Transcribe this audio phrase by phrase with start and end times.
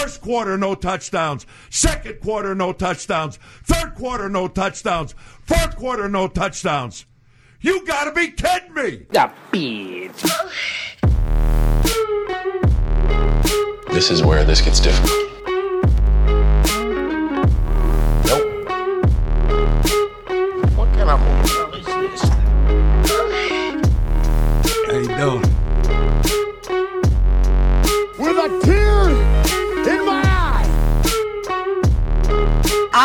[0.00, 1.44] First quarter, no touchdowns.
[1.68, 3.38] Second quarter, no touchdowns.
[3.64, 5.14] Third quarter, no touchdowns.
[5.42, 7.04] Fourth quarter, no touchdowns.
[7.60, 9.06] You gotta be kidding me!
[9.52, 10.96] Bitch.
[13.90, 15.29] This is where this gets difficult.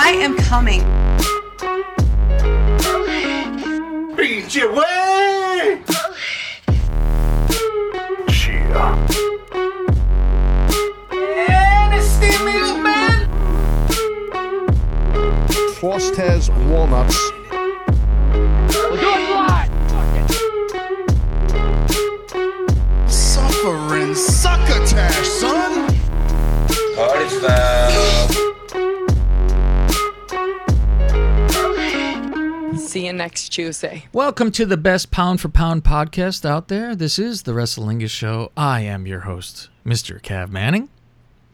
[0.08, 0.82] I am coming.
[4.16, 5.82] Beat your way!
[15.80, 17.18] Frost has walnuts.
[23.08, 25.88] Suffering succotash, son.
[26.96, 27.75] Party foul.
[33.06, 34.06] See you next Tuesday.
[34.14, 36.96] Welcome to the best pound for pound podcast out there.
[36.96, 38.52] This is the Wrestlingus Show.
[38.58, 40.20] I am your host, Mr.
[40.20, 40.90] Cav Manning.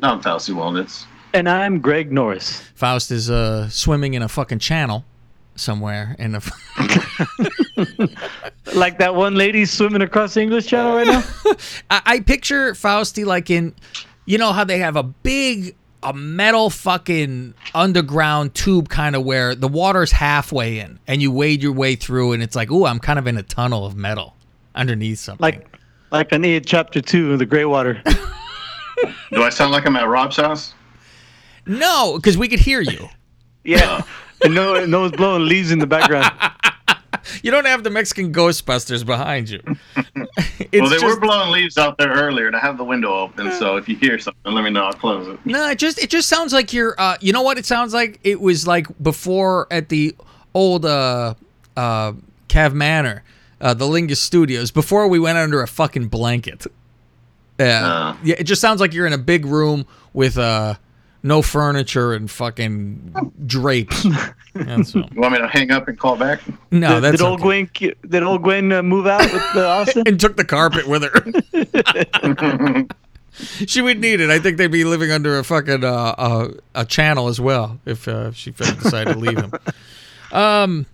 [0.02, 1.06] I'm Fausty Walnuts.
[1.34, 2.62] And I'm Greg Norris.
[2.74, 5.04] Faust is uh, swimming in a fucking channel
[5.56, 6.42] somewhere in a.
[8.74, 11.24] Like that one lady swimming across the English Channel right now?
[11.92, 13.76] I, I picture Fausty like in,
[14.24, 19.54] you know how they have a big, a metal fucking underground tube kind of where
[19.56, 23.00] the water's halfway in and you wade your way through and it's like, ooh, I'm
[23.00, 24.36] kind of in a tunnel of metal
[24.76, 25.44] underneath something.
[25.44, 25.68] Like
[26.12, 28.02] like an It Chapter Two of the Grey Water.
[29.32, 30.74] Do I sound like I'm at Rob's house?
[31.66, 33.08] no, because we could hear you.
[33.64, 34.02] Yeah.
[34.44, 36.32] and no no one's blowing leaves in the background.
[37.44, 39.62] You don't have the Mexican Ghostbusters behind you.
[39.96, 43.14] it's well, they just, were blowing leaves out there earlier, and I have the window
[43.14, 43.52] open.
[43.52, 44.86] So if you hear something, let me know.
[44.86, 45.40] I'll close it.
[45.46, 46.96] No, it just it just sounds like you're.
[46.98, 48.20] Uh, you know what it sounds like?
[48.24, 50.16] It was like before at the
[50.54, 51.36] old uh,
[51.78, 52.14] uh,
[52.48, 53.24] Cav Manor,
[53.60, 54.72] uh, the Lingus Studios.
[54.72, 56.66] Before we went under a fucking blanket.
[57.60, 58.18] Yeah, Uh.
[58.24, 58.36] yeah.
[58.40, 60.76] It just sounds like you're in a big room with uh,
[61.24, 64.06] no furniture and fucking drapes.
[64.54, 65.04] That's all.
[65.14, 66.42] You want me to hang up and call back?
[66.72, 67.66] No, did, that's did old okay.
[67.72, 70.04] Gwen did old Gwen uh, move out with uh, Austin?
[70.06, 72.86] and took the carpet with her.
[73.66, 74.30] she would need it.
[74.30, 75.88] I think they'd be living under a fucking uh,
[76.18, 79.54] uh, a channel as well if uh, she decided to leave him.
[80.34, 80.86] Um,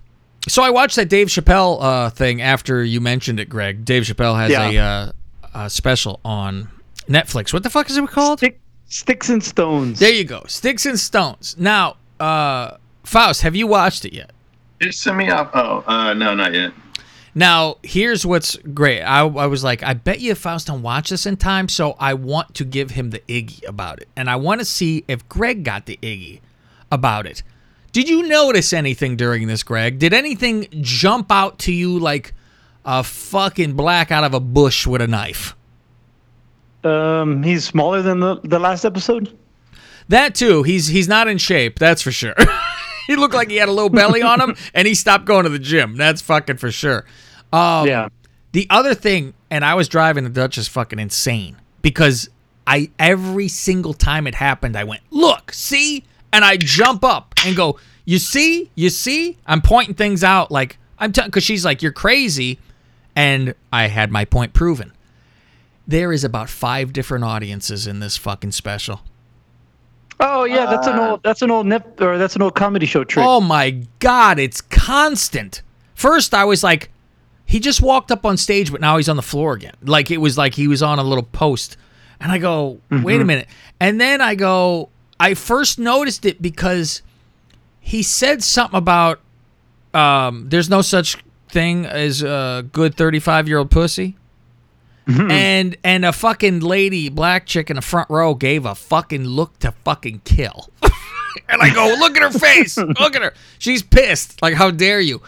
[0.47, 3.85] so I watched that Dave Chappelle uh, thing after you mentioned it, Greg.
[3.85, 4.69] Dave Chappelle has Yeah.
[4.69, 5.11] a, uh,
[5.65, 6.69] a special on
[7.09, 7.53] Netflix.
[7.53, 8.39] What the fuck is it called?
[8.39, 9.99] Stick, sticks and stones.
[9.99, 11.55] There you go, Sticks and Stones.
[11.57, 14.31] Now, uh, Faust, have you watched it yet?
[14.81, 15.51] Just send me up.
[15.53, 16.73] Oh, uh, no, not yet.
[17.33, 19.01] Now, here's what's great.
[19.03, 22.15] I, I was like, I bet you Faust don't watch this in time, so I
[22.15, 24.07] want to give him the Iggy about it.
[24.15, 26.39] And I want to see if Greg got the Iggy
[26.91, 27.43] about it.
[27.91, 29.99] Did you notice anything during this, Greg?
[29.99, 32.33] Did anything jump out to you like
[32.83, 35.55] a fucking black out of a bush with a knife?
[36.83, 39.37] Um, he's smaller than the, the last episode.
[40.09, 40.63] That too.
[40.63, 42.35] He's he's not in shape, that's for sure.
[43.07, 45.49] he looked like he had a little belly on him and he stopped going to
[45.49, 45.97] the gym.
[45.97, 47.05] That's fucking for sure.
[47.51, 48.09] Um, yeah.
[48.53, 52.29] The other thing, and I was driving the Dutch is fucking insane because
[52.65, 57.55] I every single time it happened, I went, look, see, and I jump up and
[57.55, 61.81] go, you see, you see, I'm pointing things out like I'm telling because she's like,
[61.81, 62.59] you're crazy,
[63.15, 64.93] and I had my point proven.
[65.87, 69.01] There is about five different audiences in this fucking special.
[70.19, 73.03] Oh yeah, that's an old that's an old nep or that's an old comedy show
[73.03, 73.25] trick.
[73.25, 75.61] Oh my god, it's constant.
[75.93, 76.89] First, I was like,
[77.45, 79.75] he just walked up on stage, but now he's on the floor again.
[79.83, 81.77] Like it was like he was on a little post,
[82.19, 83.47] and I go, wait a minute.
[83.79, 87.03] And then I go, I first noticed it because
[87.79, 89.19] he said something about
[89.93, 91.17] um, there's no such
[91.47, 94.17] thing as a good 35 year old pussy.
[95.07, 99.57] And and a fucking lady, black chick in the front row, gave a fucking look
[99.59, 100.69] to fucking kill.
[101.49, 103.33] and I go, look at her face, look at her.
[103.59, 104.41] She's pissed.
[104.41, 105.21] Like, how dare you?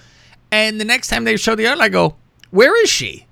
[0.52, 2.16] And the next time they show the other, I go,
[2.52, 3.28] where is she?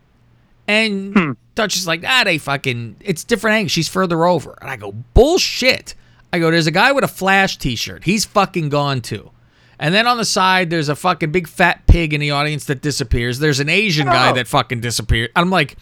[0.67, 3.69] And Dutch is like, ah, they fucking, it's different angle.
[3.69, 4.57] She's further over.
[4.61, 5.95] And I go, bullshit.
[6.31, 8.03] I go, there's a guy with a Flash t-shirt.
[8.03, 9.31] He's fucking gone too.
[9.79, 12.81] And then on the side, there's a fucking big fat pig in the audience that
[12.81, 13.39] disappears.
[13.39, 15.31] There's an Asian guy that fucking disappeared.
[15.35, 15.77] I'm like,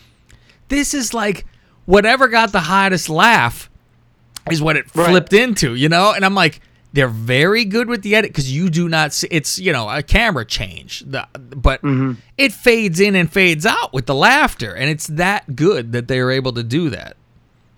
[0.67, 1.45] this is like
[1.85, 3.69] whatever got the hottest laugh
[4.51, 5.09] is what it Right.
[5.09, 6.11] flipped into, you know?
[6.13, 6.61] And I'm like,
[6.93, 10.01] they're very good with the edit because you do not see it's, you know, a
[10.01, 11.01] camera change.
[11.01, 12.13] The, but mm-hmm.
[12.37, 14.73] it fades in and fades out with the laughter.
[14.73, 17.17] And it's that good that they're able to do that.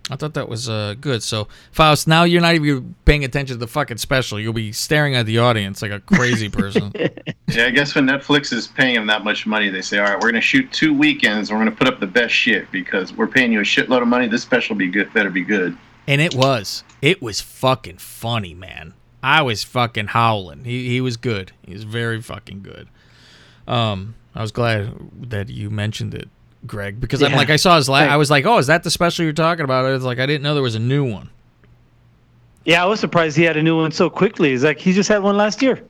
[0.09, 1.21] I thought that was uh, good.
[1.21, 4.39] So, Faust, now you're not even paying attention to the fucking special.
[4.39, 6.94] You'll be staring at the audience like a crazy person.
[7.50, 10.19] Yeah, I guess when Netflix is paying them that much money, they say, "All right,
[10.21, 11.50] we're gonna shoot two weekends.
[11.50, 14.27] We're gonna put up the best shit because we're paying you a shitload of money.
[14.27, 15.13] This special be good.
[15.13, 15.77] Better be good."
[16.07, 16.83] and it was.
[17.01, 18.94] It was fucking funny, man.
[19.21, 20.63] I was fucking howling.
[20.63, 21.51] He he was good.
[21.65, 22.88] He was very fucking good.
[23.68, 24.94] Um, I was glad
[25.30, 26.30] that you mentioned it,
[26.65, 27.88] Greg, because I'm like I saw his.
[27.88, 28.09] La- Right.
[28.09, 29.86] I was like, oh, is that the special you're talking about?
[29.92, 31.30] It's like I didn't know there was a new one.
[32.65, 34.51] Yeah, I was surprised he had a new one so quickly.
[34.51, 35.81] It's like he just had one last year.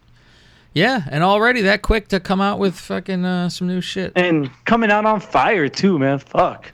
[0.74, 4.14] Yeah, and already that quick to come out with fucking uh, some new shit.
[4.16, 6.20] And coming out on fire too, man.
[6.20, 6.72] Fuck.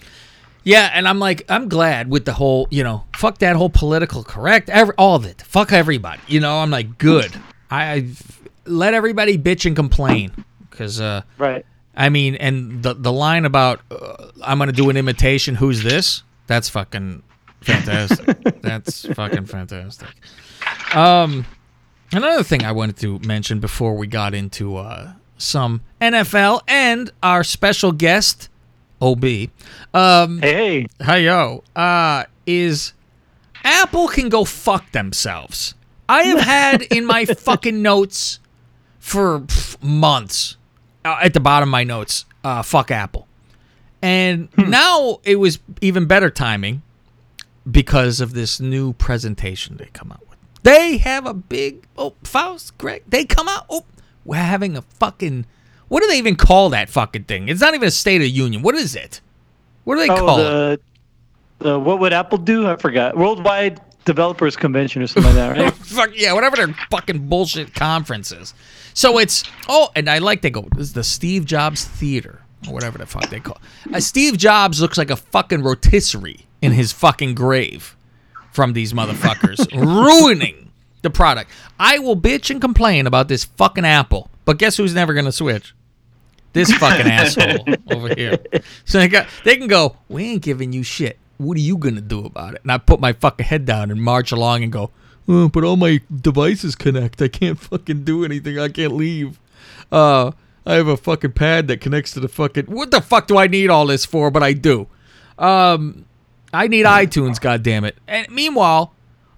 [0.66, 4.24] Yeah, and I'm like, I'm glad with the whole, you know, fuck that whole political
[4.24, 5.42] correct, every, all of it.
[5.42, 6.22] Fuck everybody.
[6.28, 7.34] You know, I'm like, good.
[7.72, 8.08] I, I
[8.66, 10.32] let everybody bitch and complain
[10.70, 11.66] because, uh, Right.
[11.96, 15.56] I mean, and the the line about uh, I'm gonna do an imitation.
[15.56, 16.24] Who's this?
[16.48, 17.24] That's fucking
[17.62, 18.38] fantastic.
[18.62, 20.08] That's fucking fantastic.
[20.96, 21.46] Um,
[22.12, 27.44] another thing I wanted to mention before we got into uh, some NFL and our
[27.44, 28.50] special guest,
[29.02, 29.26] OB.
[29.94, 32.94] Um, Hey, Hey yo, uh, is
[33.64, 35.76] Apple can go fuck themselves.
[36.10, 38.40] I have had in my fucking notes
[39.00, 40.58] for pff, months
[41.06, 43.28] at the bottom of my notes, uh, fuck Apple.
[44.02, 46.82] And now it was even better timing
[47.70, 50.38] because of this new presentation they come out with.
[50.64, 53.04] They have a big oh Faust, Greg.
[53.08, 53.66] They come out.
[53.70, 53.86] Oh,
[54.26, 55.46] we're having a fucking.
[55.88, 57.50] What do they even call that fucking thing?
[57.50, 58.62] It's not even a State of Union.
[58.62, 59.22] What is it?
[59.84, 60.44] What do they call it?
[60.44, 60.78] oh,
[61.60, 62.68] the, the what would Apple do?
[62.68, 63.18] I forgot.
[63.18, 65.74] Worldwide Developers Convention or something like that, right?
[65.74, 68.54] Fuck yeah, whatever their fucking bullshit conference is.
[68.94, 72.74] So it's oh, and I like they go this is the Steve Jobs Theater or
[72.74, 73.60] whatever the fuck they call.
[73.86, 73.96] it.
[73.96, 77.96] Uh, Steve Jobs looks like a fucking rotisserie in his fucking grave
[78.52, 80.72] from these motherfuckers ruining
[81.02, 81.52] the product.
[81.80, 85.74] I will bitch and complain about this fucking Apple, but guess who's never gonna switch?
[86.54, 88.38] This fucking asshole over here.
[88.86, 89.98] So they got they can go.
[90.08, 91.18] We ain't giving you shit.
[91.44, 92.62] What are you gonna do about it?
[92.64, 94.92] And I put my fucking head down and march along and go.
[95.28, 97.22] Oh, but all my devices connect.
[97.22, 98.60] I can't fucking do anything.
[98.60, 99.40] I can't leave.
[99.92, 100.32] Uh,
[100.66, 102.66] I have a fucking pad that connects to the fucking.
[102.66, 104.32] What the fuck do I need all this for?
[104.32, 104.88] But I do.
[105.38, 106.06] Um,
[106.54, 107.40] I need iTunes.
[107.40, 107.98] God damn it.
[108.08, 108.94] And meanwhile,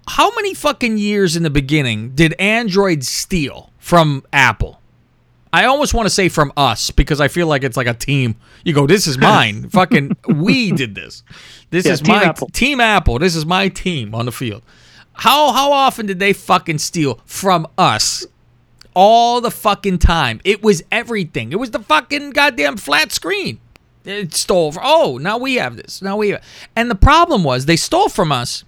[0.07, 4.79] how many fucking years in the beginning did Android steal from Apple?
[5.53, 8.35] I almost want to say from us because I feel like it's like a team.
[8.65, 9.69] You go, this is mine.
[9.69, 11.23] fucking, we did this.
[11.69, 12.47] This Yeah, is Team my Apple.
[12.51, 13.19] team Apple.
[13.19, 14.63] This is my team on the field.
[15.13, 18.25] How how often did they fucking steal from us?
[18.93, 20.41] All the fucking time.
[20.43, 21.51] It was everything.
[21.53, 23.59] It was the fucking goddamn flat screen.
[24.03, 24.71] It stole.
[24.73, 26.01] From, oh, now we have this.
[26.01, 26.43] Now we have.
[26.75, 28.63] And the problem was they stole from us,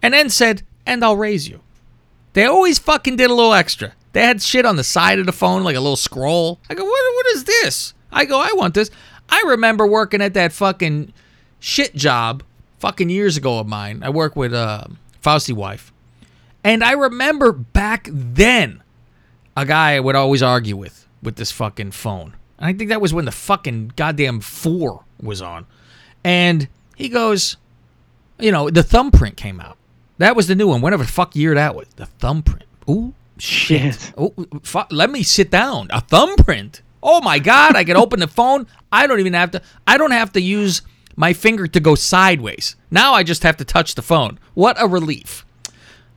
[0.00, 1.60] and then said, "And I'll raise you."
[2.34, 3.92] They always fucking did a little extra.
[4.12, 6.58] They had shit on the side of the phone, like a little scroll.
[6.68, 7.94] I go, what, what is this?
[8.10, 8.90] I go, I want this.
[9.28, 11.12] I remember working at that fucking
[11.60, 12.42] shit job
[12.80, 14.02] fucking years ago of mine.
[14.02, 14.84] I work with uh,
[15.20, 15.92] Fausty wife.
[16.64, 18.82] And I remember back then,
[19.56, 22.34] a guy I would always argue with, with this fucking phone.
[22.58, 25.66] And I think that was when the fucking goddamn four was on.
[26.24, 27.56] And he goes,
[28.38, 29.76] you know, the thumbprint came out.
[30.18, 30.80] That was the new one.
[30.80, 31.86] Whatever the fuck year that was.
[31.96, 32.64] The thumbprint.
[32.88, 33.82] Ooh, shit.
[33.82, 34.12] Yes.
[34.16, 35.88] Oh, fu- let me sit down.
[35.90, 36.82] A thumbprint.
[37.02, 37.76] Oh my god!
[37.76, 38.66] I can open the phone.
[38.92, 39.62] I don't even have to.
[39.86, 40.82] I don't have to use
[41.16, 42.76] my finger to go sideways.
[42.90, 44.38] Now I just have to touch the phone.
[44.54, 45.44] What a relief!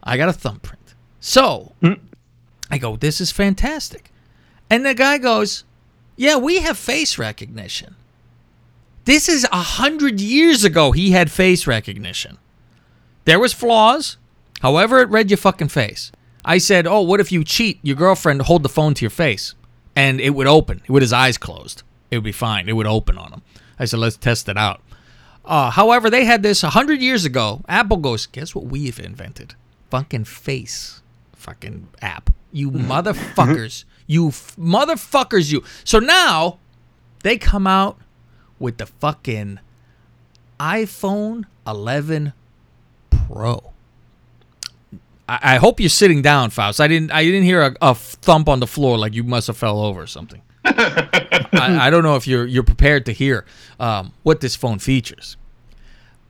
[0.04, 0.94] I got a thumbprint.
[1.20, 1.94] So hmm.
[2.70, 4.12] I go, this is fantastic.
[4.70, 5.64] And the guy goes,
[6.16, 7.96] yeah, we have face recognition.
[9.06, 10.92] This is a hundred years ago.
[10.92, 12.38] He had face recognition.
[13.26, 14.18] There was flaws.
[14.62, 16.12] However, it read your fucking face.
[16.46, 17.80] I said, "Oh, what if you cheat?
[17.82, 19.56] Your girlfriend hold the phone to your face,
[19.96, 21.84] and it would open with his eyes closed.
[22.12, 22.68] It would be fine.
[22.70, 23.42] It would open on him."
[23.80, 24.82] I said, "Let's test it out."
[25.46, 27.62] Uh, however, they had this a hundred years ago.
[27.68, 29.56] Apple goes, "Guess what we've invented?
[29.90, 31.02] Fucking face,
[31.34, 32.30] fucking app.
[32.52, 33.84] You motherfuckers.
[34.08, 35.52] You f- motherfuckers.
[35.52, 36.60] You." So now
[37.24, 37.98] they come out
[38.60, 39.60] with the fucking
[40.60, 42.34] iPhone 11
[43.10, 43.73] Pro.
[45.34, 46.80] I, I hope you're sitting down, Faust.
[46.80, 47.12] I didn't.
[47.12, 50.02] I didn't hear a, a thump on the floor like you must have fell over
[50.02, 50.42] or something.
[50.66, 53.46] I, I don't know if you're you're prepared to hear
[53.80, 55.38] um, what this phone features.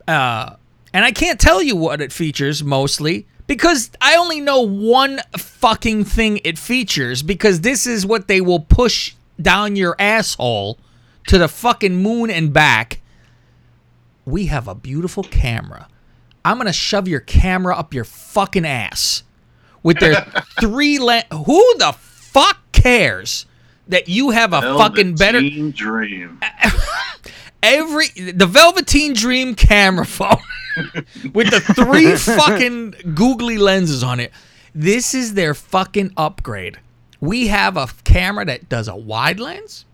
[0.06, 0.56] Uh,
[0.92, 6.04] and I can't tell you what it features mostly because I only know one fucking
[6.04, 10.78] thing it features because this is what they will push down your asshole
[11.26, 13.00] to the fucking moon and back.
[14.24, 15.88] We have a beautiful camera
[16.44, 19.22] I'm gonna shove your camera up your fucking ass
[19.82, 20.26] with their
[20.60, 21.24] three lens.
[21.32, 23.46] Who the fuck cares
[23.88, 26.40] that you have a fucking better Velveteen Dream.
[27.62, 30.36] every the Velveteen Dream camera phone
[31.32, 34.32] with the three fucking googly lenses on it.
[34.74, 36.78] This is their fucking upgrade.
[37.20, 39.86] We have a camera that does a wide lens.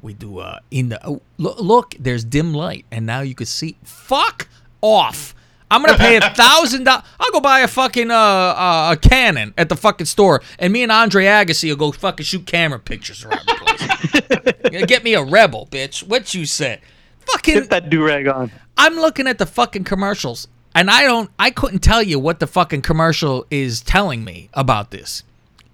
[0.00, 3.46] We do uh in the oh, look, look there's dim light and now you can
[3.46, 4.48] see fuck
[4.80, 5.34] off.
[5.72, 7.04] I'm gonna pay a thousand dollars.
[7.18, 10.82] I'll go buy a fucking uh, uh a Canon at the fucking store, and me
[10.82, 14.86] and Andre Agassi will go fucking shoot camera pictures around the place.
[14.86, 16.06] Get me a rebel, bitch.
[16.06, 16.80] What you said?
[17.20, 18.50] Fucking Get that do rag on.
[18.76, 22.46] I'm looking at the fucking commercials and I don't I couldn't tell you what the
[22.46, 25.22] fucking commercial is telling me about this.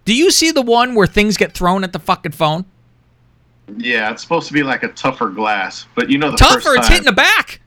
[0.05, 2.65] Do you see the one where things get thrown at the fucking phone?
[3.77, 6.77] Yeah, it's supposed to be like a tougher glass, but you know the first Tougher,
[6.77, 7.61] it's hitting the back.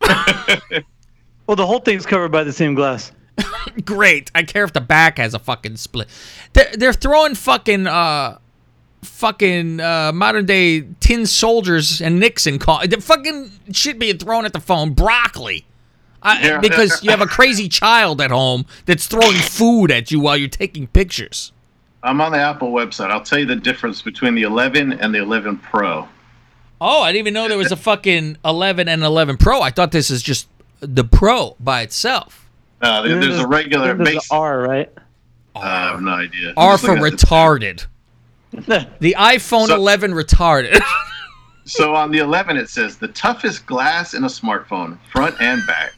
[1.50, 3.10] Well, the whole thing's covered by the same glass.
[3.84, 4.30] Great.
[4.36, 6.06] I care if the back has a fucking split.
[6.52, 8.38] They're, they're throwing fucking uh
[9.02, 14.52] fucking uh modern day tin soldiers and Nixon call the fucking shit being thrown at
[14.52, 15.66] the phone broccoli.
[16.22, 16.58] I, Yeah.
[16.60, 20.48] because you have a crazy child at home that's throwing food at you while you're
[20.48, 21.50] taking pictures.
[22.04, 23.10] I'm on the Apple website.
[23.10, 26.06] I'll tell you the difference between the 11 and the 11 Pro.
[26.80, 29.60] Oh, I didn't even know there was a fucking 11 and 11 Pro.
[29.62, 30.46] I thought this is just
[30.80, 32.48] the Pro by itself.
[32.80, 34.30] Uh, there- And there's a regular there's base.
[34.30, 34.90] a R, right?
[35.54, 36.50] I have no idea.
[36.50, 37.86] I'm R for looking at the- retarded.
[39.00, 40.80] The iPhone So- 11 retarded.
[41.66, 45.92] So on the 11, it says the toughest glass in a smartphone, front and back,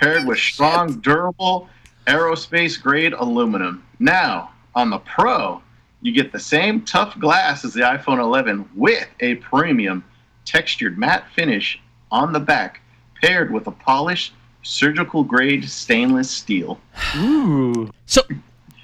[0.00, 1.68] paired with strong, durable,
[2.06, 3.82] aerospace grade aluminum.
[3.98, 5.60] Now on the Pro,
[6.02, 10.04] you get the same tough glass as the iPhone 11 with a premium
[10.44, 11.80] textured matte finish
[12.12, 12.80] on the back,
[13.22, 16.78] paired with a polished surgical grade stainless steel.
[17.16, 17.90] Ooh.
[18.06, 18.22] so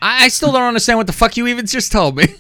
[0.00, 2.34] I, I still don't understand what the fuck you even just told me.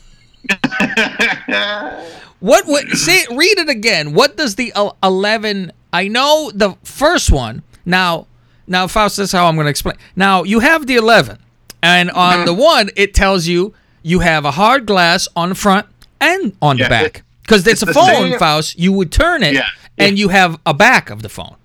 [2.44, 2.66] What?
[2.66, 2.86] What?
[2.90, 3.30] Say it.
[3.30, 4.12] Read it again.
[4.12, 4.70] What does the
[5.02, 5.72] eleven?
[5.94, 7.62] I know the first one.
[7.86, 8.26] Now,
[8.66, 9.16] now, Faust.
[9.16, 9.96] This is how I'm going to explain.
[10.14, 11.38] Now, you have the eleven,
[11.82, 12.62] and on the uh-huh.
[12.62, 13.72] one, it tells you
[14.02, 15.86] you have a hard glass on the front
[16.20, 17.22] and on Yeah, the back.
[17.40, 18.78] Because it's, it's a phone, same- Faust.
[18.78, 19.68] You would turn it, Yeah.
[19.96, 21.56] and you have a back of the phone,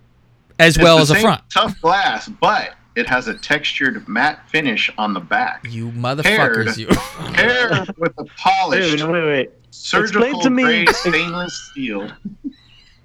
[0.60, 1.42] as It's well the as a front.
[1.50, 5.66] Tough glass, but it has a textured matte finish on the back.
[5.70, 6.24] You motherfuckers!
[6.24, 6.78] Paired.
[6.78, 6.88] You.
[7.34, 9.52] Paired with a Wait, polished wait, wait, wait.
[9.72, 10.64] surgical to me.
[10.64, 12.12] grade stainless steel.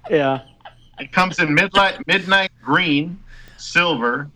[0.09, 0.41] Yeah.
[0.99, 3.19] It comes in midnight midnight green,
[3.57, 4.29] silver,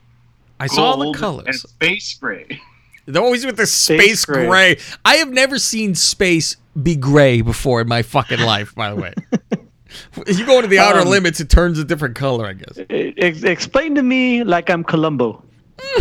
[0.60, 1.62] I saw the gold, and colors.
[1.62, 2.60] space gray.
[3.06, 4.46] They're always with the space, Space gray.
[4.48, 4.78] gray.
[5.04, 8.76] I have never seen space be gray before in my fucking life.
[8.76, 9.14] By the way,
[9.52, 9.59] if
[10.28, 12.46] you go into the outer Um, limits, it turns a different color.
[12.46, 12.80] I guess.
[12.90, 15.44] Ex- explain to me like I'm Columbo.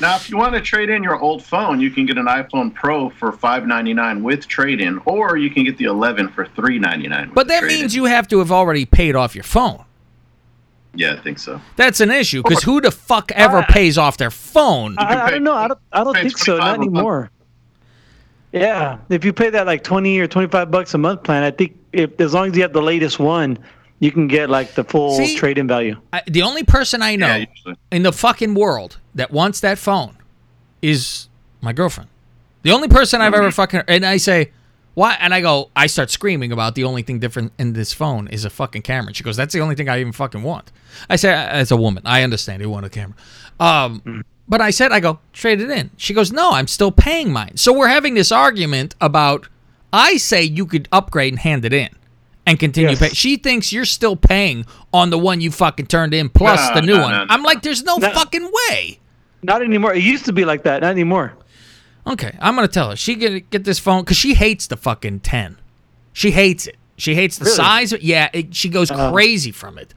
[0.00, 2.74] Now, if you want to trade in your old phone, you can get an iPhone
[2.74, 6.46] Pro for five ninety nine with trade in, or you can get the 11 for
[6.46, 7.30] three ninety nine.
[7.34, 9.84] But that means you have to have already paid off your phone.
[10.94, 11.60] Yeah, I think so.
[11.76, 14.96] That's an issue because who the fuck ever pays off their phone?
[14.98, 15.54] I, I pay- don't know.
[15.54, 15.80] I don't.
[15.92, 16.56] I don't think so.
[16.56, 16.88] Not a month.
[16.94, 17.30] anymore.
[18.54, 21.50] Yeah, if you pay that like twenty or twenty five bucks a month plan, I
[21.50, 23.58] think if as long as you have the latest one,
[23.98, 25.36] you can get like the full See?
[25.36, 25.96] trade in value.
[26.12, 30.16] I, the only person I know Yeah, in the fucking world that wants that phone
[30.82, 31.28] is
[31.62, 32.10] my girlfriend.
[32.62, 34.52] The only person I've ever fucking and I say,
[34.94, 35.16] why?
[35.18, 38.44] And I go, I start screaming about the only thing different in this phone is
[38.44, 39.12] a fucking camera.
[39.14, 40.70] She goes, that's the only thing I even fucking want.
[41.10, 43.16] I say, as a woman, I understand you want a camera.
[43.58, 45.90] Um, but I said, I go, trade it in.
[45.96, 47.56] She goes, no, I'm still paying mine.
[47.56, 49.48] So we're having this argument about.
[49.92, 51.88] I say you could upgrade and hand it in.
[52.46, 52.98] And continue Yes.
[52.98, 53.08] pay.
[53.10, 56.82] She thinks you're still paying on the one you fucking turned in plus No, the
[56.82, 57.10] new no, one.
[57.12, 58.98] no, I'm like, there's no, fucking way.
[59.44, 59.94] Not anymore.
[59.94, 60.82] It used to be like that.
[60.82, 61.34] Not anymore.
[62.06, 65.20] Okay, I'm gonna tell her she gonna get this phone because she hates the fucking
[65.20, 65.56] ten.
[66.12, 66.76] She hates it.
[66.96, 67.56] She hates the Really?
[67.56, 67.92] size.
[67.94, 69.10] of Yeah, it, she goes Uh-huh.
[69.12, 69.94] crazy from it.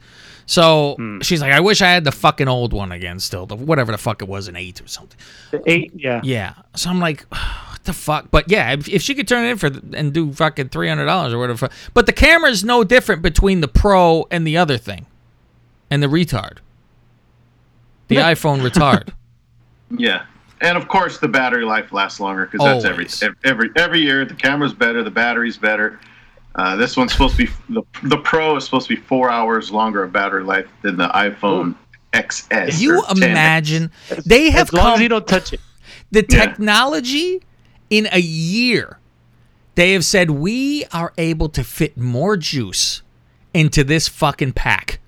[0.50, 1.20] So Hmm.
[1.20, 3.20] she's like, I wish I had the fucking old one again.
[3.20, 5.18] Still, the, whatever the fuck it was, an eight or something.
[5.50, 5.92] The eight.
[5.94, 6.22] Yeah.
[6.24, 6.54] Yeah.
[6.74, 8.30] So I'm like, what the fuck?
[8.30, 11.04] But yeah, if, if she could turn it in for and do fucking three hundred
[11.04, 11.68] dollars or whatever.
[11.92, 15.04] But the camera is no different between the Pro and the other thing,
[15.90, 16.58] and the retard.
[18.08, 19.10] The iPhone retard.
[19.96, 20.24] Yeah,
[20.60, 24.26] and of course the battery life lasts longer because that's every, every every every year
[24.26, 25.98] the camera's better, the battery's better.
[26.54, 29.70] Uh, this one's supposed to be the the Pro is supposed to be four hours
[29.70, 31.74] longer of battery life than the iPhone
[32.12, 32.80] XS.
[32.80, 33.16] you or 10X.
[33.22, 33.90] imagine
[34.26, 35.60] they have As long as come you don't touch it.
[36.10, 36.46] the Yeah.
[36.46, 37.42] technology
[37.90, 38.98] in a year.
[39.76, 43.02] They have said we are able to fit more juice
[43.54, 44.98] into this fucking pack.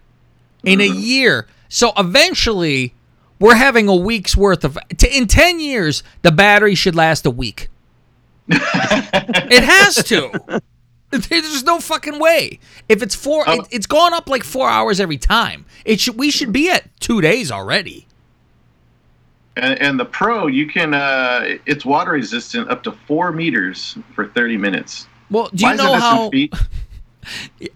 [0.62, 1.46] in a year.
[1.70, 2.92] So eventually,
[3.38, 4.76] we're having a week's worth of.
[4.98, 7.68] T- in 10 years, the battery should last a week.
[8.48, 10.60] it has to.
[11.10, 12.60] There's no fucking way.
[12.88, 13.52] If it's four, Oh.
[13.60, 15.66] it, it's gone up like four hours every time.
[15.84, 16.16] It should.
[16.16, 18.06] We should be at two days already.
[19.56, 20.94] And, and the Pro, you can.
[20.94, 25.08] Uh, it's water resistant up to four meters for 30 minutes.
[25.30, 26.30] Well, do you it know how?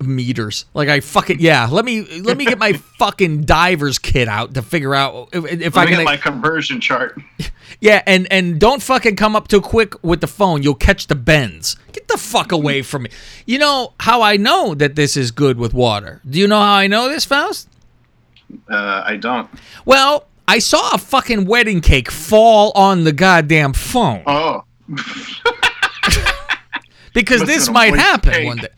[0.01, 0.65] meters?
[0.75, 1.69] Like I fucking yeah.
[1.71, 5.77] Let me let me get my fucking diver's kit out to figure out if, if
[5.77, 6.01] I can.
[6.01, 7.19] at my conversion chart.
[7.81, 10.63] Yeah, and and don't fucking come up too quick with the phone.
[10.63, 11.77] You'll catch the bends.
[11.93, 13.11] Get the fuck away from me.
[13.47, 16.21] You know how I know that this is good with water?
[16.29, 17.69] Do you know how I know this, Faust?
[18.71, 19.51] Uh, I don't.
[19.85, 24.63] Well, I saw a fucking wedding cake fall on the goddamn phone Oh,
[27.13, 28.47] because this might happen cake.
[28.47, 28.69] one day.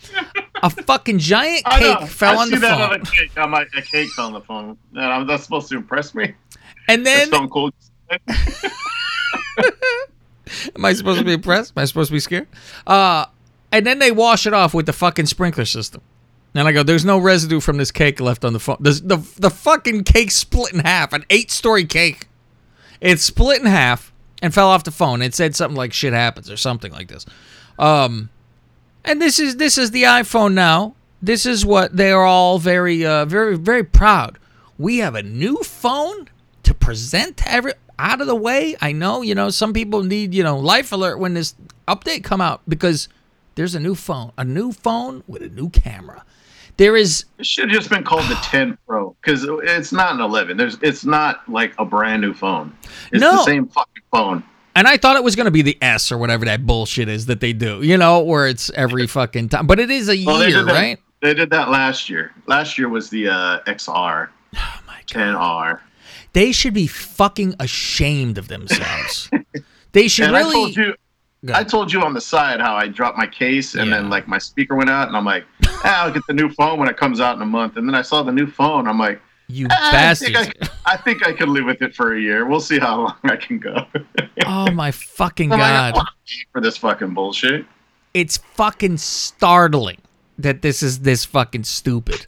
[0.66, 3.38] A fucking giant cake fell I on see the that phone, on a cake.
[3.38, 4.76] On my, a cake fell on the phone.
[4.96, 6.34] Uh, that's supposed to impress me.
[6.88, 7.72] and then Stone Cold.
[10.76, 11.72] Am I supposed to be impressed?
[11.76, 12.46] Am I supposed to be scared?
[12.86, 13.26] Uh,
[13.72, 16.02] and then they wash it off with the fucking sprinkler system.
[16.54, 18.76] And I go, there's no residue from this cake left on the phone.
[18.80, 22.28] The, the, the fucking cake split in half, an eight story cake.
[23.00, 25.20] It split in half and fell off the phone.
[25.20, 27.26] It said something like shit happens or something like this.
[27.78, 28.30] Um,
[29.06, 30.94] and this is this is the iPhone now.
[31.22, 34.38] This is what they are all very uh, very very proud.
[34.78, 36.28] We have a new phone
[36.64, 38.76] to present to every out of the way.
[38.82, 41.54] I know, you know, some people need, you know, life alert when this
[41.88, 43.08] update come out because
[43.54, 46.22] there's a new phone, a new phone with a new camera.
[46.76, 50.20] There is It should have just been called the 10 Pro because it's not an
[50.20, 50.58] 11.
[50.58, 52.76] There's, it's not like a brand new phone.
[53.12, 53.30] It's No.
[53.36, 54.44] the same fucking phone.
[54.76, 57.26] And I thought it was going to be the S or whatever that bullshit is
[57.26, 59.66] that they do, you know, where it's every fucking time.
[59.66, 60.98] But it is a Well, they year, that, right?
[61.22, 62.32] They did that last year.
[62.46, 65.34] Last year was the uh, XR, Oh my god.
[65.36, 65.80] 10R.
[66.34, 69.30] They should be fucking ashamed of themselves.
[69.92, 70.94] they should And really I told you,
[71.54, 73.96] I told you on the side how I dropped my case and Yeah.
[73.96, 76.78] then like my speaker went out and I'm like, ah, I'll get the new phone
[76.78, 77.76] when it comes out in a month.
[77.76, 78.86] And then I saw the new phone.
[78.86, 80.36] I'm like, you I, think.
[80.36, 80.50] I,
[80.84, 82.46] I think I could live with it for a year.
[82.46, 83.86] We'll see how long I can go.
[84.46, 85.70] oh my fucking I'm god.
[85.70, 87.64] I don't wanna pay for this fucking bullshit.
[88.12, 89.98] it's fucking startling
[90.38, 92.26] that this is this fucking stupid.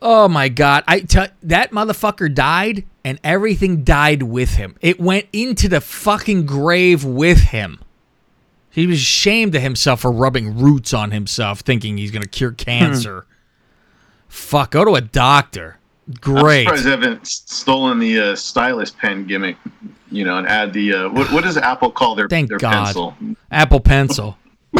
[0.00, 0.84] Oh my god!
[0.88, 1.00] I
[1.42, 4.76] that motherfucker died, and everything died with him.
[4.80, 7.80] It went into the fucking grave with him.
[8.70, 12.56] He was ashamed of himself for rubbing roots on himself, thinking he's gonna cure hmm.
[12.56, 13.26] cancer.
[14.32, 15.76] Fuck, go to a doctor.
[16.22, 16.66] Great.
[16.66, 19.56] I'm surprised they haven't stolen the uh, stylus pen gimmick,
[20.10, 22.86] you know, and add the uh, what, what does Apple call their Thank their God.
[22.86, 23.16] pencil?
[23.50, 24.38] Apple Pencil.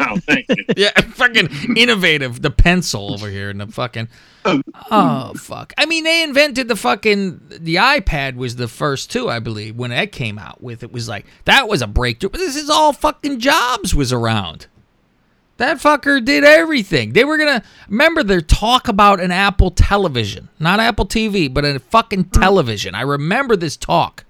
[0.00, 0.64] Oh, thank you.
[0.76, 2.40] Yeah, fucking innovative.
[2.40, 4.08] The pencil over here and the fucking.
[4.44, 5.72] Oh fuck!
[5.76, 9.90] I mean, they invented the fucking the iPad was the first too, I believe, when
[9.90, 10.62] that came out.
[10.62, 12.30] With it was like that was a breakthrough.
[12.30, 14.68] But this is all fucking Jobs was around.
[15.58, 17.12] That fucker did everything.
[17.12, 21.78] They were gonna remember their talk about an Apple television, not Apple TV, but a
[21.78, 22.40] fucking hmm.
[22.40, 22.94] television.
[22.94, 24.24] I remember this talk.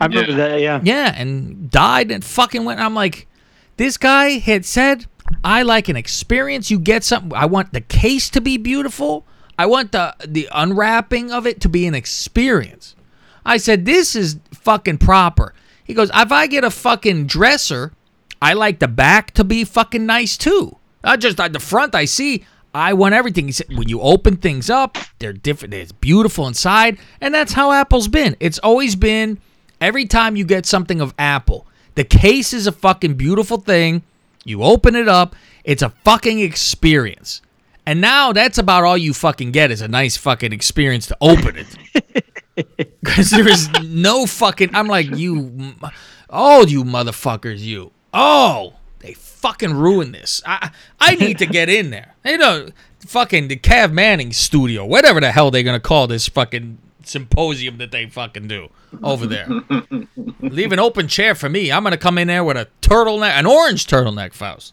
[0.00, 0.36] I remember Yeah.
[0.36, 0.60] that.
[0.60, 0.80] Yeah.
[0.82, 2.80] Yeah, and died and fucking went.
[2.80, 3.28] I'm like,
[3.76, 5.06] this guy had said,
[5.44, 6.70] I like an experience.
[6.70, 7.32] You get something.
[7.34, 9.26] I want the case to be beautiful.
[9.58, 12.96] I want the the unwrapping of it to be an experience.
[13.44, 15.54] I said, this is fucking proper.
[15.84, 17.92] He goes, if I get a fucking dresser,
[18.42, 20.76] I like the back to be fucking nice too.
[21.04, 21.94] Not just at the front.
[21.94, 22.44] I see.
[22.74, 23.52] I want everything.
[23.74, 25.74] When you open things up, they're different.
[25.74, 28.36] It's beautiful inside, and that's how Apple's been.
[28.40, 29.38] It's always been.
[29.80, 34.02] Every time you get something of Apple, the case is a fucking beautiful thing.
[34.44, 37.42] You open it up, it's a fucking experience.
[37.86, 41.56] And now that's about all you fucking get is a nice fucking experience to open
[41.56, 41.66] it.
[43.00, 44.74] Because there is no fucking.
[44.74, 45.74] I'm like, you.
[46.30, 47.90] Oh, you motherfuckers, you.
[48.12, 50.40] Oh, they fucking ruined this.
[50.46, 50.70] I
[51.00, 52.14] I need to get in there.
[52.24, 52.68] You know,
[53.00, 57.78] fucking the Cav Manning studio, whatever the hell they're going to call this fucking symposium
[57.78, 58.68] that they fucking do
[59.02, 59.48] over there.
[60.40, 61.72] Leave an open chair for me.
[61.72, 64.72] I'm going to come in there with a turtleneck, an orange turtleneck, Faust.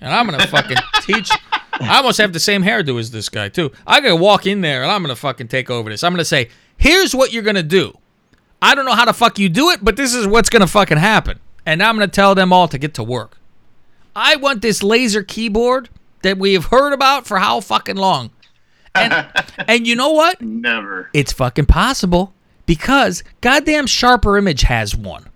[0.00, 1.30] And I'm going to fucking teach.
[1.74, 3.70] I almost have the same hairdo as this guy, too.
[3.86, 6.02] I got to walk in there and I'm going to fucking take over this.
[6.02, 7.96] I'm going to say, here's what you're going to do.
[8.60, 10.66] I don't know how the fuck you do it, but this is what's going to
[10.66, 11.38] fucking happen.
[11.64, 13.38] And I'm going to tell them all to get to work.
[14.16, 15.88] I want this laser keyboard
[16.22, 18.30] that we have heard about for how fucking long.
[18.94, 19.26] And,
[19.68, 20.40] and you know what?
[20.42, 21.08] Never.
[21.14, 22.34] It's fucking possible
[22.66, 25.28] because goddamn Sharper Image has one.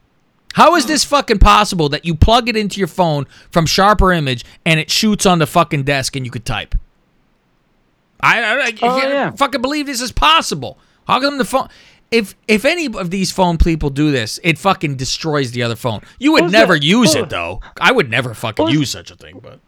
[0.55, 4.45] How is this fucking possible that you plug it into your phone from Sharper Image
[4.65, 6.75] and it shoots on the fucking desk and you could type?
[8.21, 9.31] I, I, I Oh, can't yeah.
[9.33, 10.79] fucking believe this is possible.
[11.07, 11.69] How come the phone?
[12.17, 16.01] If if any of these phone people do this, it fucking destroys the other phone.
[16.19, 16.85] You would never that?
[16.85, 17.61] use it though.
[17.81, 19.41] I would never fucking use such a thing.
[19.43, 19.61] But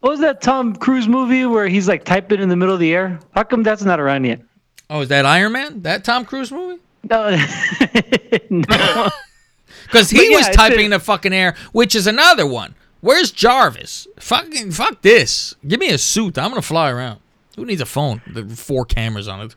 [0.00, 2.92] What was that Tom Cruise movie where he's like typing in the middle of the
[2.94, 3.18] air?
[3.34, 4.40] How come that's not around yet?
[4.88, 5.82] oh, is that Iron Man?
[5.82, 6.80] That Tom Cruise movie?
[7.10, 7.30] No,
[8.50, 9.08] no.
[9.84, 12.74] Because he yeah, was typing in the fucking air, which is another one.
[13.00, 14.08] Where's Jarvis?
[14.18, 15.54] Fucking fuck this.
[15.64, 16.36] Give me a suit.
[16.38, 17.20] I'm gonna fly around.
[17.54, 18.20] Who needs a phone?
[18.26, 19.54] The four cameras on it.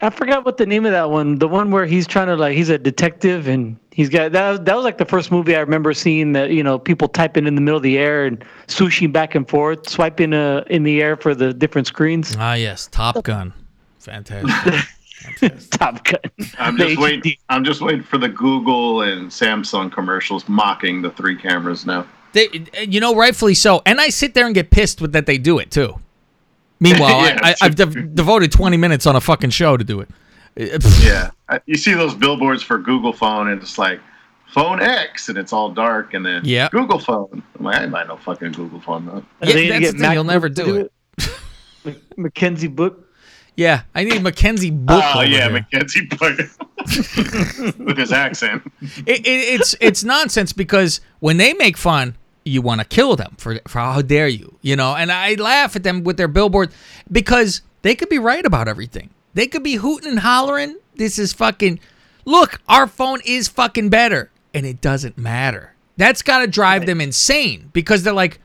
[0.00, 1.38] I forgot what the name of that one.
[1.38, 4.64] The one where he's trying to like he's a detective and he's got that.
[4.64, 7.54] That was like the first movie I remember seeing that you know people typing in
[7.54, 11.16] the middle of the air and swooshing back and forth, swiping uh, in the air
[11.16, 12.34] for the different screens.
[12.38, 13.54] Ah, yes, Top Gun.
[14.00, 14.74] Fantastic.
[15.70, 16.20] Top Gun.
[16.58, 17.36] I'm just waiting.
[17.48, 22.06] I'm just waiting for the Google and Samsung commercials mocking the three cameras now.
[22.32, 22.48] they,
[22.86, 23.80] you know, rightfully so.
[23.86, 25.98] And I sit there and get pissed with that they do it too.
[26.80, 27.86] Meanwhile, Yeah, I, I, I've sure.
[27.86, 30.08] de- devoted 20 minutes on a fucking show to do it.
[31.02, 31.30] Yeah,
[31.66, 34.00] you see those billboards for Google phone, and it's like
[34.48, 36.68] phone X, and it's all dark, and then Yeah.
[36.70, 37.42] Google phone.
[37.58, 39.04] I'm like, I might no fucking Google phone.
[39.06, 39.24] Though.
[39.42, 40.92] Yeah, you that's get the thing, you'll never to do it.
[41.84, 43.02] Mac- Mackenzie book.
[43.54, 45.02] Yeah, I need Mackenzie Book.
[45.02, 45.52] Oh over yeah, here.
[45.52, 46.36] Mackenzie Book
[47.78, 48.62] with his accent.
[49.06, 53.34] it, it, it's it's nonsense because when they make fun, you want to kill them
[53.38, 54.94] for for how dare you, you know.
[54.94, 56.70] And I laugh at them with their billboard
[57.10, 59.10] because they could be right about everything.
[59.34, 60.76] They could be hooting and hollering.
[60.94, 61.80] This is fucking.
[62.24, 65.74] Look, our phone is fucking better, and it doesn't matter.
[65.96, 68.40] That's got to drive them insane because they're like,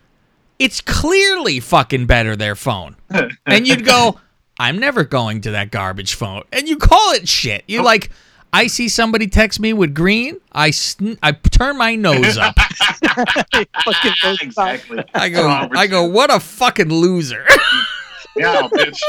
[0.60, 2.96] it's clearly fucking better their phone,
[3.46, 4.20] and you'd go,
[4.60, 7.64] I'm never going to that garbage phone, and you call it shit.
[7.68, 7.86] You're oh.
[7.86, 8.12] like.
[8.54, 10.38] I see somebody text me with green.
[10.52, 12.56] I sn- I turn my nose up.
[14.42, 15.04] Exactly.
[15.14, 17.46] I go I go what a fucking loser.
[18.38, 19.02] Yeah, bitch.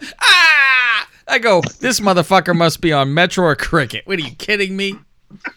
[0.22, 1.08] ah!
[1.26, 4.06] I go this motherfucker must be on Metro or Cricket.
[4.06, 4.94] What are you kidding me?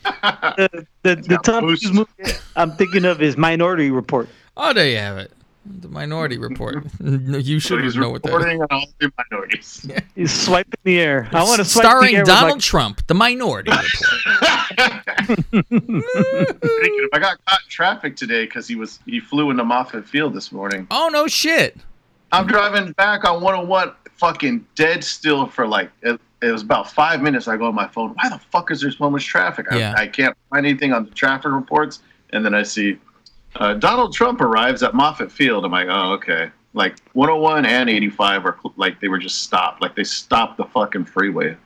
[0.04, 1.84] the the, the got Tom boost.
[1.84, 4.28] Cruise movie I'm thinking of is Minority Report.
[4.58, 5.32] Oh, there you have it.
[5.64, 6.86] The Minority Report.
[7.04, 8.34] you should he's know what that is.
[8.36, 9.86] reporting on all the minorities.
[10.16, 11.30] He's swiping the air.
[11.32, 15.42] I want to swipe the Starring air Donald my- Trump, The Minority Report.
[15.72, 20.34] If I got caught in traffic today because he was he flew into Moffett Field
[20.34, 20.88] this morning.
[20.92, 21.78] oh no shit.
[22.32, 27.22] I'm driving back on 101, fucking dead still for like it, it was about five
[27.22, 27.48] minutes.
[27.48, 28.12] I go on my phone.
[28.16, 29.68] Why the fuck is there so much traffic?
[29.72, 29.94] I, Yeah.
[29.98, 32.02] I can't find anything on the traffic reports.
[32.34, 32.98] And then I see
[33.56, 35.66] uh, Donald Trump arrives at Moffett Field.
[35.66, 36.50] I'm like, oh okay.
[36.74, 39.82] Like 101 and 85 are like they were just stopped.
[39.82, 41.58] Like they stopped the fucking freeway.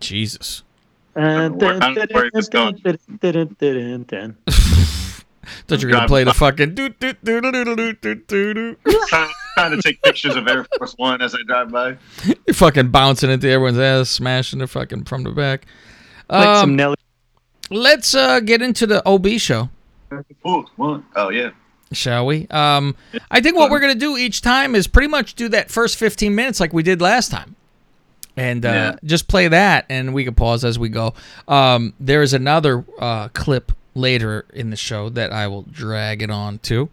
[0.00, 0.62] Jesus.
[1.14, 1.58] Dun.
[5.66, 6.32] Thought you were gonna Driving play the by.
[6.34, 8.76] fucking doo doo doo doo doo doo doo doo doo.
[9.08, 11.96] trying, trying to take pictures of Air Force One as I drive by.
[12.24, 15.66] You're fucking bouncing into everyone's ass, smashing the fucking from the back.
[16.30, 16.96] Like Um, some Nelly.
[17.70, 19.68] let's uh, get into the OB show.
[20.76, 21.04] One.
[21.16, 21.50] Oh yeah.
[21.92, 22.46] shall we?
[22.48, 22.96] Um,
[23.30, 26.34] I think what we're gonna do each time is pretty much do that first 15
[26.34, 27.54] minutes like we did last time,
[28.36, 28.96] and uh, Yeah.
[29.04, 31.14] just play that, and we can pause as we go.
[31.48, 36.30] Um, there is another uh, clip later in the show that I will drag it
[36.30, 36.88] on to,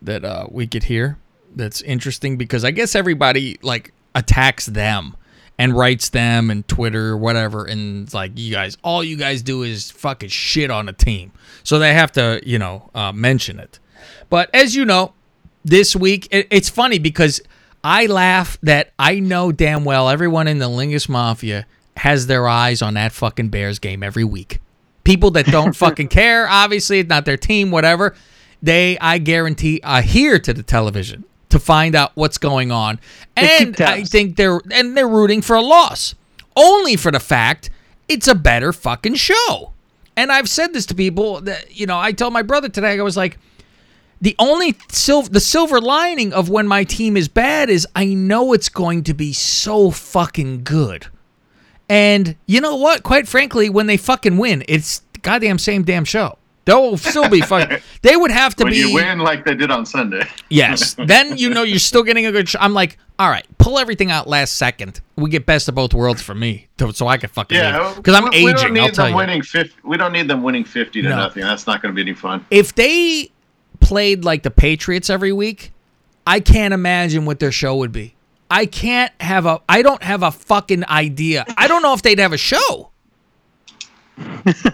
[0.00, 1.18] that uh, we could hear.
[1.54, 5.14] That's interesting because I guess everybody like attacks them
[5.58, 9.42] and writes them and Twitter or whatever, and it's like you guys, all you guys
[9.42, 11.32] do is fucking shit on a team,
[11.64, 13.78] so they have to, you know, uh, mention it.
[14.30, 15.14] But as you know,
[15.64, 17.40] this week it, it's funny because
[17.82, 21.66] I laugh that I know damn well everyone in the Lingus Mafia
[21.96, 24.60] has their eyes on that fucking Bears game every week.
[25.04, 28.14] People that don't fucking care, obviously it's not their team, whatever.
[28.62, 33.00] They, I guarantee, are here to the television to find out what's going on,
[33.36, 33.76] and.
[33.80, 36.14] I think they're and they're rooting for a loss,
[36.56, 37.70] only for the fact
[38.08, 39.72] it's a better fucking show.
[40.16, 41.98] And I've said this to people that you know.
[41.98, 42.98] I told my brother today.
[42.98, 43.38] I was like,
[44.20, 48.52] the only sil- the silver lining of when my team is bad is I know
[48.52, 51.06] it's going to be so fucking good.
[51.88, 53.02] And you know what?
[53.02, 56.36] Quite frankly, when they fucking win, it's the goddamn same damn show.
[56.68, 57.78] They'll still be fucking.
[58.02, 58.78] They would have to When be.
[58.78, 60.22] you win like they did on Sunday.
[60.50, 60.94] Yes.
[60.98, 62.48] Then you know you're still getting a good.
[62.48, 65.00] Sh- I'm like, all right, pull everything out last second.
[65.16, 68.14] We get best of both worlds for me, to, so I can fucking Yeah, because
[68.14, 68.74] I'm we- We don't aging.
[68.74, 69.74] need I'll them winning 50.
[69.82, 71.16] We don't need them winning fifty to No.
[71.16, 71.42] nothing.
[71.42, 72.44] That's not going to be any fun.
[72.50, 73.30] if they
[73.80, 75.72] played like the Patriots every week,
[76.26, 78.14] I can't imagine what their show would be.
[78.50, 79.60] I can't have a.
[79.68, 81.44] I don't have a fucking idea.
[81.56, 82.90] I don't know if they'd have a show.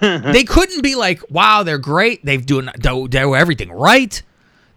[0.01, 2.25] They couldn't be like, wow, they're great.
[2.25, 4.23] They've doing they do everything right.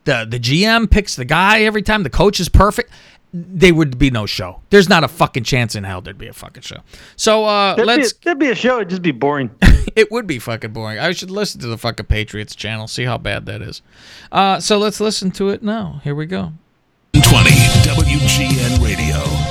[0.06, 2.04] The the GM picks the guy every time.
[2.04, 2.92] The coach is perfect.
[3.34, 4.62] they would be no show.
[4.70, 6.78] There's not a fucking chance in hell there'd be a fucking show.
[7.18, 8.14] So uh, There'd, let's.
[8.14, 8.78] be, there'd be a show.
[8.78, 9.52] It'd just be boring.
[9.96, 10.98] it would be fucking boring.
[10.98, 13.82] I should listen to the fucking Patriots channel, see how bad that is.
[14.32, 16.00] Uh, so let's listen to it now.
[16.04, 16.54] Here we go.
[17.14, 19.47] 20 WGN Radio.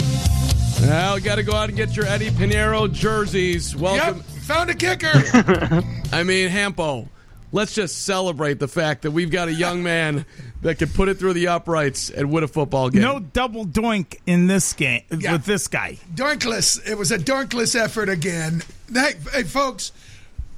[0.86, 3.74] Well, got to go out and get your Eddy Piñeiro jerseys.
[3.74, 4.18] Welcome.
[4.18, 5.10] Yep, found a kicker.
[6.12, 7.08] I mean, Hampo,
[7.50, 10.24] let's just celebrate the fact that we've got a young man
[10.62, 13.02] that can put it through the uprights and win a football game.
[13.02, 15.32] No double doink in this game Yeah.
[15.32, 15.98] with this guy.
[16.14, 16.88] Doinkless.
[16.88, 18.62] It was a Dorkless effort again.
[18.92, 19.90] Hey, hey, folks.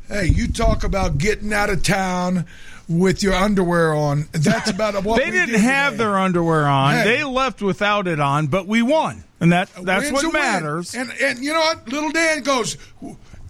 [0.09, 2.45] Hey, you talk about getting out of town
[2.87, 4.27] with your underwear on.
[4.33, 6.05] That's about what they we didn't did have today.
[6.05, 6.95] their underwear on.
[6.95, 7.05] Hey.
[7.05, 10.33] They left without it on, but we won, and that that's Win's what a win.
[10.33, 10.95] matters.
[10.95, 11.89] And and you know what?
[11.89, 12.77] Little Dan goes,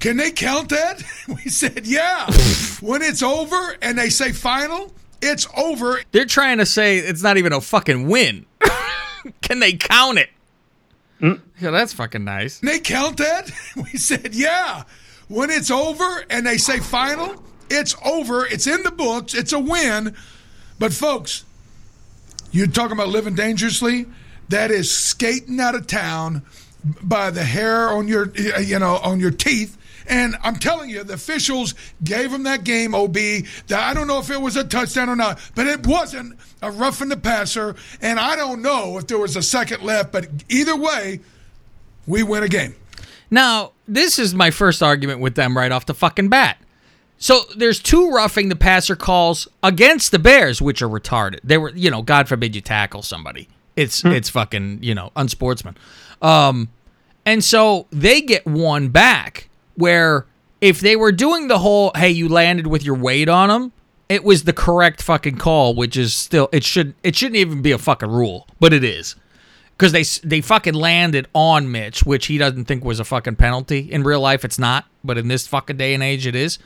[0.01, 2.27] "Can they count that?" We said, "Yeah."
[2.81, 6.01] when it's over and they say final, it's over.
[6.13, 8.47] They're trying to say it's not even a fucking win.
[9.43, 10.31] Can they count it?
[11.21, 11.41] Mm.
[11.61, 12.61] Yeah, that's fucking nice.
[12.61, 13.51] Can they count that?
[13.77, 14.85] We said, "Yeah."
[15.29, 18.47] When it's over and they say final, it's over.
[18.47, 19.35] It's in the books.
[19.35, 20.17] It's a win.
[20.79, 21.45] But folks,
[22.51, 24.07] you're talking about living dangerously.
[24.49, 26.43] That is skating out of town
[27.03, 28.31] by the hair on your,
[28.61, 29.77] you know, on your teeth.
[30.09, 33.15] And I'm telling you, the officials gave him that game, OB.
[33.67, 36.71] That I don't know if it was a touchdown or not, but it wasn't a
[36.71, 37.77] roughing the passer.
[38.01, 41.21] And I don't know if there was a second left, but either way,
[42.07, 42.75] we win a game.
[43.31, 46.59] Now, this is my first argument with them right off the fucking bat.
[47.19, 51.41] So there's two roughing the passer calls against the Bears, which are retarded.
[51.45, 53.49] They were, you know, God forbid you tackle somebody.
[53.79, 55.77] It's it's fucking, you know, unsportsman.
[56.21, 56.69] Um,
[57.25, 60.27] and so they get one back where
[60.61, 63.73] if they were doing the whole, hey, you landed with your weight on them,
[64.09, 67.73] it was the correct fucking call, which is still it should it shouldn't even be
[67.73, 69.15] a fucking rule, but it is
[69.77, 73.81] because they they fucking landed on Mitch, which he doesn't think was a fucking penalty.
[73.81, 76.59] In real life, it's not, but in this fucking day and age, it is.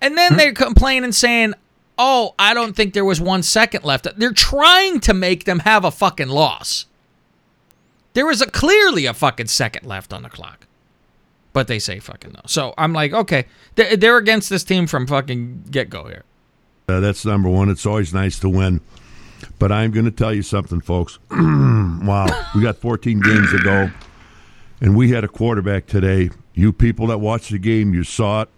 [0.00, 1.54] And then they're complaining, saying,
[1.98, 5.84] "Oh, I don't think there was one second left." They're trying to make them have
[5.84, 6.86] a fucking loss.
[8.16, 10.66] There was a clearly a fucking second left on the clock,
[11.52, 12.40] but they say fucking no.
[12.46, 16.24] So I'm like, okay, they're, against this team from fucking get go here.
[16.88, 17.68] Uh, that's number one.
[17.68, 18.80] It's always nice to win.
[19.58, 21.18] But I'm going to tell you something, folks.
[21.30, 22.26] wow.
[22.54, 23.90] We got 14 games to go,
[24.80, 26.30] and we had a quarterback today.
[26.54, 28.48] You people that watched the game, you saw it.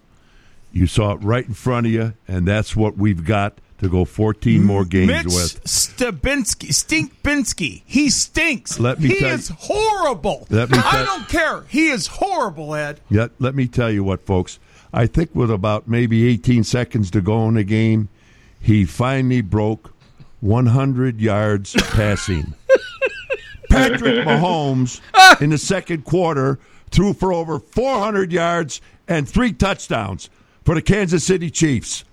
[0.79, 4.05] You saw it right in front of you, and that's what we've got to go
[4.05, 5.61] 14 more games Mitch with.
[5.65, 8.79] Stabinski, Stinkbinski, he stinks.
[8.79, 10.47] Let me he tell is you- horrible.
[10.49, 11.63] Let me tell, I don't care.
[11.67, 13.01] He is horrible, Ed.
[13.09, 14.57] Yet, let me tell you what, folks.
[14.93, 18.07] I think with about maybe 18 seconds to go in the game,
[18.61, 19.93] he finally broke
[20.39, 22.53] 100 yards passing.
[23.69, 25.01] Patrick Mahomes
[25.41, 26.57] in the second quarter
[26.89, 30.29] threw for over 400 yards and three touchdowns
[30.65, 32.03] for the Kansas City Chiefs.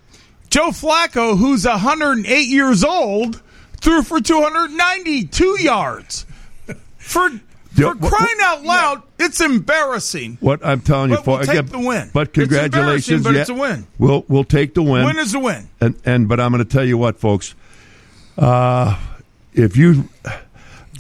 [0.50, 3.42] Joe Flacco, who's 108 years old,
[3.80, 6.26] threw for 292 yards.
[6.98, 7.30] For
[7.74, 10.38] for crying out loud, it's embarrassing.
[10.40, 12.10] What I'm telling you, But we'll for take the win.
[12.12, 13.86] But It's congratulations, but yeah, it's a win.
[13.98, 15.04] We'll we'll take the win.
[15.04, 15.68] Win is a win.
[15.80, 17.54] And and but I'm going to tell you what, folks.
[18.38, 18.98] Uh,
[19.52, 20.08] if you,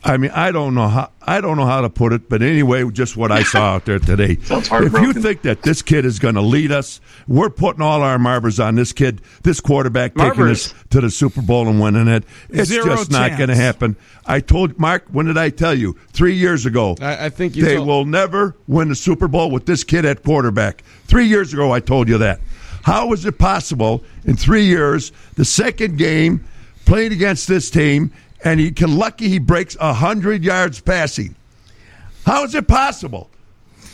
[0.06, 2.88] I mean, I don't know how I don't know how to put it, but anyway,
[2.90, 4.38] just what I saw out there today.
[4.48, 8.18] If you think that this kid is going to lead us, we're putting all our
[8.18, 12.24] marbles on this kid, this quarterback taking us to the Super Bowl and winning it.
[12.50, 13.96] It's Zero just not going to happen.
[14.24, 15.96] I told Mark, when did I tell you?
[16.12, 16.96] Three years ago.
[17.00, 20.04] I, I think you They told- will never win the Super Bowl with this kid
[20.04, 20.82] at quarterback.
[21.06, 22.40] Three years ago, I told you that.
[22.82, 26.44] How is it possible in three years, the second game,
[26.84, 28.12] playing against this team,
[28.46, 31.34] and he can lucky he breaks hundred yards passing?
[32.24, 33.28] How is it possible?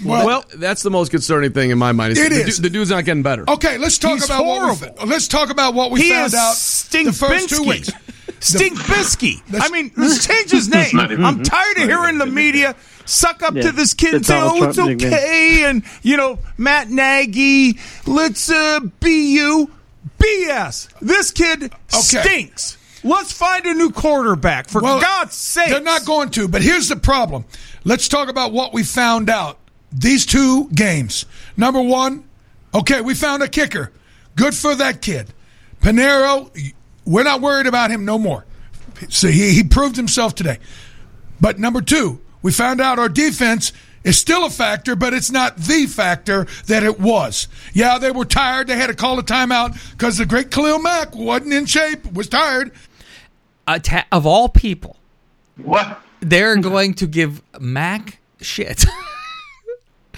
[0.04, 2.16] Well, that's the most concerning thing in my mind.
[2.18, 2.56] It the, is.
[2.56, 3.44] du- the dude's not getting better.
[3.48, 5.06] Okay, let's talk He's about what we, horrible.
[5.06, 7.04] let's talk about what we he found out Stinkbinski.
[7.04, 7.90] the first two weeks.
[8.40, 9.42] Stinkbisky.
[9.52, 10.98] Let's- I mean, let's change his name.
[10.98, 14.68] I'm tired of hearing the media suck up Yeah, to this kid and say, "Oh,
[14.68, 19.70] it's okay," and you know, Matt Nagy, let's uh, be you.
[20.18, 20.88] BS.
[21.00, 22.76] This kid stinks.
[23.04, 25.70] Let's find a new quarterback for Well, God's sake.
[25.70, 27.44] They're not going to, but here's the problem.
[27.84, 29.58] Let's talk about what we found out
[29.90, 31.26] these two games.
[31.56, 32.24] Number one,
[32.74, 33.92] okay, we found a kicker.
[34.36, 35.28] Good for that kid.
[35.80, 36.72] Piñeiro,
[37.04, 38.44] we're not worried about him no more.
[39.08, 40.58] So he, he proved himself today.
[41.40, 43.72] But number two, we found out our defense
[44.04, 47.48] is still a factor, but it's not the factor that it was.
[47.72, 48.66] Yeah, they were tired.
[48.66, 52.28] They had to call a timeout because the great Khalil Mack wasn't in shape, was
[52.28, 52.72] tired.
[53.72, 54.96] Uh, ta- of all people,
[55.56, 55.98] What?
[56.20, 58.84] they're going to give Mack shit.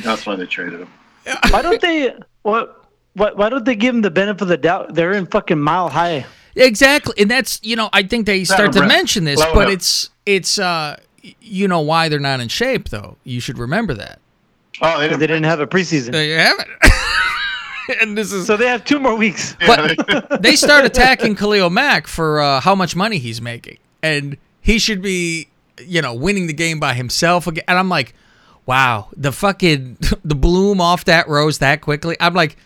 [0.03, 0.89] That's why they traded him.
[1.51, 2.15] Why don't they?
[2.43, 2.85] What?
[3.15, 4.95] Why, why don't they give him the benefit of the doubt?
[4.95, 6.27] They're in fucking mile high.
[6.57, 9.73] exactly, and that's you know I think they start to mention this, Load but up.
[9.73, 10.97] it's it's uh
[11.41, 13.17] you know why they're not in shape though.
[13.23, 14.19] You should remember that.
[14.83, 16.11] Oh, they didn't, have a preseason.
[16.11, 16.69] They haven't.
[18.01, 19.57] and this is so they have two more weeks.
[19.67, 24.79] But they start attacking Khalil Mack for uh, how much money he's making, and he
[24.79, 27.65] should be, you know, winning the game by himself again.
[27.69, 28.15] And I'm like,
[28.67, 32.17] wow, the fucking the bloom off that rose that quickly.
[32.21, 32.57] I'm like,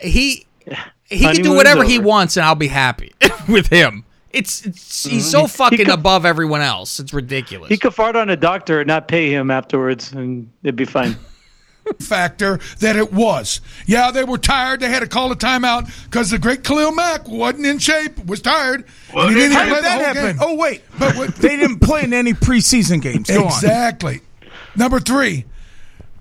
[0.00, 3.12] he he can do Honeymoon's whatever he wants, and I'll be happy
[3.48, 4.04] with him.
[4.30, 5.42] It's, it's he's so Mhm.
[5.42, 6.98] He fucking could- above everyone else.
[6.98, 7.68] It's ridiculous.
[7.68, 11.16] He could fart on a doctor and not pay him afterwards, and it'd be fine.
[12.00, 13.60] Factor that it was.
[13.86, 14.80] Yeah, they were tired.
[14.80, 18.40] They had to call a timeout because the great Khalil Mack wasn't in shape, was
[18.40, 18.84] tired.
[19.12, 20.36] and he didn't How play did that happen?
[20.36, 20.38] game.
[20.40, 23.28] Oh wait, But what- they didn't play in any preseason games.
[23.28, 23.46] Go on.
[23.46, 24.20] Exactly.
[24.76, 25.44] Number three,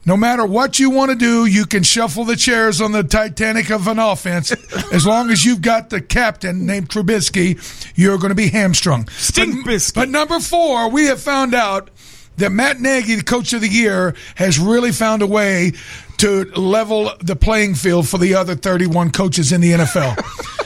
[0.05, 3.71] no matter what you want to do, you can shuffle the chairs on the Titanic
[3.71, 4.51] of an offense.
[4.93, 7.57] as long as you've got the captain named Trubisky,
[7.95, 9.07] you're going to be hamstrung.
[9.07, 11.89] Stink but, but number four, we have found out
[12.37, 15.73] that Matt Nagy, the coach of the year, has really found a way
[16.17, 20.49] to level the playing field for the other 31 coaches in the NFL.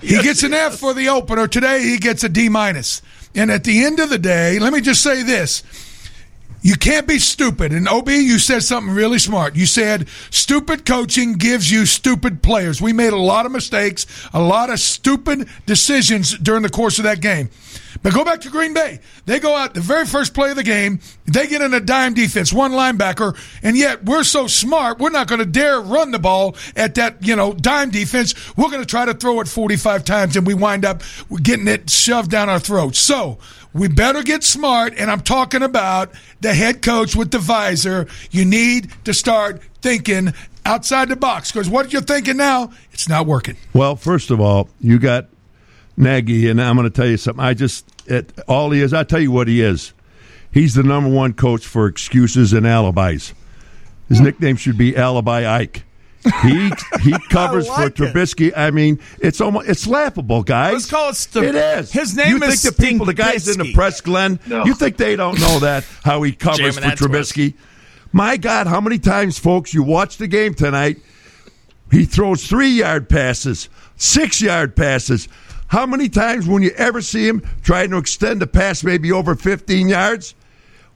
[0.00, 1.46] He gets an F for the opener.
[1.48, 3.02] Today he gets a D minus.
[3.34, 5.62] And at the end of the day, let me just say this.
[6.60, 7.72] You can't be stupid.
[7.72, 9.54] And OB, you said something really smart.
[9.54, 12.80] You said stupid coaching gives you stupid players.
[12.80, 17.04] We made a lot of mistakes, a lot of stupid decisions during the course of
[17.04, 17.50] that game.
[18.02, 19.00] But go back to Green Bay.
[19.26, 21.00] They go out the very first play of the game.
[21.26, 25.26] They get in a dime defense, one linebacker, and yet we're so smart, we're not
[25.26, 28.34] going to dare run the ball at that, you know, dime defense.
[28.56, 31.02] We're going to try to throw it 45 times and we wind up
[31.42, 32.98] getting it shoved down our throats.
[32.98, 33.38] So,
[33.72, 38.06] we better get smart, and I'm talking about the head coach with the visor.
[38.30, 40.32] You need to start thinking
[40.64, 43.56] outside the box because what you're thinking now, it's not working.
[43.72, 45.28] Well, first of all, you got
[45.96, 47.44] Nagy, and I'm going to tell you something.
[47.44, 48.92] I just it, all he is.
[48.92, 49.92] I tell you what he is.
[50.50, 53.34] He's the number one coach for excuses and alibis.
[54.08, 55.84] His nickname should be Alibi Ike.
[56.42, 56.70] He
[57.02, 58.12] he covers like for it.
[58.12, 58.52] Trubisky.
[58.56, 60.72] I mean, it's almost it's laughable, guys.
[60.72, 61.92] Let's call it stu- it is.
[61.92, 64.64] His name you is think the people, the guys in the press, Glenn, No.
[64.64, 67.04] you think they don't know that how he covers Jamming for that to.
[67.04, 67.54] Trubisky?
[68.12, 70.96] My God, how many times, folks, you watch the game tonight?
[71.90, 75.28] He throws three yard passes, six yard passes.
[75.68, 79.34] How many times when you ever see him trying to extend a pass maybe over
[79.34, 80.34] 15 yards?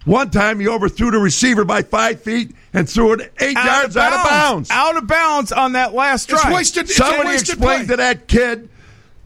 [0.04, 4.12] One time he overthrew the receiver by five feet and threw it eight yards out
[4.12, 4.70] of bounds.
[4.70, 6.52] Out of bounds on that last It's drive.
[6.54, 7.92] wasted- it's Somebody wasted explained play.
[7.92, 8.68] to that kid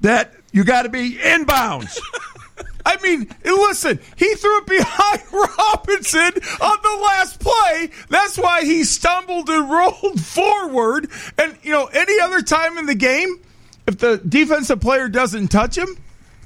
[0.03, 1.99] that you got to be inbounds.
[2.87, 7.91] I mean, listen, he threw it behind Robinson on the last play.
[8.11, 11.09] That's why he stumbled and rolled forward.
[11.37, 13.41] And, you know, any other time in the game,
[13.89, 15.97] if the defensive player doesn't touch him,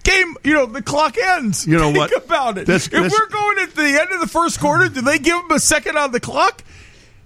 [0.03, 1.67] game, you know, the clock ends.
[1.67, 2.17] You know Think what?
[2.25, 2.67] about it.
[2.67, 5.37] This- if this- we're going at the end of the first quarter, do they give
[5.37, 6.63] them a second on the clock?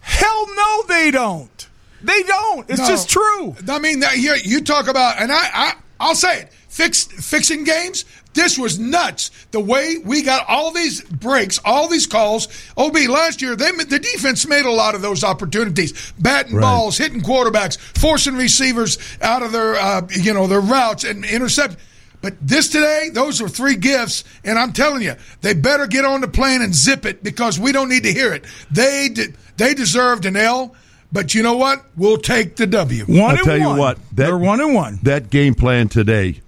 [0.00, 1.66] Hell no, they don't.
[2.02, 2.68] They don't.
[2.68, 2.86] It's No.
[2.88, 3.56] just true.
[3.68, 7.64] I mean, that, you, you talk about, and I, I, I'll say it, fix, fixing
[7.64, 8.04] games.
[8.34, 9.30] This was nuts.
[9.52, 12.48] The way we got all these breaks, all these calls.
[12.76, 16.62] Ob last year, they the defense made a lot of those opportunities, batting Right.
[16.62, 21.76] balls, hitting quarterbacks, forcing receivers out of their, uh, you know, their routes and intercept.
[22.24, 26.22] But this today, those are three gifts, and I'm telling you, they better get on
[26.22, 28.44] the plane and zip it because we don't need to hear it.
[28.70, 30.74] They de- they deserved an L,
[31.12, 31.84] but you know what?
[31.98, 33.04] We'll take the W.
[33.04, 35.00] One I'll and tell you what, that- They're one and one.
[35.02, 36.40] that game plan today,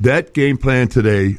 [0.00, 1.36] that game plan today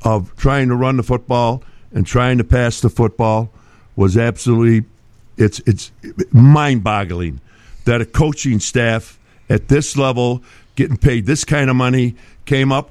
[0.00, 3.50] of trying to run the football and trying to pass the football
[3.96, 4.88] was absolutely
[5.36, 5.92] it's it's
[6.32, 7.38] mind-boggling
[7.84, 9.18] that a coaching staff
[9.50, 10.42] at this level
[10.74, 12.14] getting paid this kind of money
[12.46, 12.90] came up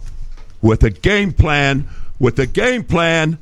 [0.61, 1.87] with a game plan
[2.19, 3.37] with a game plan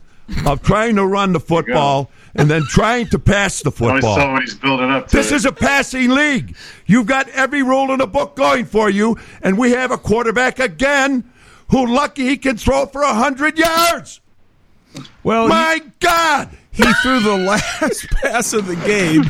[0.45, 4.15] of trying to run the football and then trying to pass the Only football.
[4.15, 5.35] somebody's building up This it.
[5.35, 6.55] is a passing league.
[6.85, 10.59] You've got every rule in the book going for you, and we have a quarterback
[10.59, 11.29] again
[11.71, 14.21] who lucky he can throw for hundred yards.
[15.23, 16.49] Well, My God!
[16.71, 19.23] he, he threw the last pass of the game.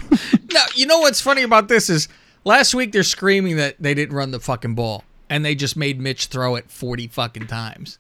[0.53, 2.07] Now, you know what's funny about this is
[2.43, 5.99] last week they're screaming that they didn't run the fucking ball and they just made
[5.99, 7.99] Mitch throw it 40 fucking times.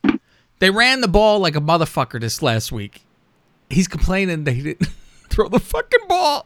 [0.59, 3.03] They ran the ball like a motherfucker this last week.
[3.69, 4.89] He's complaining they didn't
[5.29, 6.45] throw the fucking ball.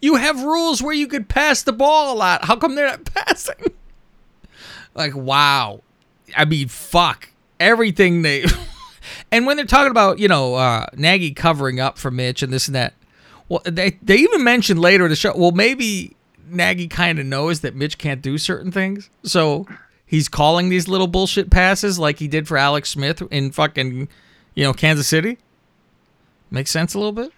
[0.00, 2.44] You have rules where you could pass the ball a lot.
[2.44, 3.72] How come they're not passing?
[4.94, 5.82] Like, wow.
[6.36, 7.30] I mean, fuck.
[7.60, 8.44] Everything they
[9.32, 12.68] And when they're talking about you know uh, Nagy covering up for Mitch and this
[12.68, 12.94] and that,
[13.48, 15.32] well, they they even mentioned later in the show.
[15.36, 16.16] Well, maybe
[16.48, 19.66] Nagy kind of knows that Mitch can't do certain things, so
[20.08, 24.08] he's calling these little bullshit passes like he did for Alex Smith in fucking
[24.54, 25.38] you know Kansas City.
[26.50, 27.32] Makes sense a little bit.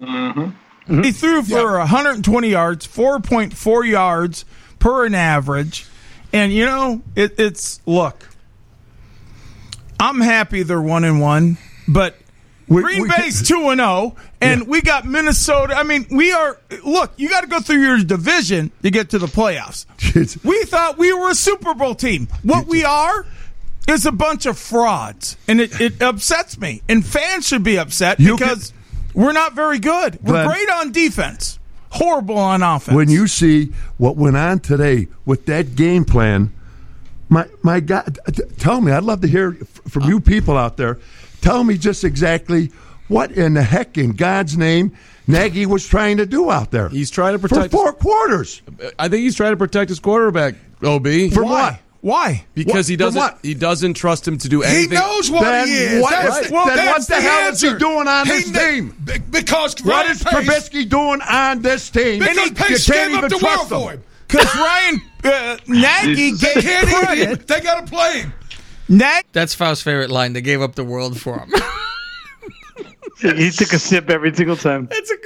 [0.00, 1.02] Mm-hmm.
[1.02, 4.44] He threw for 120 yards, 4.4 yards
[4.78, 5.86] per an average.
[6.32, 8.28] And, you know, it, it's look,
[10.00, 12.16] I'm happy they're 1 and 1, but
[12.68, 15.74] Green we- Bay's 2 and 0, and we got Minnesota.
[15.76, 19.18] I mean, we are, look, you got to go through your division to get to
[19.18, 19.86] the playoffs.
[20.44, 22.28] we thought we were a Super Bowl team.
[22.42, 23.26] What we are
[23.88, 26.82] is a bunch of frauds, and it, it upsets me.
[26.88, 28.72] And fans should be upset You because
[29.14, 30.18] we're not very good.
[30.22, 31.58] We're Glenn- great on defense,
[31.90, 32.94] horrible on offense.
[32.94, 36.52] when you see what went on today with that game plan,
[37.30, 38.92] my my God, t- tell me.
[38.92, 39.52] I'd love to hear
[39.88, 40.98] from uh, you people out there.
[41.40, 42.70] Tell me just exactly
[43.08, 44.92] what in the heck, in God's name,
[45.26, 46.88] Nagy was trying to do out there.
[46.88, 48.62] He's trying to for protect four quarters.
[48.98, 50.54] I think he's trying to protect his quarterback.
[50.82, 51.80] Ob For what?
[52.00, 52.44] Why?
[52.54, 53.38] Because he What- from doesn't.
[53.42, 54.90] He doesn't trust him to do anything.
[54.90, 56.02] He knows what Then he is.
[56.02, 58.74] what That's, is- then that's what the hell is he doing on He this kn-
[58.74, 58.96] team?
[59.04, 62.20] Be- Because What Ryan is Pace, Trubisky doing on this team?
[62.20, 64.02] because You Pace can't gave up even the trust him.
[64.28, 67.04] Because Ryan uh, Nagy gave can't eat him.
[67.04, 67.46] credit.
[67.48, 68.32] They got to play him.
[68.88, 70.32] Nag- That's Faust's favorite line.
[70.32, 71.52] They gave up the world for him.
[73.20, 74.86] He took a sip every single time.
[74.86, 75.16] That's a.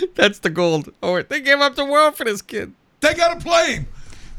[0.14, 0.92] That's the gold.
[1.02, 2.72] Oh, they gave up the world for this kid.
[3.00, 3.86] They got to play him.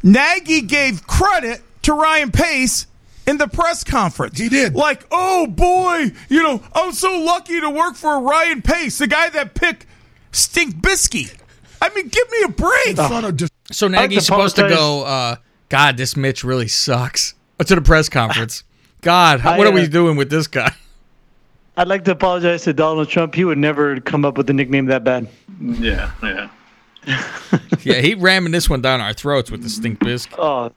[0.04, 2.88] Nagy gave credit to Ryan Pace
[3.28, 4.38] in the press conference.
[4.38, 4.76] He did.
[4.76, 9.30] Like, oh boy, you know, I'm so lucky to work for Ryan Pace, the guy
[9.30, 9.86] that picked
[10.32, 11.34] Stink Bisky.
[11.82, 12.88] I mean, give me a break.
[12.90, 15.04] In front of just So Nagy's supposed to go.
[15.04, 15.36] Uh,
[15.70, 17.34] God, this Mitch really sucks.
[17.60, 18.64] Uh, To the press conference.
[19.02, 20.74] God, how, what I, are we uh, doing with this guy?
[21.78, 23.34] I'd like to apologize to Donald Trump.
[23.36, 25.28] He would never come up with a nickname that bad.
[25.60, 26.50] Yeah, yeah.
[27.84, 30.30] yeah, he ramming this one down our throats with the stink bisc.
[30.38, 30.72] Oh,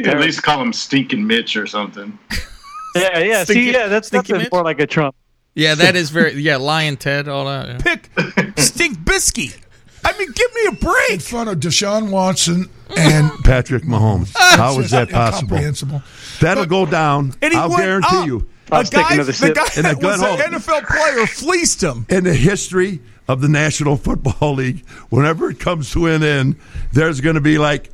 [0.00, 2.18] Yeah, at least call him Stinking Mitch or something.
[2.96, 3.44] yeah, yeah.
[3.44, 4.52] Stinky- See, yeah, that's Stinky that's Mitch?
[4.52, 5.14] more like a Trump.
[5.54, 6.34] Yeah, that is very.
[6.40, 7.68] Yeah, Lion Ted, all that.
[7.68, 7.78] yeah.
[7.78, 8.10] Pick
[8.58, 9.56] Stink Bisky.
[10.04, 11.10] I mean, give me a break.
[11.10, 14.32] in front of Deshaun Watson and Patrick Mahomes.
[14.36, 16.02] How is that possible?
[16.40, 17.34] That'll go down.
[17.42, 18.26] And he I'll went guarantee up.
[18.26, 18.48] you.
[18.70, 19.54] I'll A guy, another the sip.
[19.54, 22.06] guy And that was gun an NFL player fleeced him.
[22.10, 26.56] in the history of the National Football League, whenever it comes to an end,
[26.92, 27.90] there's going to be like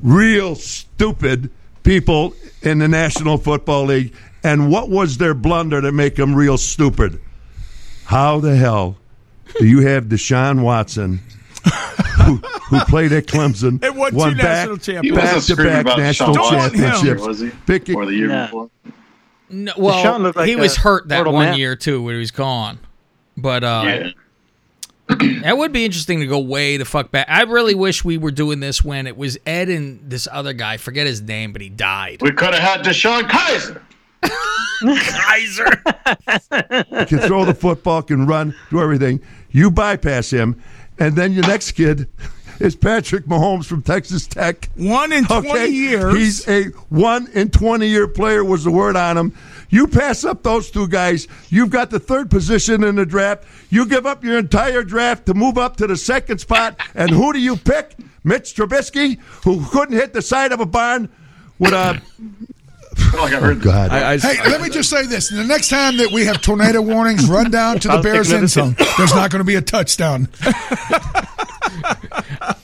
[0.00, 1.50] real stupid
[1.82, 4.14] people in the National Football League.
[4.42, 7.20] And what was their blunder to make them real stupid?
[8.06, 8.96] How the hell
[9.58, 11.20] do you have Deshaun Watson,
[12.24, 15.02] who, who played at Clemson, And won two won national back, championships.
[15.02, 17.22] He back wasn't to back about national Deshaun championships.
[17.26, 17.50] was he?
[17.66, 18.46] Picking- Or the year Nah.
[18.46, 18.70] before?
[19.52, 21.58] No, well, like he was hurt that one man.
[21.58, 22.78] year too when he was gone.
[23.36, 24.10] But uh, Yeah.
[25.42, 27.26] that would be interesting to go way the fuck back.
[27.28, 30.76] I really wish we were doing this when it was Ed and this other guy.
[30.76, 32.18] Forget his name, but he died.
[32.22, 33.82] We could have had DeShone Kizer.
[34.80, 35.82] Kizer.
[37.08, 39.20] can throw the football, can run, do everything.
[39.50, 40.60] You bypass him,
[40.98, 42.08] and then your next kid
[42.58, 44.68] is Patrick Mahomes from Texas Tech.
[44.76, 46.14] One in 20 Okay, years.
[46.14, 48.44] he's a one in twenty year player.
[48.44, 49.34] Was the word on him?
[49.70, 53.44] You pass up those two guys, you've got the third position in the draft.
[53.70, 57.32] You give up your entire draft to move up to the second spot, and who
[57.32, 57.94] do you pick?
[58.24, 61.08] Mitch Trubisky, who couldn't hit the side of a barn
[61.58, 62.02] with a.
[63.20, 65.96] Like I heard God, I, I, Hey, let me just say this: the next time
[65.98, 68.76] that we have tornado warnings, run down to the Bears another end zone.
[68.96, 70.28] There's not going to be a touchdown.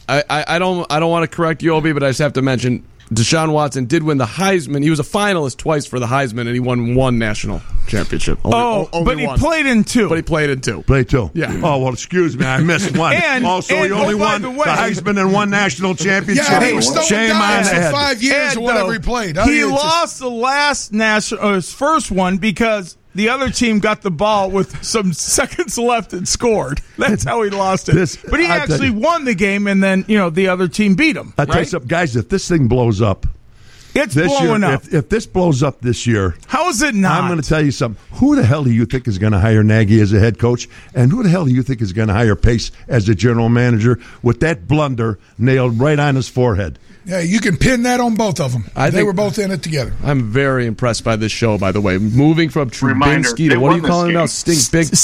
[0.09, 2.35] I, I, I don't I don't want to correct you, Obi, but I just have
[2.35, 4.83] to mention Deshaun Watson did win the Heisman.
[4.83, 8.39] He was a finalist twice for the Heisman, and he won one national championship.
[8.45, 9.39] Only- oh, only but he one.
[9.39, 10.09] played in two.
[10.09, 10.83] But he played in two.
[10.83, 11.31] Play two.
[11.33, 11.53] Yeah.
[11.63, 13.15] Oh well, excuse me, I missed one.
[13.27, 16.47] And- also, and, he only oh, won the the, Heisman and one national championship.
[16.49, 18.99] Yeah, he was throwing Shame on dimes for five years Ed, or whatever though, he
[18.99, 19.39] played.
[19.39, 23.29] I He mean, it's just- lost the last national, uh, his first one because the
[23.31, 26.81] other team got the ball with some seconds left and scored.
[26.99, 27.95] That's how he lost it.
[27.95, 30.69] This- but he I actually you- won the game, and then you know the other
[30.69, 31.35] team beat him.
[31.39, 32.15] I tell you something, guys.
[32.17, 33.27] If this thing blows up
[33.95, 34.85] It's this blowing year, up.
[34.85, 37.21] if, if this blows up this year, How is it not?
[37.23, 38.01] I'm going to tell you something.
[38.19, 40.69] Who the hell do you think is going to hire Nagy as a head coach,
[40.95, 43.49] and who the hell do you think is going to hire Pace as a general
[43.49, 46.79] manager with that blunder nailed right on his forehead?
[47.07, 48.65] Yeah, you can pin that on both of them.
[48.75, 49.93] I they think- were both in it together.
[50.03, 51.99] I'm very impressed by this show, by the way.
[51.99, 54.21] Moving from Reminder, Trubinsky to what are you this calling it now?
[54.23, 54.27] game.
[54.29, 54.89] Stink big.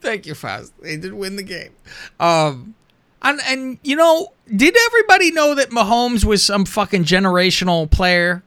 [0.00, 0.72] Thank you, Faust.
[0.82, 1.72] They did win the game.
[2.20, 2.74] Um,
[3.22, 8.42] and and you know, did everybody know that Mahomes was some fucking generational player?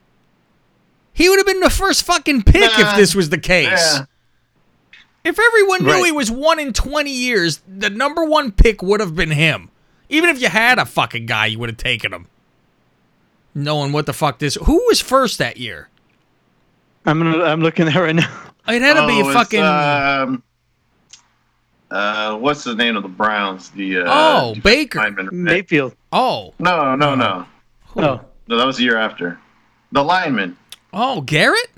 [1.12, 3.68] He would have been the first fucking pick if this was the case.
[3.68, 4.04] Yeah.
[5.22, 6.06] If everyone knew Right.
[6.06, 9.69] he was one in 20 years, the number one pick would have been him.
[10.10, 12.26] Even if you had a fucking guy, you would have taken him.
[13.54, 14.56] Knowing what the fuck this.
[14.56, 15.88] Who was first that year?
[17.06, 18.28] I'm gonna, I'm looking at it right now.
[18.68, 19.62] It had to be Oh, a fucking.
[19.62, 20.42] Um,
[21.90, 23.70] uh, what's the name of the Browns?
[23.70, 24.98] The uh, oh, defensive Baker.
[25.00, 25.28] lineman.
[25.32, 25.96] Mayfield.
[26.12, 26.54] Oh.
[26.58, 27.46] No, no, no.
[27.96, 29.38] Oh, No, that was the year after.
[29.92, 30.56] The lineman.
[30.92, 31.70] Oh, Garrett?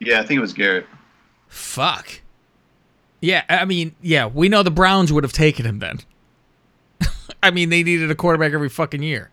[0.00, 0.86] Yeah, I think it was Garrett.
[1.48, 2.20] Fuck.
[3.20, 6.00] Yeah, I mean, yeah, we know the Browns would have taken him then.
[7.44, 9.30] I mean, they needed a quarterback every fucking year.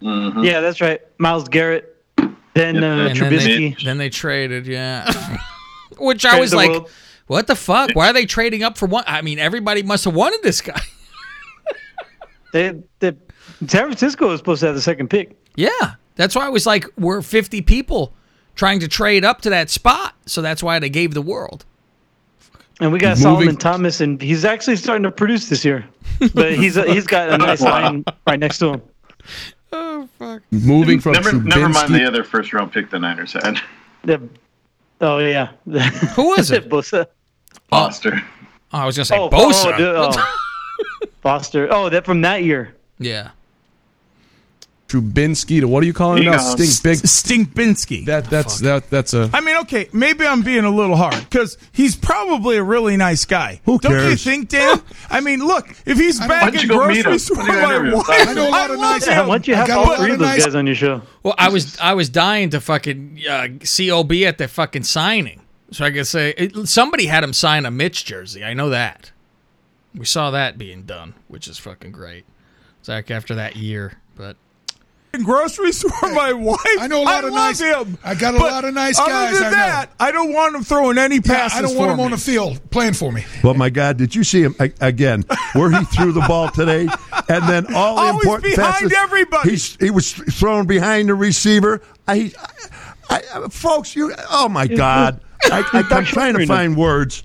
[0.00, 1.00] yeah, that's right.
[1.18, 3.84] Myles Garrett, then uh, And then they, Trubisky.
[3.84, 5.10] then they traded, yeah.
[5.98, 6.90] Which I was like, world.
[7.26, 7.90] what the fuck?
[7.94, 9.04] Why are they trading up for one?
[9.06, 10.80] I mean, everybody must have wanted this guy.
[12.52, 13.12] They, they,
[13.66, 15.36] San Francisco was supposed to have the second pick.
[15.56, 15.70] Yeah.
[16.14, 18.14] That's why I was like, we're 50 people
[18.54, 20.14] trying to trade up to that spot.
[20.26, 21.64] So that's why they gave the world.
[22.80, 25.84] And we got Moving- Solomon Thomas, and he's actually starting to produce this year.
[26.34, 28.82] But he's uh, he's got a nice line right next to him.
[29.72, 30.42] Oh fuck!
[30.50, 33.60] Moving from Never, never mind the other first round pick the Niners had.
[34.04, 34.28] The-
[35.00, 35.48] oh yeah,
[36.14, 36.68] Who was it?
[36.70, 37.06] Bosa.
[37.70, 38.22] Foster.
[38.72, 39.72] Oh, I was going to say Oh, oh Bosa.
[39.72, 41.08] oh, dude, oh.
[41.22, 41.68] Foster.
[41.72, 42.74] Oh, that from that year.
[42.98, 43.30] yeah.
[45.00, 46.38] Trubisky to what are you calling it now?
[46.38, 46.98] Stink big.
[46.98, 48.06] Stinkbinski.
[48.06, 51.58] That that's that that's a I mean, okay, maybe I'm being a little hard because
[51.72, 53.60] he's probably a really nice guy.
[53.64, 54.24] Who Don't you cares?
[54.24, 54.82] think, Dan?
[55.10, 57.12] I mean, look, if he's Why bagging don't you go meet him?
[57.36, 59.28] Why don't you my wife, I know a lot of love nice- Yeah, him.
[59.28, 61.02] once you have all three of of those guys on your show.
[61.22, 65.40] Well, I was I was dying to fucking uh, see OB at the fucking signing,
[65.70, 68.44] so I could say it, somebody had him sign a Mitch jersey.
[68.44, 69.10] I know that.
[69.94, 72.24] We saw that being done, which is fucking great.
[72.84, 74.36] Zach after that year, but
[75.22, 76.58] groceries for my wife.
[76.80, 77.98] I know a lot I of love nice- him.
[78.04, 79.56] I got a But lot of nice other guys Than I know.
[79.56, 81.58] that, I don't want him throwing any Yeah, passes.
[81.58, 83.24] I don't want for him on the field playing for me.
[83.42, 85.24] Well, my God, did you see him a- again?
[85.54, 86.88] Where he threw the ball today,
[87.28, 88.92] and then all the Always important behind passes.
[88.96, 89.50] everybody.
[89.50, 91.80] He's, he was thrown behind the receiver.
[92.08, 92.32] I,
[93.08, 94.12] I, I, folks, you.
[94.30, 95.20] Oh my God!
[95.44, 97.22] I, I, I'm trying to find words.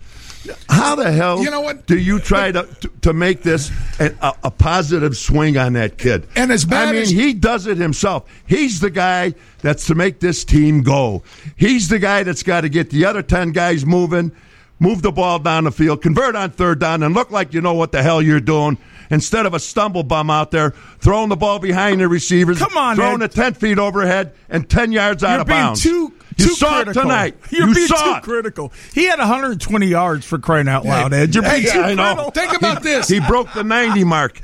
[0.69, 1.85] How the hell You know what?
[1.85, 4.13] do you try to to, to make this a,
[4.43, 6.27] a, positive swing on that kid?
[6.35, 8.29] And as bad I mean, as- he does it himself.
[8.47, 11.23] He's the guy that's to make this team go.
[11.57, 14.31] He's the guy that's got to get the other ten guys moving,
[14.79, 17.73] move the ball down the field, convert on third down, and look like you know
[17.73, 18.77] what the hell you're doing.
[19.11, 20.69] Instead of a stumble bum out there
[20.99, 23.25] throwing the ball behind the receivers, Come on, throwing Ed.
[23.25, 25.83] it ten feet overhead and ten yards out You're of being bounds.
[25.83, 26.13] too.
[26.39, 27.01] You too saw critical.
[27.01, 27.35] it tonight.
[27.51, 28.23] You're you being saw too it.
[28.23, 28.73] critical.
[28.93, 31.33] He had 120 yards for crying out loud, Ed.
[31.35, 32.03] You're being Hey, too I know.
[32.15, 32.31] critical.
[32.31, 33.07] Think about this.
[33.07, 34.41] He broke the ninety mark.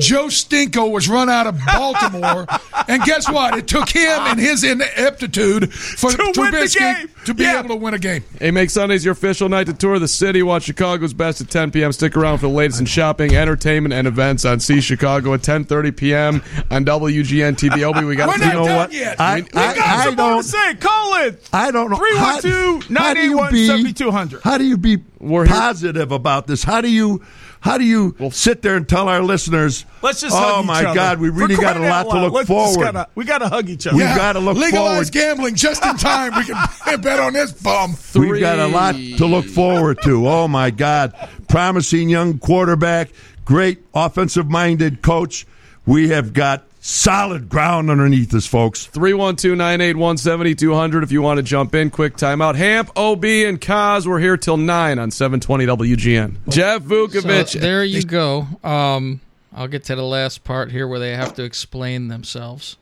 [0.00, 2.46] Joe Stinko was run out of Baltimore,
[2.88, 3.58] and guess what?
[3.58, 7.08] It took him and his ineptitude for To win the Trubisky game.
[7.24, 7.58] to be Yeah.
[7.58, 8.22] able to win a game.
[8.38, 10.42] Hey, make Sundays your official night to tour the city.
[10.42, 11.92] Watch Chicago's best at 10 p.m.
[11.92, 15.96] Stick around for the latest in shopping, entertainment, and events on See Chicago at 10:30
[15.96, 16.42] p.m.
[16.70, 17.82] on WGN TV.
[17.82, 18.92] Obi, we got We're to not You know done what?
[18.92, 19.20] yet.
[19.20, 20.42] I, We got I, some I more don't.
[20.42, 20.74] to say.
[20.76, 21.19] Call it.
[21.52, 21.96] I don't know.
[21.96, 24.42] How- 312 how do you 981 be- 7200.
[24.42, 26.64] How do you be We're here- positive about this?
[26.64, 27.22] How do you
[27.62, 29.84] how do you sit there and tell our listeners?
[30.00, 30.94] Let's just Oh hug my other.
[30.94, 32.82] God, we really got a lot to look let's forward.
[32.82, 33.96] gotta- we got to hug each other.
[33.98, 35.12] We gotta look legalize forward.
[35.12, 36.32] gambling just in time.
[36.36, 37.96] We can bet on this bum.
[38.14, 40.26] We've got a lot to look forward to.
[40.26, 41.12] Oh my God,
[41.48, 43.10] promising young quarterback,
[43.44, 45.46] great offensive minded coach.
[45.84, 48.86] We have got solid ground underneath us, folks.
[48.86, 51.90] 312 981 7200 if you want to jump in.
[51.90, 52.56] Quick timeout.
[52.56, 56.36] Hamp, OB, and Kaz, we're here till 9 on 720 WGN.
[56.48, 57.48] Jeff Vukovic.
[57.48, 58.46] So there you go.
[58.64, 59.20] Um,
[59.52, 62.76] I'll get to the last part here where they have to explain themselves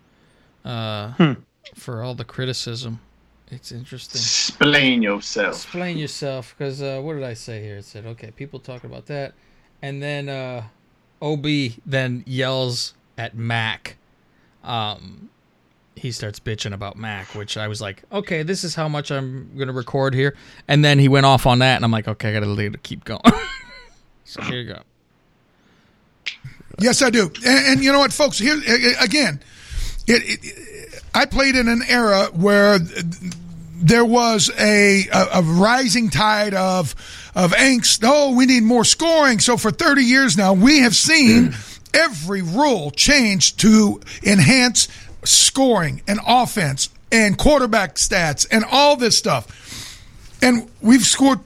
[0.65, 1.35] uh,
[1.75, 3.01] for all the criticism.
[3.51, 4.21] It's interesting.
[4.21, 5.55] Explain yourself.
[5.55, 7.79] Explain yourself, because uh, what did I say here?
[7.79, 9.33] It said, okay, people talk about that,
[9.81, 10.65] and then uh,
[11.23, 11.47] OB
[11.87, 13.97] then yells at Mack.
[14.65, 15.29] Um,
[15.97, 19.51] he starts bitching about Mack, which I was like, okay, this is how much I'm
[19.59, 20.37] gonna record here,
[20.69, 23.21] and then he went off on that, and I'm like, okay, I gotta keep going.
[24.25, 24.81] so here you go.
[26.79, 27.31] Yes, I do.
[27.45, 28.39] And, and you know what, folks?
[28.39, 28.57] Here
[29.01, 29.41] again,
[30.07, 36.55] it, it, I played in an era where there was a, a, a rising tide
[36.55, 36.95] of
[37.35, 38.01] of angst.
[38.05, 39.39] Oh, we need more scoring.
[39.39, 41.53] So for 30 years now, we have seen
[41.99, 44.89] every rule changed to enhance
[45.25, 49.47] scoring and offense and quarterback stats and all this stuff.
[50.41, 51.41] And we've scored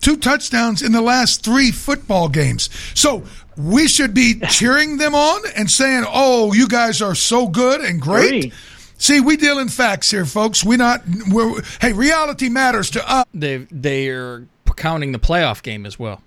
[0.00, 2.70] two touchdowns in the last three football games.
[2.94, 3.24] So
[3.56, 8.00] we should be cheering them on and saying, "Oh, you guys are so good and
[8.00, 8.52] great." Three.
[9.00, 10.64] See, we deal in facts here, folks.
[10.64, 11.02] We not.
[11.30, 13.26] We're, hey, reality matters to us.
[13.34, 14.46] They they're
[14.76, 16.22] counting the playoff game as well.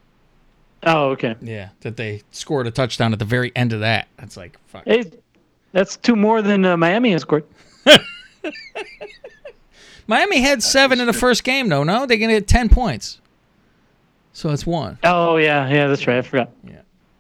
[0.84, 1.36] Oh, okay.
[1.42, 4.08] Yeah, that they scored a touchdown at the very end of that.
[4.18, 4.84] That's like fuck.
[4.86, 5.12] Hey,
[5.72, 7.46] that's two more than uh, Miami has scored.
[10.08, 11.84] Miami had seven in the first game, though.
[11.84, 13.20] No, they're gonna get ten points.
[14.34, 14.98] So it's one.
[15.04, 16.18] Oh yeah, yeah, that's right.
[16.18, 16.52] I forgot.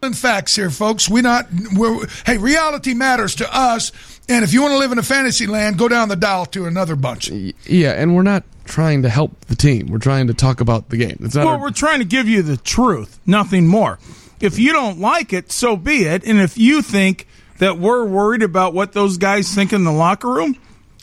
[0.03, 1.07] In facts here, folks.
[1.07, 1.45] We not.
[1.75, 3.91] We're, hey, reality matters to us.
[4.27, 6.65] And if you want to live in a fantasy land, go down the dial to
[6.65, 7.29] another bunch.
[7.29, 9.87] Yeah, and we're not trying to help the team.
[9.87, 11.17] We're trying to talk about the game.
[11.21, 13.99] It's not Well, our- we're trying to give you the truth, nothing more.
[14.39, 16.23] If you don't like it, so be it.
[16.25, 17.27] And if you think
[17.59, 20.57] that we're worried about what those guys think in the locker room,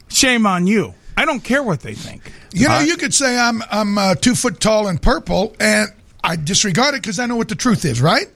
[0.08, 0.94] shame on you.
[1.16, 2.32] I don't care what they think.
[2.52, 5.88] You know, you could say I'm I'm uh, two foot tall and purple, and
[6.24, 8.26] I disregard it because I know what the truth is, right?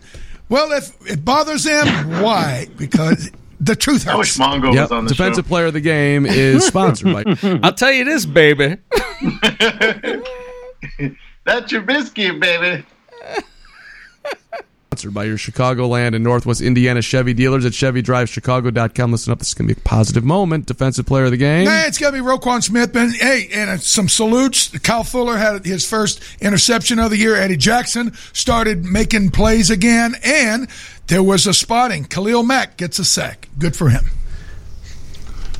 [0.48, 1.86] Well, if it bothers him,
[2.20, 2.66] why?
[2.76, 3.30] Because
[3.62, 4.38] the truth I wish hurts.
[4.38, 5.48] Mongo Yep, was on the defensive show.
[5.48, 7.24] player of the game is sponsored by.
[7.62, 8.76] I'll tell you this, baby.
[11.44, 12.84] That's your biscuit, baby.
[14.90, 19.10] Sponsored by your Chicagoland and Northwest Indiana Chevy dealers at ChevyDriveChicago.com.
[19.10, 20.66] Listen up, this is going to be a positive moment.
[20.66, 21.64] Defensive player of the game.
[21.64, 22.94] Nah, it's got to be Roquan Smith.
[22.94, 24.68] And hey, and uh, some salutes.
[24.80, 27.36] Kyle Fuller had his first interception of the year.
[27.36, 30.68] Eddie Jackson started making plays again, and
[31.12, 32.04] there was a spotting.
[32.04, 33.48] Khalil Mack gets a sack.
[33.58, 34.04] Good for him.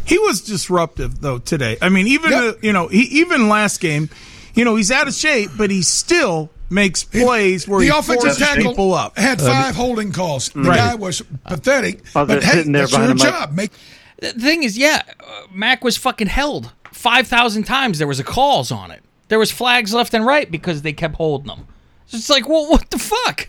[0.07, 1.77] He was disruptive though today.
[1.81, 2.43] I mean, even Yep.
[2.43, 4.09] uh, you know, he, even last game,
[4.55, 8.23] you know, he's out of shape, but he still makes plays where the he offensive
[8.23, 9.17] forces tackle people up.
[9.19, 10.49] had five holding calls.
[10.49, 10.77] The Right.
[10.77, 12.03] guy was pathetic.
[12.15, 13.53] But hey, sitting there that's your behind the job.
[13.53, 13.71] Make
[14.21, 17.99] The thing is, yeah, uh, Mack was fucking held five thousand times.
[17.99, 19.03] There was a calls on it.
[19.29, 21.67] There was flags left and right because they kept holding them.
[22.11, 23.49] It's like, well, what the fuck?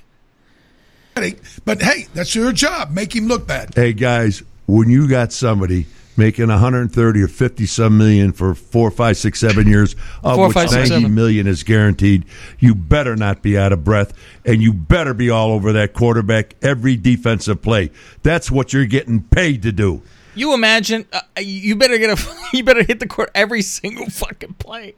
[1.16, 2.92] But hey, that's your job.
[2.92, 3.74] Make him look bad.
[3.76, 5.86] Hey guys, when you got somebody
[6.18, 10.54] making 130 or 50 some million for four, five, six, seven years, of Four, which
[10.54, 11.16] five, 90 seven.
[11.16, 12.26] million is guaranteed,
[12.60, 14.14] you better not be out of breath,
[14.46, 17.92] and you better be all over that quarterback every defensive play.
[18.22, 20.02] That's what you're getting paid to do.
[20.36, 21.06] You imagine?
[21.14, 22.34] Uh, you better get a.
[22.54, 24.94] You better hit the court every single fucking play.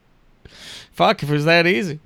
[0.92, 2.00] Fuck if it was that easy.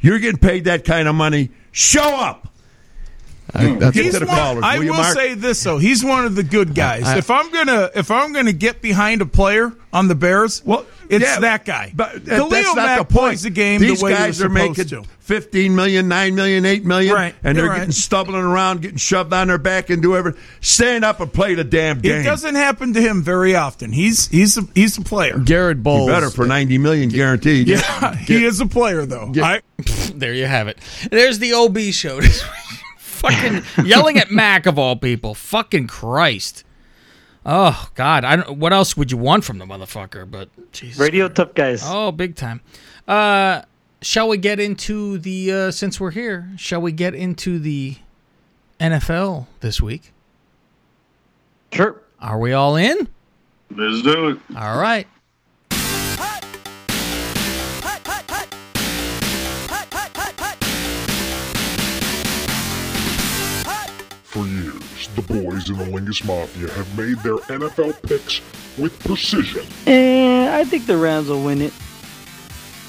[0.00, 1.48] You're getting paid that kind of money.
[1.72, 2.47] Show up.
[3.54, 3.78] I- hmm.
[3.78, 5.14] that's- He's to one- callers, I will will Mark?
[5.16, 7.04] say this though, he's one of the good guys.
[7.04, 10.84] I- if I'm gonna if I'm gonna get behind a player on the Bears, Well,
[11.08, 11.90] it's yeah, that guy.
[11.96, 13.18] But uh, Khalil that's not Mack the point.
[13.24, 15.02] plays the game These the way guys you're making to.
[15.20, 17.78] 15 million, 9 million, 8 million, Right, and they're right.
[17.80, 20.40] getting stumbling around, getting shoved on their back and do everything.
[20.62, 22.20] Stand up and play the damn game.
[22.20, 23.92] It doesn't happen to him very often.
[23.92, 25.38] He's he's a, he's a player.
[25.38, 26.10] Garrett You Bowles.
[26.10, 27.66] better for 90 million guaranteed.
[27.68, 29.32] Yeah, he is a player though.
[29.42, 29.60] I,
[30.14, 30.78] There you have it.
[31.10, 32.20] There's the OB show.
[33.18, 35.34] fucking yelling at Mack of all people.
[35.34, 36.64] Fucking Christ.
[37.44, 38.58] Oh God, I don't.
[38.58, 40.30] What else would you want from the motherfucker?
[40.30, 40.98] But Jesus.
[40.98, 41.82] Radio tough guys.
[41.84, 42.60] Oh, big time.
[43.06, 43.62] Uh,
[44.02, 45.52] shall we get into the?
[45.52, 47.96] Uh, since we're here, shall we get into the
[48.80, 50.12] NFL this week?
[51.72, 52.00] Sure.
[52.20, 53.08] Are we all in?
[53.70, 54.38] Let's do it.
[54.56, 55.06] All right.
[65.20, 68.40] The boys in the Lingus Mafia have made their NFL picks
[68.78, 69.66] with precision.
[69.86, 71.72] Eh, I think the Rams will win it.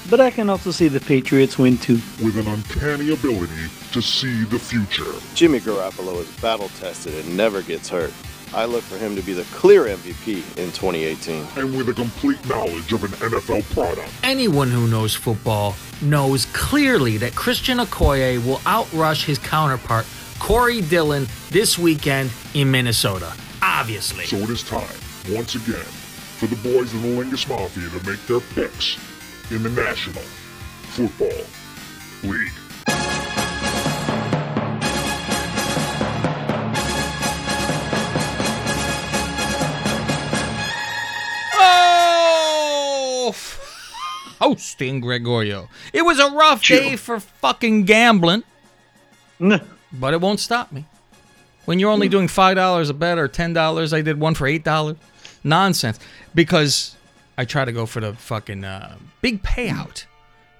[0.08, 2.00] But I can also see the Patriots win too.
[2.22, 5.12] with an uncanny ability to see the future.
[5.34, 8.12] Jimmy Garoppolo is battle tested and never gets hurt.
[8.52, 11.46] I look for him to be the clear MVP in 2018.
[11.56, 14.10] And with a complete knowledge of an NFL product.
[14.24, 20.04] Anyone who knows football knows clearly that Christian Okoye will outrush his counterpart,
[20.40, 23.32] Corey Dillon, this weekend in Minnesota.
[23.62, 24.24] Obviously.
[24.24, 24.82] So it is time,
[25.28, 28.98] once again, for the boys of the Lingus Mafia to make their picks
[29.52, 30.22] in the National
[30.90, 31.28] Football
[32.28, 32.50] League.
[41.62, 43.34] Oh,
[44.40, 45.68] hosting Gregorio.
[45.92, 48.42] It was a rough day for fucking gambling,
[49.92, 50.84] but it won't stop me.
[51.64, 54.46] When you're only doing five dollars a bet or ten dollars, I did one for
[54.46, 54.96] eight dollars.
[55.42, 55.98] Nonsense,
[56.34, 56.96] because
[57.38, 60.04] I try to go for the fucking uh, big payout.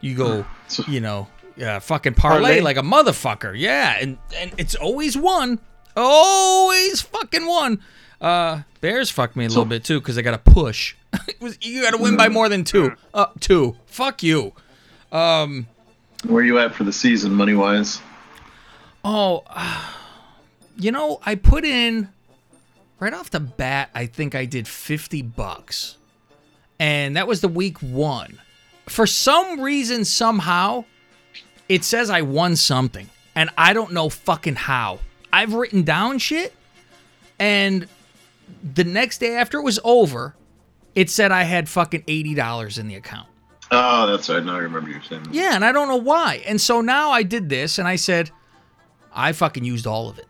[0.00, 0.46] You go,
[0.88, 1.28] you know,
[1.62, 2.60] uh, fucking parlay Parlay.
[2.60, 3.54] like a motherfucker.
[3.56, 5.58] Yeah, and and it's always one,
[5.96, 7.80] always fucking one.
[8.20, 10.94] Uh, Bears fucked me a little bit too because I got to push.
[11.28, 12.94] it was you got to win by more than two.
[13.12, 13.76] Uh, two.
[13.86, 14.52] Fuck you.
[15.12, 15.66] Um.
[16.26, 18.00] Where you at for the season, money wise?
[19.04, 19.44] Oh,
[20.76, 22.08] you know, I put in
[23.00, 25.96] right off the bat, I think I did 50 bucks.
[26.78, 28.40] And that was the week one.
[28.86, 30.84] For some reason, somehow,
[31.68, 33.08] it says I won something.
[33.34, 35.00] And I don't know fucking how.
[35.32, 36.52] I've written down shit.
[37.38, 37.88] And
[38.74, 40.34] the next day after it was over,
[40.94, 43.28] it said I had fucking $80 in the account.
[43.70, 44.44] Oh, that's right.
[44.44, 45.22] Now I remember you saying.
[45.24, 45.34] that.
[45.34, 46.42] Yeah, and I don't know why.
[46.46, 48.30] And so now I did this and I said,
[49.12, 50.26] I fucking used all of it.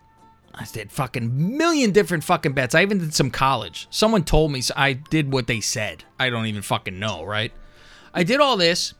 [0.54, 2.74] I did fucking million different fucking bets.
[2.74, 3.86] I even did some college.
[3.90, 6.04] Someone told me so I did what they said.
[6.18, 7.52] I don't even fucking know, right?
[8.12, 8.94] I did all this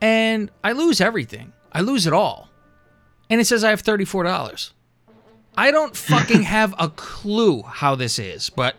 [0.00, 1.52] and I lose everything.
[1.72, 2.48] I lose it all.
[3.28, 4.70] And it says I have $34.
[5.56, 8.76] I don't fucking have a clue how this is, but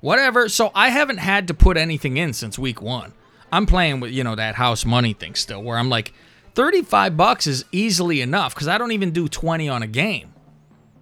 [0.00, 0.48] whatever.
[0.48, 3.12] So I haven't had to put anything in since week one.
[3.52, 6.12] I'm playing with, you know, that house money thing still, where I'm like,
[6.58, 10.34] 35 bucks is easily enough because I don't even do 20 on a game.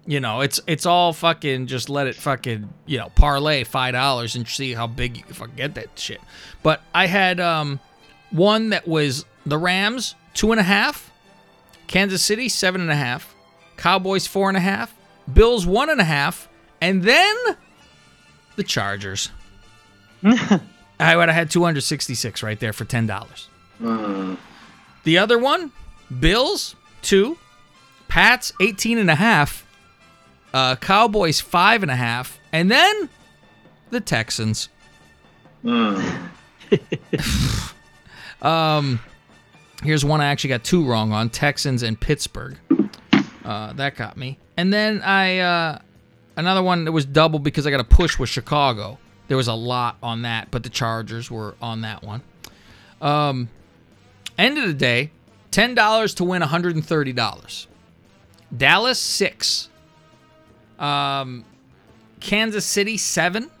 [0.05, 4.35] You know, it's it's all fucking just let it fucking, you know, parlay five dollars
[4.35, 6.21] and see how big you can fucking get that shit.
[6.61, 7.79] But I had um
[8.29, 11.11] one that was the Rams, two and a half,
[11.87, 13.33] Kansas City, seven and a half,
[13.77, 14.95] Cowboys, four and a half,
[15.33, 16.47] Bills, one and a half,
[16.81, 17.35] and then
[18.57, 19.31] the Chargers.
[20.23, 24.37] I would have had 266 right there for $10.
[25.07, 25.71] The other one,
[26.19, 27.37] Bills, two,
[28.09, 29.65] Pats, 18 and a half,
[30.53, 33.07] uh, Cowboys, five and a half, and then
[33.89, 34.67] the Texans.
[38.41, 38.99] um,
[39.81, 42.57] here's one I actually got two wrong on Texans and Pittsburgh.
[43.45, 44.37] Uh, that got me.
[44.57, 45.79] And then I, uh,
[46.35, 48.97] another one that was double because I got a push with Chicago.
[49.29, 52.23] There was a lot on that, but the Chargers were on that one.
[52.99, 53.47] Um,
[54.37, 55.11] end of the day,
[55.51, 57.67] ten dollars to win one hundred and thirty dollars.
[58.55, 59.69] Dallas six.
[60.79, 61.43] Um,
[62.19, 63.51] Kansas City seven.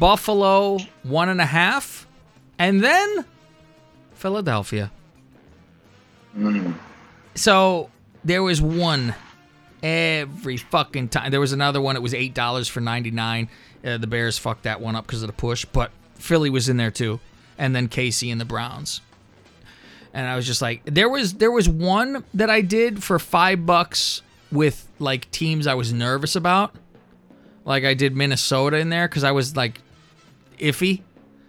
[0.00, 2.08] Buffalo one and a half,
[2.58, 3.24] and then
[4.14, 4.90] Philadelphia.
[7.36, 7.90] So
[8.24, 9.14] there was one
[9.84, 11.30] every fucking time.
[11.30, 11.94] There was another one.
[11.94, 13.48] It was eight dollars for ninety nine.
[13.84, 16.78] Uh, the Bears fucked that one up because of the push, but Philly was in
[16.78, 17.20] there too,
[17.56, 19.00] and then Casey and the Browns.
[20.16, 23.66] And I was just like, there was there was one that I did for five
[23.66, 26.74] bucks with like teams I was nervous about.
[27.66, 29.78] Like I did Minnesota in there because I was like
[30.58, 31.02] iffy.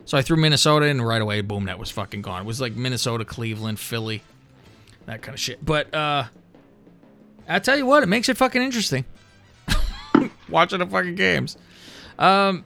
[0.03, 1.39] So I threw Minnesota in right away.
[1.39, 2.41] Boom, that was fucking gone.
[2.41, 4.21] It was like Minnesota, Cleveland, Philly,
[5.05, 5.63] that kind of shit.
[5.63, 6.25] But uh
[7.47, 9.05] I tell you what, it makes it fucking interesting.
[10.49, 11.55] Watching the fucking games.
[12.19, 12.65] Um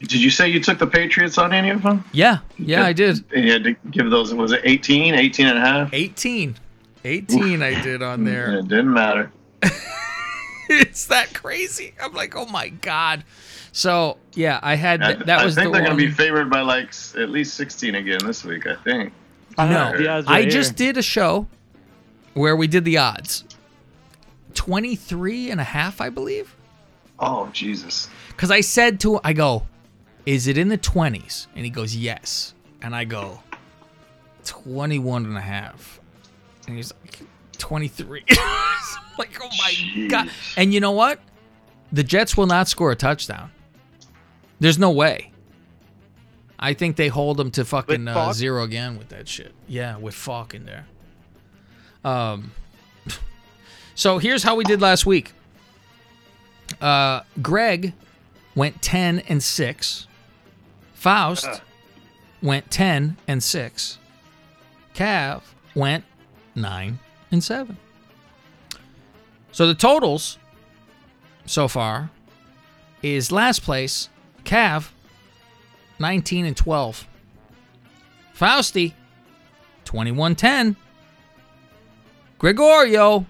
[0.00, 2.04] Did you say you took the Patriots on any of them?
[2.12, 3.24] yeah, yeah, I did.
[3.34, 5.92] And you had to give those, was it 18, 18 and a half?
[5.92, 6.56] 18.
[7.04, 8.58] 18 I did on there.
[8.58, 9.32] It didn't matter.
[10.68, 11.94] it's that crazy.
[12.00, 13.24] I'm like, oh my god.
[13.72, 15.96] So yeah, I had I, th- that I was think the they're one.
[15.96, 19.12] going to be favored by like s- at least 16 again this week, I think.
[19.56, 21.46] no, I just did a show
[22.34, 23.44] where we did the odds.
[24.54, 26.54] 23 and a half, I believe.
[27.18, 28.08] Oh, Jesus.
[28.28, 29.64] Because I said to I go,
[30.28, 31.46] is it in the 20s?
[31.56, 32.52] And he goes, yes.
[32.82, 33.42] And I go,
[34.44, 36.00] 21 and a half.
[36.66, 37.20] And he's like,
[37.56, 38.24] 23.
[39.18, 40.30] like, oh my God.
[40.58, 41.18] And you know what?
[41.92, 43.50] The Jets will not score a touchdown.
[44.60, 45.32] There's no way.
[46.58, 49.54] I think they hold them to fucking uh, zero again with that shit.
[49.66, 50.86] Yeah, with Falk in there.
[52.04, 52.52] Um,
[53.94, 55.32] so here's how we did last week.
[56.82, 57.94] Uh, Greg
[58.54, 60.07] went 10 and 6.
[60.98, 61.62] Faust
[62.42, 63.98] went 10 and 6.
[64.96, 65.42] Cav
[65.76, 66.02] went
[66.56, 66.98] 9
[67.30, 67.76] and 7.
[69.52, 70.38] So the totals
[71.46, 72.10] so far
[73.00, 74.08] is last place
[74.42, 74.88] Cav
[76.00, 77.06] 19 and 12.
[78.32, 78.96] Fausty
[79.84, 80.74] 21 10.
[82.38, 83.24] Gregorio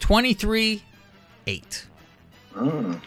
[0.00, 0.82] 23
[1.46, 1.86] 8.
[2.54, 3.00] Mm.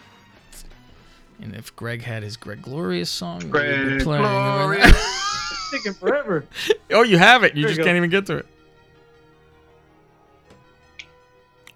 [1.40, 4.86] And if Greg had his Greg Glorious song, Greg be playing Glorious.
[4.88, 6.44] It's taking forever.
[6.90, 7.54] oh, you have it.
[7.54, 7.84] You There just go.
[7.84, 8.46] can't even get to it.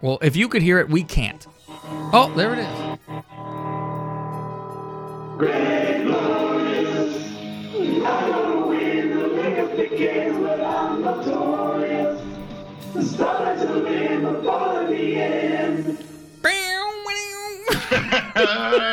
[0.00, 1.46] Well, if you could hear it, we can't.
[2.12, 2.98] Oh, there it is.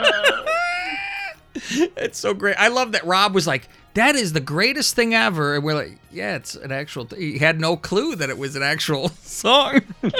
[1.97, 2.55] it's so great.
[2.57, 5.97] I love that Rob was like, "That is the greatest thing ever," and we're like,
[6.11, 7.21] "Yeah, it's an actual." Th-.
[7.21, 9.81] He had no clue that it was an actual song.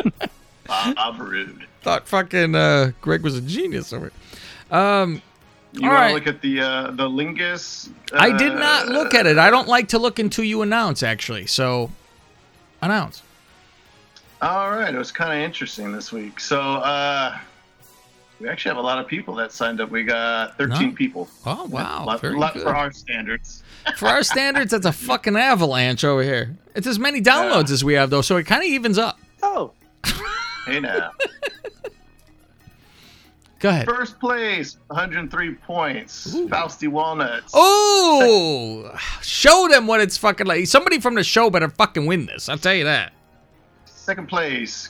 [0.67, 1.65] Bob Rude.
[1.81, 4.73] Thought fucking uh, Greg was a genius over it.
[4.73, 5.21] Um,
[5.73, 6.07] You want right.
[6.09, 7.89] to look at the uh, the Lingus?
[8.13, 9.37] I did not uh, look at it.
[9.37, 11.47] I don't like to look until you announce, actually.
[11.47, 11.89] So,
[12.81, 13.23] announce.
[14.41, 16.39] All right, it was kind of interesting this week.
[16.39, 17.37] So uh,
[18.39, 19.89] we actually have a lot of people that signed up.
[19.91, 20.95] We got 13 No.
[20.95, 21.27] people.
[21.45, 22.63] Oh wow, a lot, very lot good.
[22.63, 23.63] for our standards.
[23.97, 26.55] For our standards, that's a fucking avalanche over here.
[26.75, 29.17] It's as many downloads as we have, though, so it kind of evens up.
[29.41, 29.71] Oh.
[30.67, 31.11] Hey now.
[33.59, 33.87] Go ahead.
[33.87, 36.37] First place, 103 points.
[36.49, 37.51] Fausty Walnuts.
[37.55, 40.65] Oh, show them what it's fucking like.
[40.67, 42.47] Somebody from the show better fucking win this.
[42.47, 43.11] I'll tell you that.
[43.85, 44.89] Second place,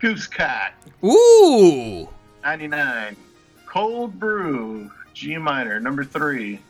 [0.00, 0.74] Goose Cat,
[1.04, 2.08] Ooh,
[2.42, 3.16] 99.
[3.66, 6.60] Cold Brew, G minor, number three.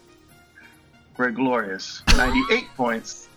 [1.16, 3.28] Greg Glorious, 98 points.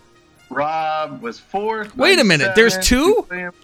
[0.49, 1.95] Rob was fourth.
[1.97, 3.25] Wait a minute, there's two?
[3.29, 3.55] Williams-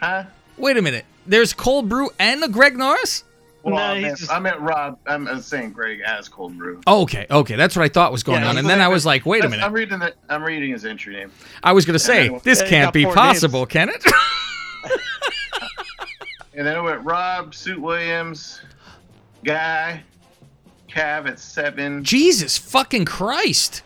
[0.00, 0.24] Huh?
[0.58, 1.06] wait a minute.
[1.26, 3.24] There's cold brew and a Greg Norris.
[3.62, 4.98] Well, No, I, meant, just- I meant Rob.
[5.06, 6.80] I'm, I'm saying Greg as Cold Brew.
[6.86, 9.04] Oh, okay, okay, that's what I thought was going Yeah, on, and then I was
[9.06, 11.32] like, wait a minute." I'm reading the, I'm reading his entry name.
[11.64, 14.04] I was gonna say Yeah, this yeah, can't be four possible, can it?
[16.56, 18.62] And then it went Rob, Suit Williams,
[19.44, 20.02] Guy,
[20.88, 22.02] Cav at seven.
[22.02, 23.82] Jesus fucking Christ!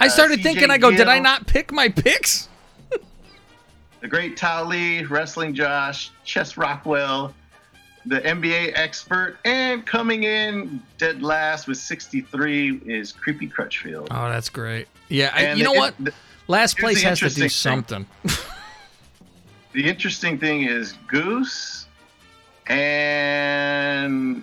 [0.00, 2.48] I uh, started CJ thinking, I go, did I not pick my picks?
[4.00, 7.34] the great Tao Lee, Wrestling Josh, Chess Rockwell,
[8.06, 14.08] the NBA expert, and coming in dead last with 63 is Creepy Crutchfield.
[14.10, 14.88] Oh, that's great.
[15.08, 15.94] Yeah, I, you know what?
[15.98, 16.12] the-
[16.48, 18.06] Last place has to do something.
[19.76, 21.84] The interesting thing is Goose
[22.66, 24.42] and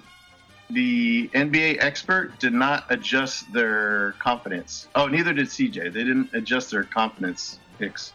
[0.70, 4.90] the NBA expert did not adjust their confidence.
[4.94, 5.92] Oh, neither did CJ.
[5.92, 8.14] They didn't adjust their confidence picks,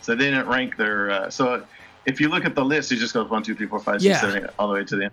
[0.00, 1.10] so they didn't rank their.
[1.10, 1.66] Uh, so
[2.06, 4.04] if you look at the list, it just goes one, two, three, four, five, six,
[4.04, 4.20] Yeah.
[4.20, 5.12] seven, eight, all the way to the end.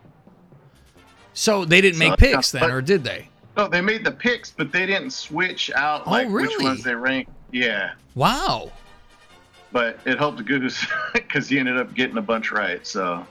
[1.33, 3.29] So they didn't So make picks then, or did they?
[3.57, 6.93] No, they made the picks, but they didn't switch out Oh, like which ones they
[6.93, 7.31] ranked.
[7.51, 8.71] Yeah, Wow.
[9.77, 12.85] But it helped Goose because he ended up getting a bunch right.
[12.87, 13.23] So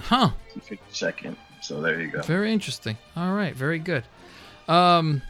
[0.00, 0.30] Huh.
[0.68, 1.36] he second.
[1.62, 2.22] So there you go.
[2.22, 2.98] Very interesting.
[3.14, 3.54] All right.
[3.54, 4.02] Very good.
[4.66, 5.22] Um,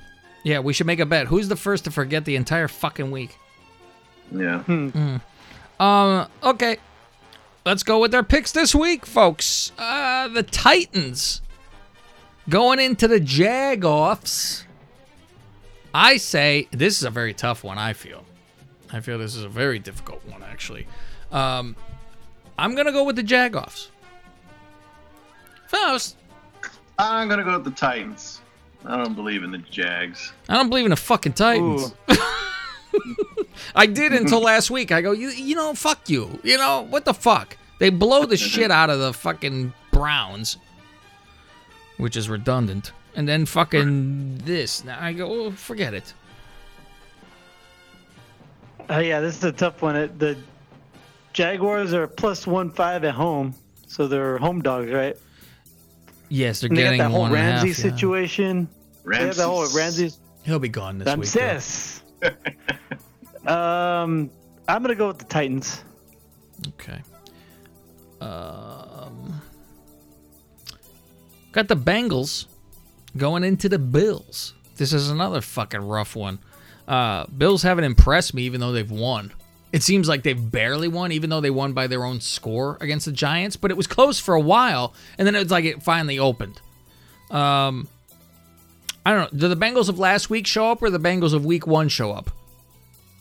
[0.44, 1.26] yeah, we should make a bet.
[1.26, 3.36] Who's the first to forget the entire fucking week?
[4.32, 4.62] Yeah.
[4.62, 4.88] Hmm.
[4.88, 5.20] Mm.
[5.78, 6.28] Um.
[6.42, 6.78] Okay.
[7.66, 9.72] Let's go with our picks this week, folks.
[9.76, 11.42] Uh, the Titans
[12.48, 14.64] going into the Jagoffs.
[15.92, 17.76] I say this is a very tough one.
[17.76, 18.24] I feel.
[18.93, 20.86] I feel this is a very difficult one, actually.
[21.30, 21.76] Um,
[22.59, 23.88] I'm gonna go with the Jagoffs.
[25.68, 26.16] Faust.
[26.99, 28.41] I'm gonna go with the Titans.
[28.84, 30.32] I don't believe in the Jags.
[30.49, 31.95] I don't believe in the fucking Titans.
[33.74, 34.91] I did until last week.
[34.91, 36.41] I go, you, you know, fuck you.
[36.43, 37.57] You know, what the fuck?
[37.78, 40.57] They blow the shit out of the fucking Browns,
[41.99, 42.93] which is redundant.
[43.14, 44.84] And then fucking this.
[44.84, 46.14] Now I go, oh, forget it.
[48.91, 49.97] Oh yeah, this is a tough one.
[49.97, 50.36] It- The
[51.32, 53.55] Jaguars are plus one five at home,
[53.86, 55.16] so they're home dogs, right?
[56.28, 57.91] Yes, they're And they got getting that whole one and a half, Ramsey yeah.
[57.91, 58.68] situation.
[59.07, 60.11] They have that whole Ramsey.
[60.43, 61.28] He'll be gone this week.
[62.20, 62.30] though.
[63.51, 64.30] Um,
[64.68, 65.82] I'm gonna go with the Titans.
[66.68, 67.01] Okay.
[68.20, 69.41] Um,
[71.53, 72.45] got the Bengals
[73.16, 74.53] going into the Bills.
[74.76, 76.38] This is another fucking rough one.
[76.91, 79.32] Uh, Bills haven't impressed me, even though they've won.
[79.72, 83.07] It seems like they've barely won, even though they won by their own score against
[83.07, 83.55] the Giants.
[83.55, 86.61] But it was close for a while, and then it was like it finally opened.
[87.30, 87.86] Um,
[89.07, 89.38] I don't know.
[89.38, 92.11] Do the Bengals of last week show up, or the Bengals of Week One show
[92.11, 92.32] up?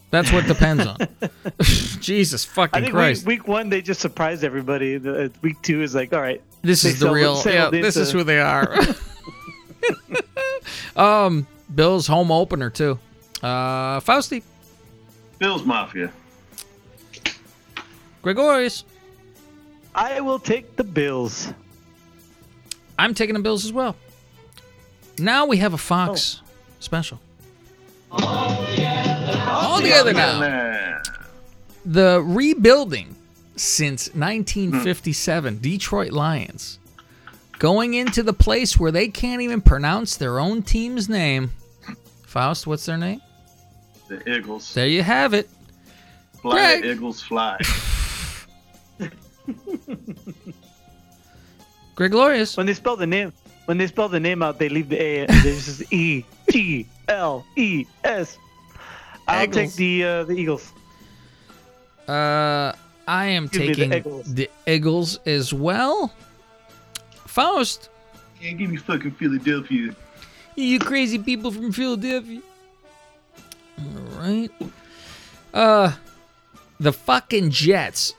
[0.10, 0.98] That's what depends on.
[2.00, 3.28] Jesus I fucking think Christ!
[3.28, 4.98] week, week one they just surprised everybody.
[4.98, 7.40] The, uh, week two is like, all right, This is the real.
[7.46, 8.76] Yeah, this is who they are.
[10.96, 11.46] um,
[11.76, 12.98] Bills home opener too.
[13.42, 14.44] Uh, Fausty,
[15.38, 16.12] Bills Mafia.
[18.22, 18.84] Gregorius.
[19.96, 21.54] I will take the Bills.
[22.98, 23.96] I'm taking the Bills as well.
[25.18, 26.46] Now we have a Fox Oh.
[26.80, 27.20] special.
[28.12, 31.02] All together now.
[31.86, 33.16] The rebuilding
[33.56, 36.80] since 1957 Detroit Lions
[37.58, 41.52] going into the place where they can't even pronounce their own team's name.
[42.24, 43.22] Faust, what's their name?
[44.10, 44.74] The Eagles.
[44.74, 45.50] There you have it.
[46.42, 46.82] Fly, Greg.
[46.84, 47.58] the Eagles fly.
[51.96, 52.58] Gregorius.
[52.58, 53.34] When they spell the name,
[53.66, 55.20] when they spell the name out, they leave the A.
[55.28, 58.38] and It's just E G L E S.
[59.28, 59.56] I'll Eagles.
[59.56, 60.72] take the uh, the Eagles.
[62.08, 62.74] Uh,
[63.08, 64.34] I am Excuse me, the taking Eagles.
[64.34, 66.12] the Eagles as well.
[67.26, 67.90] Faust.
[68.42, 68.58] man.
[68.58, 69.94] Give me fucking Philadelphia.
[70.56, 72.42] You crazy people from Philadelphia.
[74.30, 74.52] All right.
[75.54, 75.92] Uh,
[76.80, 78.14] the fucking Jets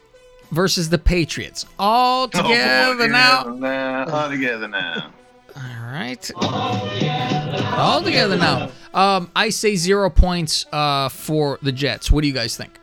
[0.50, 1.64] versus the Patriots.
[1.78, 3.42] All together Oh, now.
[3.54, 4.04] now.
[4.08, 5.12] All together now.
[5.56, 6.30] All right.
[6.36, 8.70] All together now.
[8.92, 12.11] Um, I say zero points uh, for the Jets.
[12.11, 12.78] What do you guys think?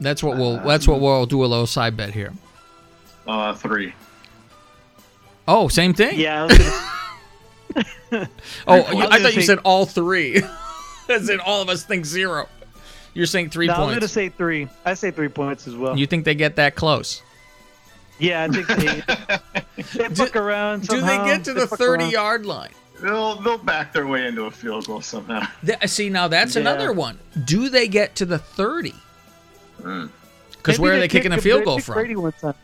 [0.00, 0.58] That's what we'll.
[0.60, 2.32] That's what we'll do a little side bet here.
[3.26, 3.94] Uh, three.
[5.46, 6.18] Oh, same thing.
[6.18, 6.46] Yeah.
[6.48, 6.70] Gonna-
[8.66, 10.42] Oh, I I gonna thought you said all three.
[11.12, 12.48] As in all of us think zero.
[13.14, 13.98] You're saying three no, I was points.
[13.98, 14.68] gonna say three.
[14.84, 15.96] I say three points as well.
[15.98, 17.22] You think they get that close?
[18.18, 19.02] yeah, I think they,
[20.08, 20.86] they fuck around.
[20.88, 22.12] Do they get to the 30 around.
[22.12, 22.70] yard line?
[23.02, 25.46] They'll they'll back their way into a field goal somehow.
[25.66, 26.60] Th- See, now that's Yeah.
[26.62, 27.18] another one.
[27.44, 28.94] Do they get to the 30?
[29.82, 30.08] Mm.
[30.52, 31.94] Because Maybe where are they they kicking kick a field goal from?
[31.94, 32.54] Brady one time.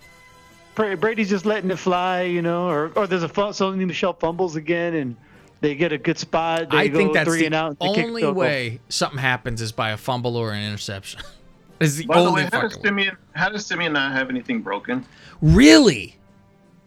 [0.76, 4.54] Brady's just letting it fly, you know, or or there's a fun, Sony Michel fumbles
[4.54, 5.16] again, and
[5.60, 6.70] they get a good spot.
[6.70, 7.76] They I go think that's three the and out.
[7.80, 8.40] and they kick a only field goal.
[8.42, 11.20] way something happens is by a fumble or an interception.
[11.80, 12.74] is the By the only way, how does.
[12.80, 15.04] Simeon how does Simeon not have anything broken?
[15.40, 16.16] Really?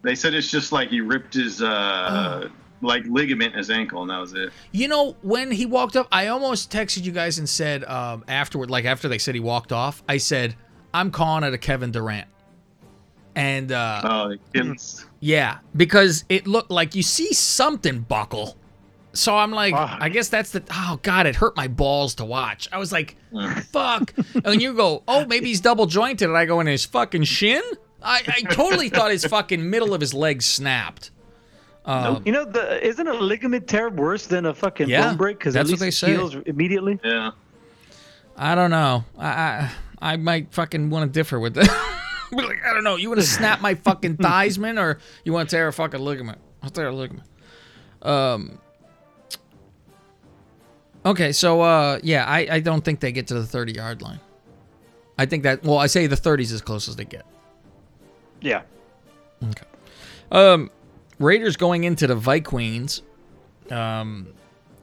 [0.03, 1.67] They said it's just like he ripped his Oh.
[1.67, 2.49] uh
[2.83, 4.51] like ligament in his ankle and that was it.
[4.71, 8.71] You know, when he walked up, I almost texted you guys and said um, afterward,
[8.71, 10.55] like after they said he walked off, I said,
[10.91, 12.27] I'm calling it a Kevin Durant.
[13.35, 14.35] And uh, Oh,
[15.19, 18.57] yeah, because it looked like you see something buckle.
[19.13, 20.63] So I'm like, I guess that's the.
[20.71, 22.69] Oh God, it hurt my balls to watch.
[22.71, 23.17] I was like,
[23.71, 24.13] fuck.
[24.45, 26.29] and you go, oh, maybe he's double jointed.
[26.29, 27.61] And I go in his fucking shin.
[28.01, 31.11] I, I totally thought his fucking middle of his leg snapped.
[31.85, 35.39] Um, You know, the isn't a ligament tear worse than a fucking Yeah, bone break?
[35.39, 36.17] Because that's at what least they it say.
[36.17, 36.99] heals immediately.
[37.03, 37.31] Yeah.
[38.37, 39.03] I don't know.
[39.17, 39.71] I I,
[40.13, 41.69] I might fucking want to differ with that.
[42.33, 42.95] Like, I don't know.
[42.95, 45.99] You want to snap my fucking thighs, man, or you want to tear a fucking
[45.99, 46.37] ligament?
[46.63, 47.27] I'll tear a ligament.
[48.01, 48.57] Um.
[51.05, 54.19] Okay, so uh, yeah, I I don't think they get to the thirty yard line.
[55.17, 57.25] I think that well, I say the 30s as close as they get.
[58.39, 58.63] Yeah.
[59.43, 59.65] Okay.
[60.31, 60.71] Um,
[61.19, 63.03] Raiders going into the Vikings.
[63.69, 64.27] Um,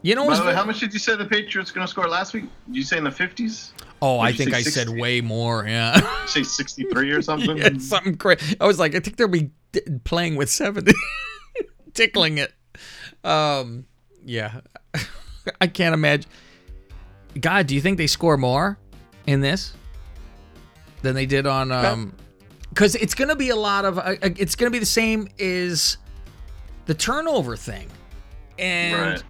[0.02, 2.06] you know By the way, how much did you say the Patriots going to score
[2.08, 2.44] last week?
[2.68, 3.72] Did you say in the fifties?
[4.00, 5.66] Oh, I think say I said way more.
[5.66, 6.00] Yeah.
[6.26, 7.56] Say sixty three or something.
[7.56, 8.56] yeah, something crazy.
[8.60, 10.92] I was like, I think they'll be d- playing with 70,
[11.94, 12.52] tickling it.
[13.24, 13.86] Um,
[14.24, 14.60] yeah.
[15.60, 16.30] I can't imagine.
[17.40, 18.78] God, do you think they score more
[19.26, 19.74] in this
[21.02, 21.70] than they did on?
[21.72, 22.14] Um,
[22.70, 23.98] because it's gonna be a lot of.
[23.98, 25.98] Uh, uh, it's gonna be the same as
[26.86, 27.88] the turnover thing,
[28.58, 29.22] and Right.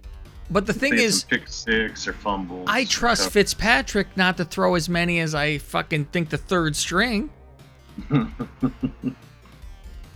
[0.49, 2.65] but the thing is, pick six or fumbles.
[2.67, 3.33] I trust Stuff.
[3.33, 7.29] Fitzpatrick not to throw as many as I fucking think the third string.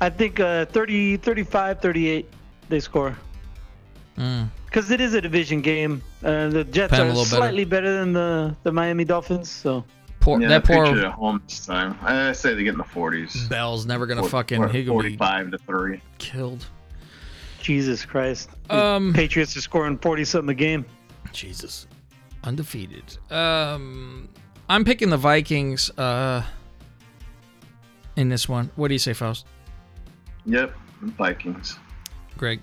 [0.01, 2.29] I think uh, 30, 35, 38
[2.69, 3.17] they score.
[4.17, 4.49] Mm.
[4.73, 6.01] Because it is a division game.
[6.23, 7.35] Uh, the Jets Penn are little better.
[7.35, 7.93] slightly better.
[7.99, 9.47] than the, the Miami Dolphins.
[9.47, 9.85] So
[10.19, 11.95] Poor yeah, that poor at home this time.
[12.01, 13.47] I say they get in the forties.
[13.49, 16.01] Bell's never gonna Or- fucking or he gonna be 45 to three.
[16.17, 16.65] killed.
[17.61, 18.49] Jesus Christ.
[18.71, 20.85] Um, Patriots are scoring 40 something a game.
[21.31, 21.85] Jesus,
[22.43, 23.17] undefeated.
[23.29, 24.27] Um,
[24.69, 25.91] I'm picking the Vikings.
[25.91, 26.43] Uh,
[28.15, 29.45] in this one, what do you say, Faust?
[30.45, 31.77] Yep, Vikings.
[32.37, 32.59] Greg.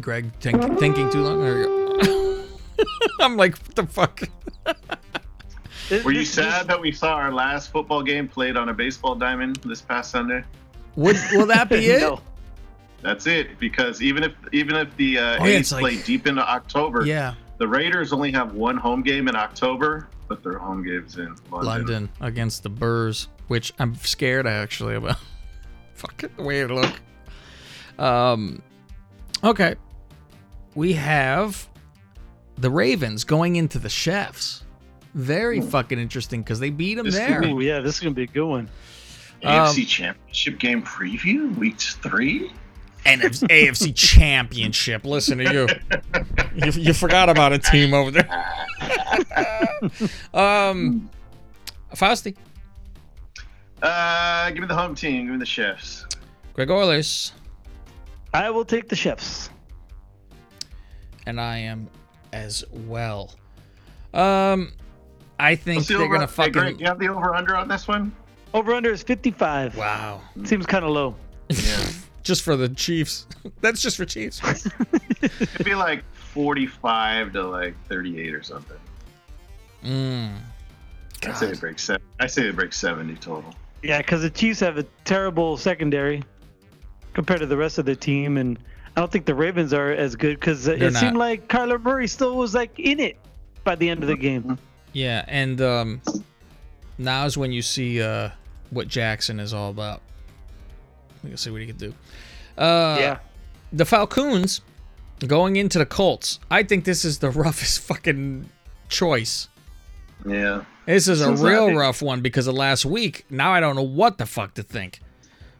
[0.00, 1.40] Greg, think, thinking too long.
[1.40, 1.66] There you
[2.02, 2.44] go.
[3.20, 4.22] I'm like, what the fuck?
[6.04, 9.56] Were you sad that we saw our last football game played on a baseball diamond
[9.64, 10.42] this past Sunday?
[10.96, 12.00] Would will that be it?
[12.00, 12.20] No.
[13.02, 13.58] That's it.
[13.58, 16.42] Because even if even if the uh, Oh, yeah, A's it's like- play deep into
[16.48, 21.16] October, Yeah, the Raiders only have one home game in October, but their home game's
[21.18, 21.64] in London.
[21.68, 25.18] London against the Burrs, which I'm scared actually about.
[25.94, 26.92] Fucking the way it look.
[27.98, 28.60] Um,
[29.44, 29.76] okay,
[30.76, 31.68] we have
[32.58, 34.62] the Ravens going into the Chefs.
[35.14, 37.40] Very fucking interesting because they beat them This there.
[37.40, 38.68] could Ooh, yeah, this is going to be a good one.
[39.42, 42.52] AFC Um, Championship game preview, week three.
[43.06, 45.04] NFC, AFC Championship.
[45.04, 45.68] Listen to you.
[46.56, 46.72] you.
[46.72, 48.28] You forgot about a team over there.
[50.34, 51.08] um,
[51.94, 52.36] Fausty,
[53.80, 55.24] Uh, give me the home team.
[55.26, 56.04] Give me the Chefs.
[56.52, 57.32] Greg Orles,
[58.34, 59.50] I will take the Chefs.
[61.26, 61.88] And I am
[62.32, 63.32] as well.
[64.14, 64.72] Um,
[65.38, 66.52] I think the they're over- gonna hey, fucking.
[66.52, 68.14] Greg, you have the over under on this one?
[68.54, 69.76] Over under is 55.
[69.76, 70.22] Wow.
[70.44, 71.14] Seems kind of low.
[71.50, 71.86] Yeah.
[72.22, 73.26] Just for the Chiefs.
[73.60, 74.40] That's just for Chiefs.
[75.22, 78.76] It'd be like 45 to like 38 or something.
[79.84, 80.32] Mm.
[81.24, 81.84] I say it breaks.
[81.84, 82.02] seven.
[82.18, 83.54] I say they break 70 total.
[83.84, 86.24] Yeah, because the Chiefs have a terrible secondary
[87.14, 88.58] compared to the rest of the team, and
[88.96, 92.08] I don't think the Ravens are as good because it They're seemed like Kyler Murray
[92.08, 93.18] still was like in it
[93.62, 94.58] by the end of the game.
[94.94, 96.00] Yeah, and um,
[96.98, 98.30] is when you see uh,
[98.70, 100.00] what Jackson is all about.
[101.22, 101.94] We can see what he can do.
[102.56, 103.18] Uh, Yeah.
[103.72, 104.62] The Falcons
[105.26, 106.38] going into the Colts.
[106.50, 108.48] I think this is the roughest fucking
[108.88, 109.48] choice.
[110.24, 110.64] Yeah.
[110.86, 113.26] This is a real rough one because of last week.
[113.28, 115.00] Now I don't know what the fuck to think.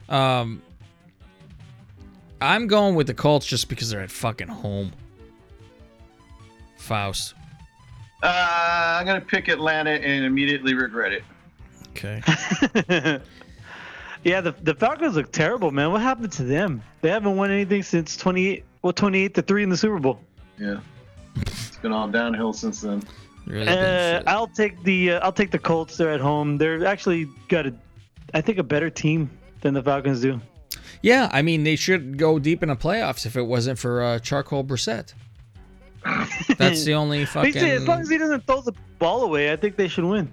[0.09, 0.63] Um,
[2.41, 4.93] I'm going with the Colts just because they're at fucking home.
[6.77, 7.35] Faust.
[8.23, 11.25] Uh, I'm gonna pick Atlanta and immediately regret it.
[11.91, 13.21] Okay.
[14.27, 15.93] Yeah, the the Falcons look terrible, man.
[15.93, 16.83] What happened to them?
[17.01, 20.19] They haven't won anything since 28, well, 28 to three in the Super Bowl.
[20.59, 20.81] Yeah.
[21.37, 23.05] It's been all downhill since then.
[23.49, 25.97] Uh, I'll take the uh, I'll take the Colts.
[25.97, 26.59] They're at home.
[26.59, 27.75] They're actually got a,
[28.35, 29.31] I think a better team
[29.61, 30.41] than the Falcons do.
[31.03, 34.19] Yeah, I mean they should go deep in the playoffs if it wasn't for uh,
[34.19, 35.13] Charcoal Brissett.
[36.59, 37.57] That's the only fucking.
[37.57, 40.31] as long as he doesn't throw the ball away, I think they should win.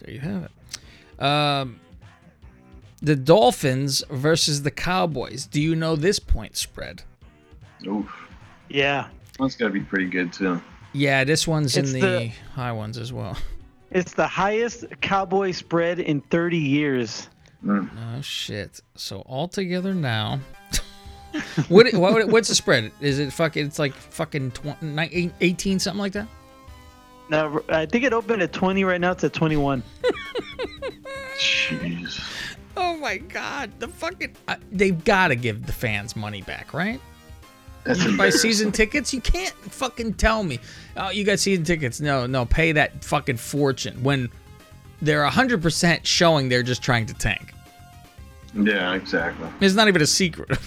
[0.00, 0.44] There you have
[1.18, 1.22] it.
[1.22, 1.80] Um,
[3.02, 5.46] the Dolphins versus the Cowboys.
[5.46, 7.02] Do you know this point spread?
[7.86, 8.08] Oof.
[8.68, 9.08] Yeah.
[9.38, 10.60] That's gotta be pretty good too.
[10.92, 13.36] Yeah, this one's It's in the, the- high ones as well.
[13.90, 17.28] It's the highest Cowboy spread in 30 years.
[17.64, 17.88] Mm.
[17.96, 18.80] Oh shit!
[18.94, 20.40] So altogether now,
[21.68, 22.92] what, what what's the spread?
[23.00, 23.66] Is it fucking?
[23.66, 26.28] It's like fucking 20, nine- 18 something like that.
[27.30, 28.84] Now I think it opened at 20.
[28.84, 29.82] Right now it's at 21.
[31.38, 32.22] Jeez.
[32.76, 33.70] Oh my god!
[33.78, 37.00] The fucking uh, they've got to give the fans money back, right?
[38.16, 40.58] Buy season tickets, you can't fucking tell me.
[40.96, 42.00] Oh, you got season tickets?
[42.00, 44.30] No, no, pay that fucking fortune when
[45.04, 47.52] they're hundred percent showing they're just trying to tank.
[48.54, 49.48] Yeah, exactly.
[49.60, 50.58] It's not even a secret.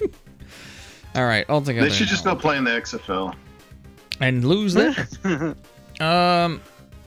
[1.14, 1.88] All right, altogether.
[1.88, 3.34] They should just go play in the XFL.
[4.20, 4.94] and lose there.
[6.00, 6.60] um,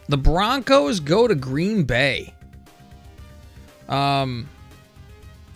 [0.08, 2.34] the Broncos go to Green Bay.
[3.88, 4.50] Um,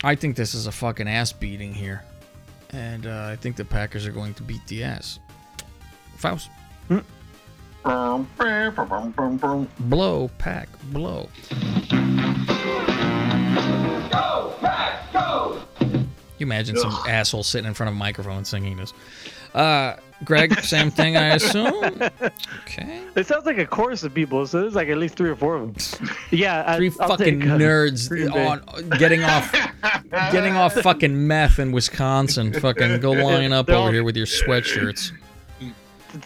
[0.04, 2.04] I think this is a fucking ass beating here,
[2.72, 5.20] and uh, I think the Packers are going to beat the ass.
[6.18, 6.50] Faust,
[9.80, 11.30] blow, pack, blow.
[14.12, 15.62] Go, pack, go.
[15.80, 18.94] You imagine some asshole sitting in front of a microphone singing this.
[19.54, 21.74] Uh, Greg, same thing, I assume.
[22.64, 23.02] Okay.
[23.16, 25.56] It sounds like a chorus of people, so there's like at least three or four
[25.56, 26.10] of them.
[26.32, 28.62] Yeah, Three I'll fucking nerds on
[29.00, 29.52] getting off,
[30.32, 32.52] getting off fucking meth in Wisconsin.
[32.54, 35.12] Fucking go line up They're over all- here with your sweatshirts.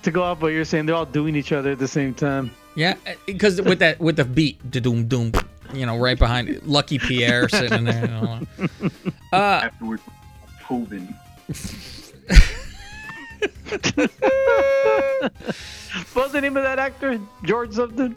[0.04, 2.52] To go off what you're saying, they're all doing each other at the same time.
[2.76, 5.32] Yeah, because with that with the beat, doom doom,
[5.74, 6.68] you know, right behind it.
[6.68, 8.02] Lucky Pierre sitting there.
[8.02, 8.40] You know.
[9.34, 10.04] Uh, Afterwards,
[10.64, 11.16] Hoven.
[16.14, 17.20] What was the name of that actor?
[17.44, 18.16] George something?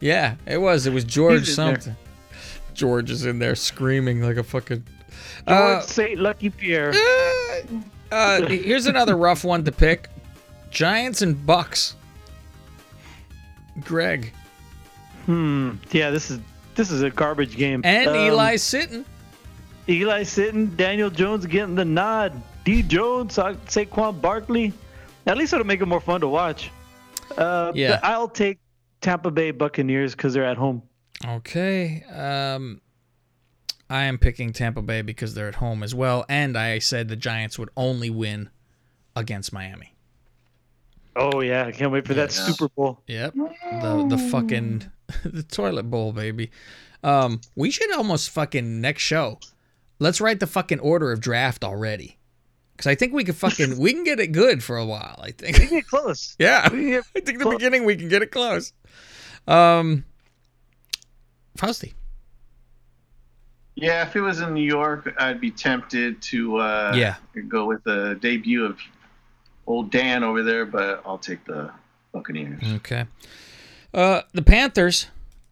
[0.00, 0.86] yeah, it was.
[0.86, 1.74] It was George He's in there.
[1.80, 1.96] something.
[2.74, 4.84] George is in there screaming like a fucking.
[5.48, 6.92] George Uh, Saint Lucky Pierre.
[8.10, 10.08] uh, here's another rough one to pick:
[10.74, 11.96] Giants and Bucks.
[13.80, 14.32] Greg
[15.26, 15.76] Hmm.
[15.90, 16.38] Yeah, this is
[16.74, 17.80] this is a garbage game.
[17.84, 19.04] and Um, Eli sitting.
[19.88, 20.66] Eli sitting.
[20.76, 22.40] Daniel Jones getting the nod.
[22.64, 24.72] D Jones, Sa- Saquon Barkley.
[25.26, 26.70] At least it'll make it more fun to watch.
[27.38, 28.00] Uh, Yeah.
[28.02, 28.58] I'll take
[29.00, 30.82] Tampa Bay Buccaneers because they're at home.
[31.26, 32.02] Okay.
[32.12, 32.80] Um,
[33.88, 37.16] I am picking Tampa Bay because they're at home as well, and I said the
[37.16, 38.50] Giants would only win
[39.16, 39.93] against Miami.
[41.16, 42.44] Oh yeah, I can't wait for that Yeah.
[42.46, 43.00] Super Bowl.
[43.06, 43.34] Yep.
[43.34, 44.90] The the fucking
[45.24, 46.50] the toilet bowl, baby.
[47.02, 49.38] Um, we should almost fucking next show.
[49.98, 52.18] Let's write the fucking order of draft already.
[52.76, 55.20] Cause I think we can fucking we can get it good for a while.
[55.22, 55.58] I think.
[55.58, 56.34] We can get close.
[56.40, 56.68] Yeah.
[56.72, 58.72] We can get I think the beginning we can get it close.
[59.46, 60.04] Um,
[61.56, 61.94] Fausty.
[63.76, 67.16] Yeah, if it was in New York, I'd be tempted to uh, Yeah.
[67.48, 68.78] go with the debut of
[69.66, 71.70] old Dan over there, but I'll take the
[72.12, 72.62] Buccaneers.
[72.76, 73.06] Okay.
[73.92, 75.06] Uh, the Panthers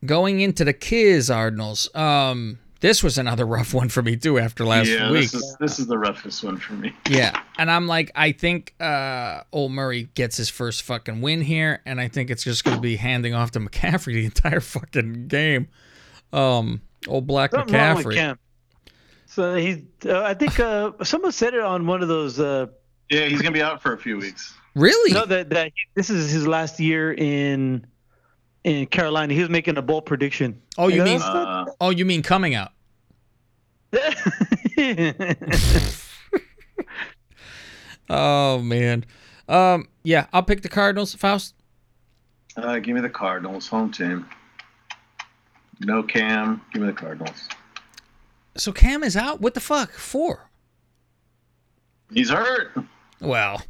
[0.04, 1.94] going into the Kiz Cardinals.
[1.94, 5.30] Um, this was another rough one for me too after last yeah, week.
[5.30, 6.92] this is this is the roughest one for me.
[7.08, 11.80] Yeah, and I'm like, I think uh, old Murray gets his first fucking win here,
[11.86, 15.28] and I think it's just going to be handing off to McCaffrey the entire fucking
[15.28, 15.68] game.
[16.32, 18.14] Um, old Black Something wrong with McCaffrey.
[18.14, 18.38] Cam.
[19.26, 22.40] So he, Uh, I think uh, someone said it on one of those.
[22.40, 22.66] Uh,
[23.12, 24.54] Yeah, he's gonna be out for a few weeks.
[24.74, 25.12] Really?
[25.12, 27.86] No, that that this is his last year in
[28.64, 29.34] in Carolina.
[29.34, 30.60] He was making a bold prediction.
[30.78, 32.72] Oh, you mean "That's not- oh, you mean coming out?
[38.10, 39.04] Oh man.
[39.48, 39.88] Um.
[40.02, 41.14] Yeah, I'll pick the Cardinals.
[41.14, 41.54] Faust.
[42.56, 44.28] Uh, give me the Cardinals, home team.
[45.80, 46.60] No Cam.
[46.72, 47.48] Give me the Cardinals.
[48.56, 49.40] So Cam is out.
[49.40, 50.50] What the fuck for?
[52.12, 52.72] He's hurt.
[53.22, 53.62] Well,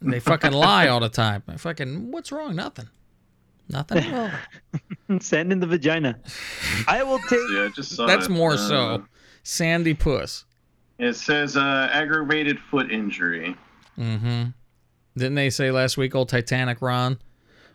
[0.00, 1.42] they fucking lie all the time.
[1.48, 2.56] I fucking what's wrong?
[2.56, 2.88] Nothing.
[3.68, 4.32] Nothing at
[5.10, 5.18] all.
[5.20, 6.18] Sand in the vagina.
[6.88, 7.38] I will take.
[7.52, 8.30] Yeah, I just saw That's it.
[8.30, 9.04] more Uh, so.
[9.42, 10.44] Sandy Puss.
[10.98, 13.56] It says uh, aggravated foot injury.
[13.98, 14.44] Mm-hmm.
[15.16, 17.18] Didn't they say last week, old Titanic Ron?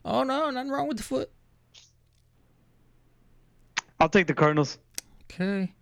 [0.05, 1.29] Oh no, nothing wrong with the foot.
[3.99, 4.77] I'll take the Cardinals.
[5.31, 5.73] Okay.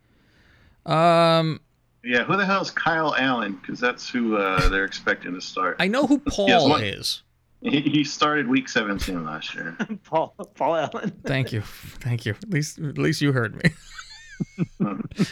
[0.86, 1.60] Um,
[2.04, 3.60] Yeah, who the hell is Kyle Allen?
[3.62, 5.78] Because that's who uh, they're expecting to start.
[5.80, 7.24] I know who Paul He one- is.
[7.64, 9.78] He, he started week 17 last year.
[10.04, 11.12] Paul Paul Allen.
[11.24, 12.34] Thank you, thank you.
[12.34, 13.70] At least, at least you heard me.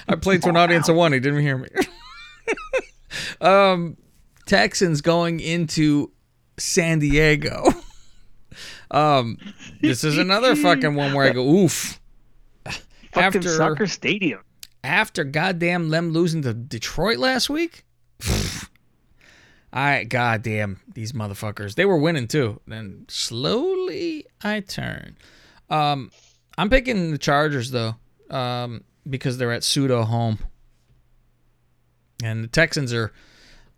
[0.07, 1.11] I played to an audience of one.
[1.11, 1.69] He didn't hear me.
[3.41, 3.97] um,
[4.45, 6.11] Texans going into
[6.59, 7.65] San Diego.
[8.91, 9.39] um,
[9.81, 11.99] this is another fucking one where I go, oof.
[13.11, 14.41] Fucking soccer stadium.
[14.83, 17.83] After goddamn them losing to Detroit last week.
[19.71, 21.75] I goddamn these motherfuckers.
[21.75, 22.59] They were winning too.
[22.67, 25.15] Then slowly I turn.
[25.69, 26.11] Um,
[26.57, 27.95] I'm picking the Chargers though,
[28.29, 30.39] um, because they're at pseudo home,
[32.23, 33.11] and the Texans are.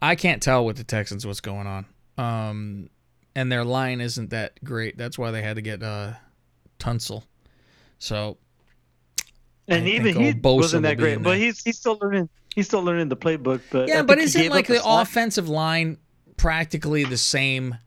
[0.01, 1.85] I can't tell with the Texans what's going on.
[2.17, 2.89] Um,
[3.35, 4.97] and their line isn't that great.
[4.97, 6.13] That's why they had to get uh,
[6.79, 7.23] Tunsil.
[7.99, 8.37] So
[9.71, 12.29] And I even think he Bosa wasn't that great, but he's he's still learning.
[12.55, 13.61] He's still learning the playbook.
[13.71, 15.07] But Yeah, but he isn't like the slot.
[15.07, 15.97] offensive line
[16.37, 17.77] practically the same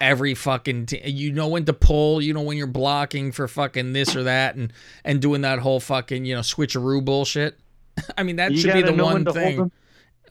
[0.00, 3.92] every fucking t- you know when to pull, you know when you're blocking for fucking
[3.92, 4.72] this or that and
[5.04, 7.58] and doing that whole fucking, you know, switcheroo bullshit.
[8.18, 9.72] I mean, that You should be the one when to hold thing.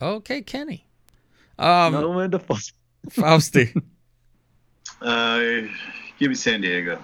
[0.02, 0.88] Okay, Kenny.
[1.60, 2.58] Um Know when to fall.
[3.10, 3.74] Fausty.
[5.02, 5.40] Uh,
[6.20, 7.02] give me San Diego.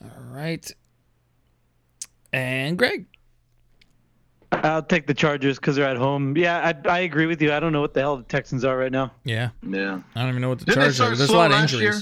[0.00, 0.70] All right.
[2.36, 3.06] And Greg.
[4.52, 6.36] I'll take the Chargers because they're at home.
[6.36, 7.50] Yeah, I, I agree with you.
[7.50, 9.10] I don't know what the hell the Texans are right now.
[9.24, 9.50] Yeah.
[9.66, 10.02] Yeah.
[10.14, 11.16] I don't even know what the Didn't Chargers are.
[11.16, 11.80] There's a lot of injuries.
[11.82, 11.94] year?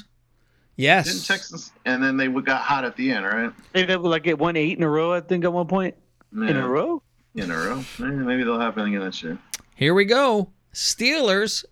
[0.77, 1.06] Yes.
[1.06, 3.52] Didn't Texans, and then they got hot at the end, right?
[3.73, 5.12] They got like it won eight in a row.
[5.12, 5.94] I think at one point
[6.32, 7.01] in a row.
[7.36, 7.85] In a row.
[8.01, 9.39] Maybe they'll happen again this year.
[9.77, 10.51] Here we go.
[10.73, 11.65] Steelers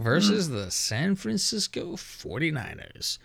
[0.00, 3.18] versus the San Francisco 49ers.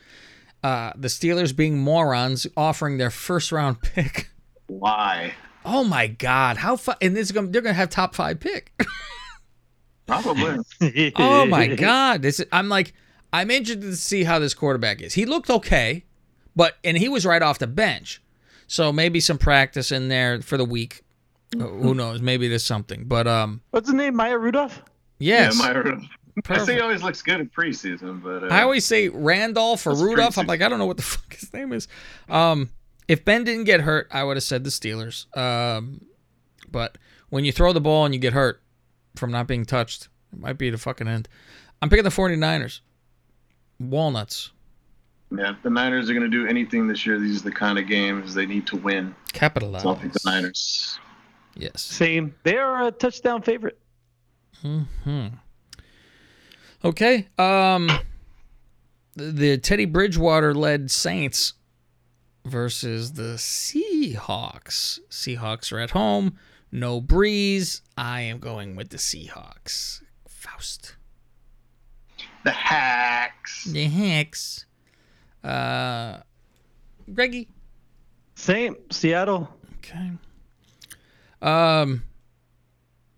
[0.64, 4.30] Uh, the Steelers being morons offering their first round pick.
[4.68, 5.34] Why?
[5.66, 6.58] Oh my God.
[6.58, 8.72] How fu- and this is gonna, they're going to have top 5 pick.
[10.06, 10.58] Probably.
[11.18, 12.22] oh my God.
[12.22, 12.94] This is, I'm like
[13.34, 15.14] I'm interested to see how this quarterback is.
[15.14, 16.06] He looked okay,
[16.56, 18.22] but and he was right off the bench.
[18.68, 21.04] So maybe some practice in there for the week.
[21.56, 22.22] Uh, Who knows?
[22.22, 23.04] Maybe there's something.
[23.06, 24.16] But um What's his name?
[24.16, 24.82] Maya Rudolph.
[25.20, 25.58] yes.
[25.60, 26.02] Yeah, Myra.
[26.02, 26.68] I Perfect.
[26.68, 30.02] think he always looks good in preseason, but uh, I always say Randolph or That's
[30.02, 30.38] Rudolph.
[30.38, 31.88] I'm like, I don't know what the fuck his name is.
[32.30, 32.70] Um,
[33.08, 35.26] if Ben didn't get hurt, I would have said the Steelers.
[35.38, 36.06] Um,
[36.70, 36.98] but
[37.30, 38.62] when you throw the ball and you get hurt
[39.16, 41.28] from not being touched, it might be the fucking end.
[41.82, 42.82] I'm picking the 49ers.
[43.80, 44.52] Walnuts.
[45.32, 47.20] yeah, if the Niners are going to do anything this year.
[47.20, 49.16] These are the kind of games they need to win.
[49.34, 49.84] Capitalize.
[49.84, 51.00] So I'll pick the Niners.
[51.56, 51.82] Yes.
[51.82, 52.34] Same.
[52.44, 53.80] They are a touchdown favorite.
[54.62, 55.28] Hmm.
[56.84, 57.28] Okay.
[57.38, 57.90] Um,
[59.16, 61.54] the, the Teddy Bridgewater led Saints
[62.48, 65.00] versus the Seahawks.
[65.10, 66.38] Seahawks are at home.
[66.72, 67.82] No Brees.
[67.98, 70.02] I am going with the Seahawks.
[70.28, 70.96] Faust.
[72.44, 73.66] The Hacks.
[73.66, 74.66] The Hacks.
[75.44, 76.18] Uh,
[77.14, 77.48] Greggy.
[78.36, 78.76] Same.
[78.92, 79.50] Seattle.
[79.78, 80.12] Okay.
[81.42, 82.04] Um,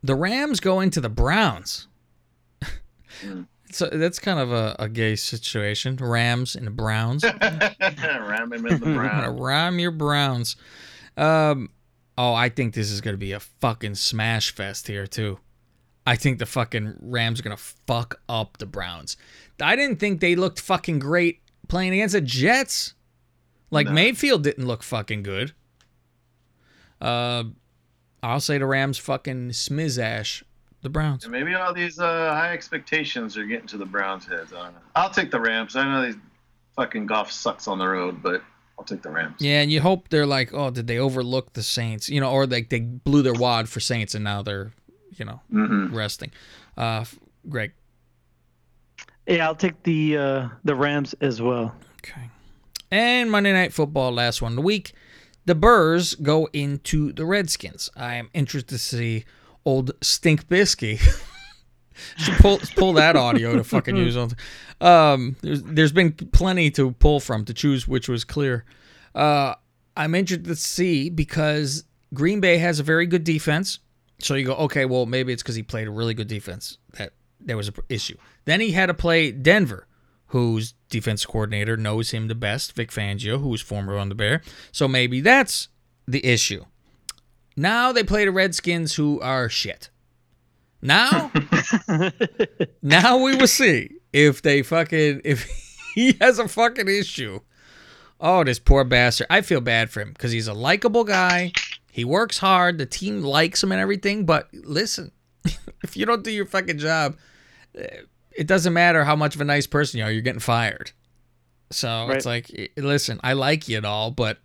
[0.04, 1.88] the Rams go into the Browns.
[3.72, 5.96] So that's kind of a, a gay situation.
[5.98, 7.24] Rams and Browns.
[7.42, 9.22] Ram him in the I'm Brown.
[9.22, 10.56] gonna ram your Browns.
[11.18, 11.70] Um,
[12.18, 15.40] oh, I think this is gonna be a fucking smash fest here too.
[16.08, 19.18] I think the fucking Rams are gonna fuck up the Browns.
[19.62, 22.94] I didn't think they looked fucking great playing against the Jets.
[23.72, 23.94] Like No.
[23.94, 25.54] Mayfield didn't look fucking good.
[27.00, 27.44] Uh,
[28.24, 30.44] I'll say the Rams fucking smizash
[30.82, 31.28] the Browns.
[31.28, 34.54] Maybe all these uh, high expectations are getting to the Browns' heads.
[34.54, 34.80] I don't know.
[34.96, 35.76] I'll take the Rams.
[35.76, 36.16] I know these
[36.76, 38.42] fucking golf sucks on the road, but
[38.78, 39.36] I'll take the Rams.
[39.40, 42.08] Yeah, and you hope they're like, oh, did they overlook the Saints?
[42.10, 44.72] You know, or like they blew their wad for Saints and now they're,
[45.18, 45.94] you know, Mhm.
[45.94, 46.32] resting.
[46.78, 47.04] Uh,
[47.50, 47.74] Greg.
[49.28, 51.76] Yeah, I'll take the uh, the Rams as well.
[52.04, 52.30] Okay.
[52.90, 54.94] And Monday Night Football, last one of the week.
[55.46, 57.90] The Burrs go into the Redskins.
[57.96, 59.26] I am interested to see
[59.70, 61.00] old Stink Bisky.
[62.18, 64.32] Should pull pull that audio to fucking use on.
[64.80, 68.66] Um, there's there's been plenty to pull from to choose which was clear.
[69.14, 69.56] Uh,
[69.98, 71.84] I'm interested to see because
[72.14, 73.80] Green Bay has a very good defense.
[74.20, 77.12] So you go, okay, well maybe it's because he played a really good defense that
[77.40, 78.16] there was an issue.
[78.46, 79.86] Then he had to play Denver,
[80.28, 84.42] whose defense coordinator knows him the best, Vic Fangio, who was former on the Bear.
[84.72, 85.68] So maybe that's
[86.08, 86.64] the issue.
[87.60, 89.90] Now they play the Redskins, who are shit.
[90.82, 91.30] Now,
[92.82, 95.44] now we will see if they fucking if
[95.94, 97.42] he has a fucking issue.
[98.22, 99.28] Oh, this poor bastard.
[99.30, 101.52] I feel bad for him because he's a likable guy.
[101.92, 102.78] He works hard.
[102.78, 104.26] The team likes him and everything.
[104.26, 105.12] But listen,
[105.84, 107.18] if you don't do your fucking job,
[107.76, 110.12] eh, it doesn't matter how much of a nice person you are.
[110.12, 110.92] You're getting fired.
[111.72, 112.16] So Right.
[112.16, 114.38] it's like, eh, listen, I like you and all, but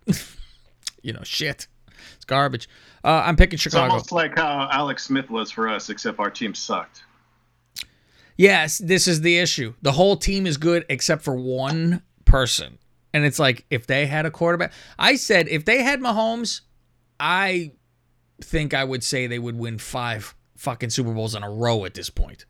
[1.01, 1.67] you know, shit,
[2.15, 2.69] it's garbage.
[3.03, 3.85] Uh, I'm picking Chicago.
[3.85, 7.03] It's almost like how Alex Smith was for us, except our team sucked.
[8.37, 9.73] Yes, this is the issue.
[9.81, 12.77] The whole team is good except for one person.
[13.13, 16.61] And it's like if they had a quarterback, I said if they had Mahomes,
[17.19, 17.71] I
[18.41, 21.93] think I would say they would win five fucking Super Bowls in a row at
[21.93, 22.45] this point.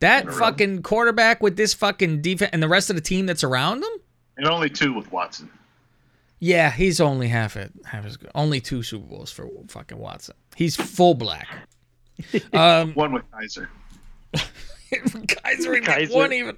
[0.00, 3.84] That fucking quarterback with this fucking defense and the rest of the team that's around
[3.84, 3.90] him?
[4.36, 5.48] And only two with Watson.
[6.44, 8.32] Yeah, he's only half it, half as good.
[8.34, 10.34] Only two Super Bowls for fucking Watson.
[10.56, 11.46] He's full black.
[12.52, 13.68] Um, One with Kizer.
[14.92, 16.14] Kizer, ain't Kizer.
[16.14, 16.56] one even.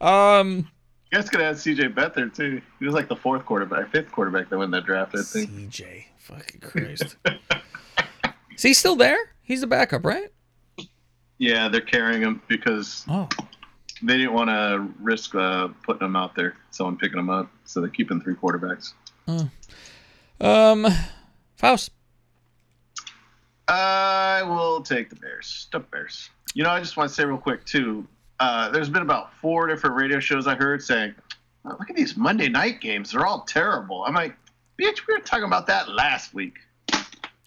[0.00, 0.68] Um,
[1.10, 2.62] You guys could add CJ Beathard too.
[2.78, 5.14] He was like the fourth quarterback, fifth quarterback that won that draft.
[5.14, 5.50] I think.
[5.50, 7.16] CJ, fucking Christ.
[8.54, 9.18] Is he still there?
[9.42, 10.30] He's the backup, right?
[11.38, 13.28] Yeah, they're carrying him because oh.
[14.02, 17.50] they didn't want to risk uh, putting him out there, someone picking him up.
[17.64, 18.92] So they're keeping three quarterbacks.
[19.28, 19.48] Oh.
[20.40, 20.86] Um,
[21.56, 21.90] Faust.
[23.68, 25.68] I will take the Bears.
[25.72, 26.28] The Bears.
[26.54, 28.06] You know, I just want to say real quick too.
[28.40, 31.14] Uh, there's been about four different radio shows I heard saying,
[31.64, 34.36] oh, "Look at these Monday night games; they're all terrible." I'm like,
[34.78, 36.58] "Bitch, we were talking about that last week.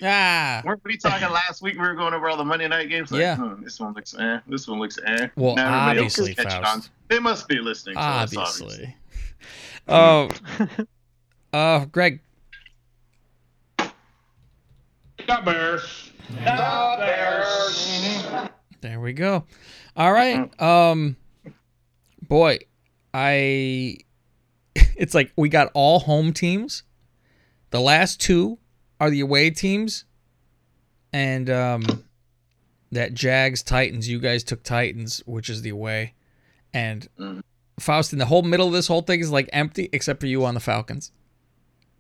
[0.01, 1.73] Ah, weren't we talking last week?
[1.73, 3.11] We were going over all the Monday night games.
[3.11, 3.35] Like, Yeah.
[3.35, 4.39] hmm, this one looks eh.
[4.47, 5.27] This one looks eh.
[5.35, 6.75] Well, Now everybody else is obviously, Faust.
[6.87, 6.91] on.
[7.09, 7.95] They must be listening.
[7.95, 8.95] To us, Obviously.
[9.87, 10.29] Oh,
[11.53, 12.21] uh, Greg.
[13.77, 16.11] The Bears.
[16.29, 18.49] The Bears.
[18.81, 19.43] There we go.
[19.95, 20.61] All right.
[20.61, 21.17] Um,
[22.21, 22.59] boy,
[23.13, 23.97] I.
[24.95, 26.81] It's like we got all home teams.
[27.69, 28.57] The last two
[28.99, 30.05] are the away teams,
[31.13, 32.03] and um,
[32.91, 34.09] that Jags Titans.
[34.09, 36.13] You guys took Titans, which is the away,
[36.73, 37.07] and
[37.79, 40.43] Faust in the whole middle of this whole thing is like empty except for you
[40.45, 41.11] on the Falcons.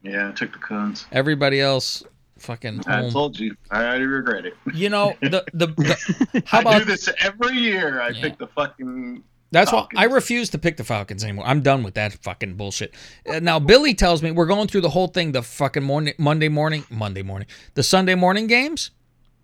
[0.03, 1.05] Yeah, I took the Coons.
[1.11, 2.03] Everybody else,
[2.37, 3.55] fucking I told you.
[3.71, 4.55] I already regret it.
[4.73, 8.01] You know the the, the how I about do this every year.
[8.01, 9.23] I pick the fucking.
[9.49, 11.45] That's why I refuse to pick the Falcons anymore.
[11.47, 12.93] I'm done with that fucking bullshit.
[13.29, 16.49] Uh, Now Billy tells me we're going through the whole thing, the fucking morning, Monday
[16.49, 18.91] morning, Monday morning, the Sunday morning games,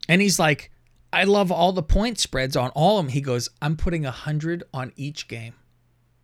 [0.10, 0.72] and he's like,
[1.14, 4.12] "I love all the point spreads on all of them." He goes, "I'm putting a
[4.12, 5.54] hundred on each game,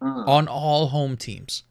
[0.02, 1.64] on all home teams."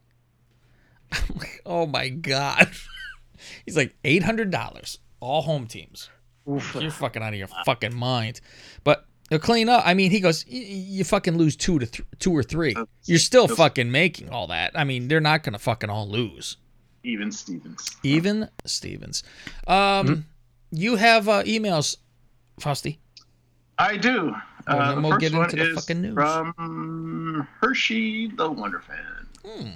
[1.13, 2.71] I'm like, "Oh my god!"
[3.65, 6.11] he's like, eight hundred dollars, all home teams.
[6.47, 8.41] You're fucking out of your fucking mind.
[8.85, 9.83] But they'll clean up.
[9.87, 12.75] I mean, he goes, "Y- y- you fucking lose two to th- two or three.
[13.05, 14.73] You're still fucking making all that.
[14.75, 16.57] I mean, they're not gonna fucking all lose.
[17.05, 17.97] Even Stevens.
[18.03, 19.23] Even Stevens.
[19.67, 20.27] Um,
[20.71, 21.97] you have uh, emails,
[22.61, 22.99] Frosty.
[23.79, 24.35] I do.
[24.67, 26.15] Uh, then the we'll first get one into the is fucking news.
[26.15, 29.27] from Hershey the Wonder Fan.
[29.45, 29.71] Hmm.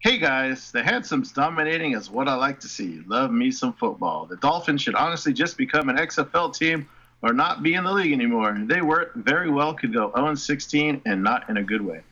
[0.00, 3.02] Hey guys, the handsomes dominating is what I like to see.
[3.06, 4.26] Love me some football.
[4.26, 6.86] The Dolphins should honestly just become an XFL team
[7.22, 8.56] or not be in the league anymore.
[8.66, 12.02] They were very well could go 0-16 and not in a good way.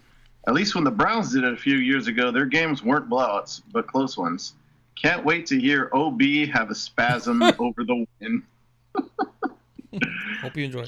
[0.48, 3.62] At least when the Browns did it a few years ago, their games weren't blowouts,
[3.70, 4.54] but close ones.
[5.00, 6.20] Can't wait to hear OB
[6.52, 8.42] have a spasm over the win.
[10.40, 10.86] Hope you enjoy.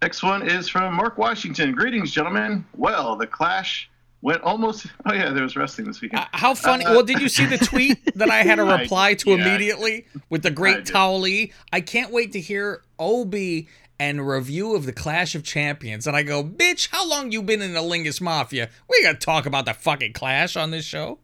[0.00, 1.72] Next one is from Mark Washington.
[1.72, 2.64] Greetings, gentlemen.
[2.74, 3.88] Well, the clash
[4.22, 4.86] went almost.
[5.04, 6.26] Oh yeah, there was wrestling this weekend.
[6.32, 6.84] How funny!
[6.84, 9.36] Uh, well, did you see the tweet that I had I- reply to yeah.
[9.36, 10.86] immediately with the great.
[10.86, 11.52] Towley?
[11.72, 13.34] I can't wait to hear Ob
[13.98, 16.06] and review of the Clash of Champions.
[16.06, 18.70] And I go, bitch, how long you been in the Lingus Mafia?
[18.88, 21.18] We gotta talk about the fucking Clash on this show.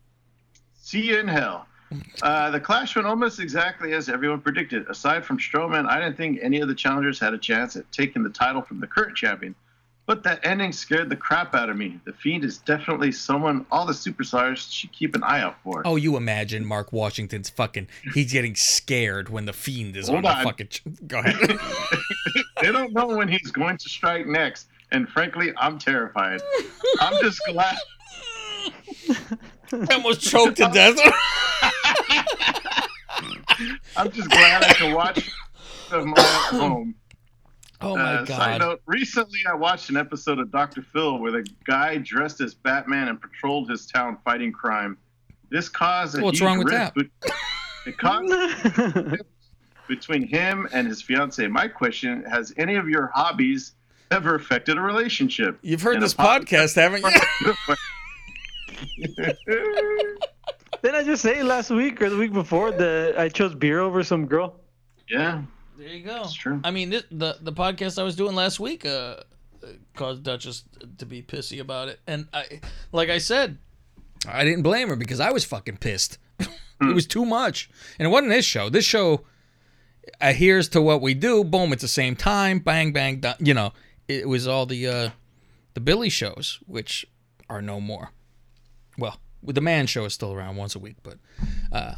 [0.81, 1.67] See you in hell.
[2.23, 4.87] Uh, the clash went almost exactly as everyone predicted.
[4.89, 8.23] Aside from Strowman, I didn't think any of the challengers had a chance at taking
[8.23, 9.55] the title from the current champion.
[10.09, 12.01] But that ending scared the crap out of me.
[12.07, 15.83] The Fiend is definitely someone all the superstars should keep an eye out for.
[15.85, 17.89] Oh, you imagine Mark Washington's fucking.
[18.15, 20.39] He's getting scared when the fiend is Hold on, on.
[20.39, 20.69] the fucking.
[20.69, 21.37] ch- Go ahead.
[22.63, 26.41] they don't know when he's going to strike next, and frankly, I'm terrified.
[27.01, 27.77] I'm just glad.
[29.11, 30.99] I almost choked to death.
[33.95, 35.31] I'm just glad I can watch
[35.93, 36.21] my
[36.51, 36.95] home.
[37.81, 38.61] Oh my Uh, Side god.
[38.61, 43.09] note: Recently, I watched an episode of Doctor Phil where the guy dressed as Batman
[43.09, 44.99] and patrolled his town fighting crime.
[45.51, 47.21] This caused a What's huge wrong with rift that?
[47.21, 47.33] bet-
[47.87, 49.17] It caused a
[49.87, 51.47] between him and his fiance.
[51.47, 53.73] My question: Has any of your hobbies
[54.11, 55.59] ever affected a relationship?
[55.63, 57.55] You've heard And a this podcast, haven't you?
[60.83, 64.03] Didn't I just say last week or the week before that I chose beer over
[64.05, 64.57] some girl?
[65.09, 65.43] Yeah.
[65.79, 66.23] There you go.
[66.25, 66.61] It's true.
[66.65, 69.19] I mean, this, the the podcast I was doing last week uh,
[69.95, 70.65] caused Duchess
[70.99, 72.61] to be pissy about it, and I,
[72.91, 73.59] like I said,
[74.29, 76.19] I didn't blame her because I was fucking pissed.
[76.41, 78.69] it was too much, and it wasn't this show.
[78.69, 79.21] This show
[80.21, 81.45] adheres to what we do.
[81.45, 82.59] Boom, it's the same time.
[82.59, 83.37] Bang, bang, done.
[83.39, 83.73] You know,
[84.09, 85.11] it was all the uh,
[85.75, 87.07] the Billy shows, which
[87.49, 88.11] are no more.
[88.99, 91.19] Well, the Man Show is still around once a week, but
[91.71, 91.95] uh,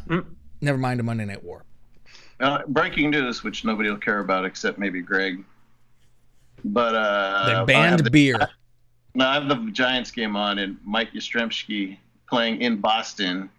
[0.61, 1.65] never mind the Monday Night War.
[2.41, 5.45] Uh, breaking news, which nobody will care about except maybe Greg.
[6.65, 8.49] But uh, They banned the- beer.
[9.15, 11.99] No, I have the Giants game on, and Mike Yastrzemski
[12.29, 13.51] playing in Boston,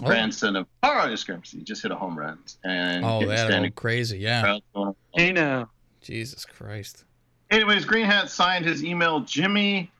[0.00, 0.06] Oh.
[0.06, 2.38] grandson of Carl Yastrzemski, just hit a home run.
[2.64, 4.40] And Oh, getting that old crazy, yeah.
[4.42, 4.94] crowd going.
[5.14, 5.70] Hey now.
[6.00, 7.04] Jesus Christ.
[7.50, 9.90] Anyways, Green Hat signed his email Jimmy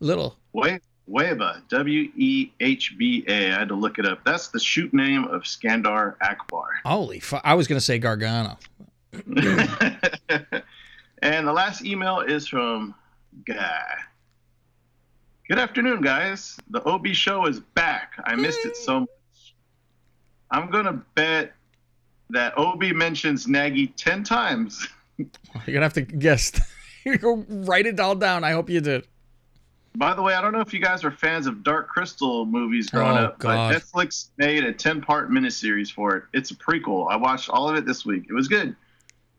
[0.00, 0.36] Little.
[0.52, 0.78] We-
[1.10, 3.52] Wehba, W E H B A.
[3.52, 4.24] I had to look it up.
[4.24, 6.66] That's the shoot name of Skandar Akbar.
[6.84, 7.42] Holy fuck.
[7.44, 8.58] I was going to say Gargano.
[11.24, 12.94] And the last email is from
[13.46, 13.94] Guy.
[15.48, 16.58] Good afternoon, guys.
[16.68, 18.12] The OB show is back.
[18.24, 19.54] I missed it so much.
[20.50, 21.54] I'm going to bet
[22.28, 24.86] that OB mentions Nagy 10 times.
[25.16, 25.26] You're
[25.66, 26.52] going to have to guess.
[27.06, 28.44] you go write it all down.
[28.44, 29.06] I hope you did.
[29.96, 32.90] By the way, I don't know if you guys were fans of Dark Crystal movies
[32.90, 33.72] growing Oh, up, God.
[33.72, 36.24] but Netflix made a 10 part miniseries for it.
[36.32, 37.10] It's a prequel.
[37.10, 38.24] I watched all of it this week.
[38.28, 38.74] It was good.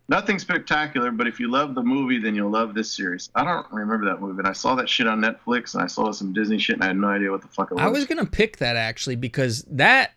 [0.07, 3.29] Nothing spectacular, but if you love the movie, then you'll love this series.
[3.35, 6.11] I don't remember that movie, and I saw that shit on Netflix, and I saw
[6.11, 7.83] some Disney shit, and I had no idea what the fuck it was.
[7.83, 10.11] I was going to pick that actually because that,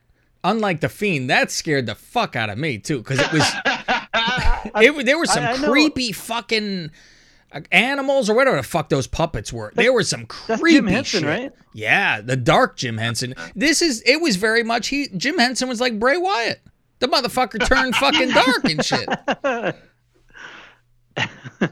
[0.44, 3.43] unlike The Fiend, that scared the fuck out of me too because it was.
[4.77, 6.90] it, there were some I- I know- creepy fucking
[7.72, 9.72] animals or whatever the fuck those puppets were.
[9.74, 11.28] There were some creepy Jim Henson, shit.
[11.28, 11.52] right?
[11.72, 13.34] Yeah, the dark Jim Henson.
[13.54, 16.60] This is it was very much he Jim Henson was like Bray Wyatt.
[16.98, 19.08] The motherfucker turned fucking dark and shit.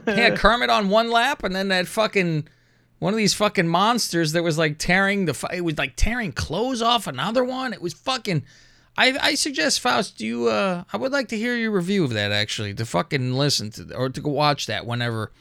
[0.05, 2.47] He had Kermit on one lap and then that fucking
[2.99, 6.81] one of these fucking monsters that was like tearing the it was like tearing clothes
[6.81, 7.73] off another one.
[7.73, 8.43] It was fucking
[8.97, 12.31] I, I suggest Faust you uh I would like to hear your review of that
[12.31, 15.31] actually to fucking listen to or to go watch that whenever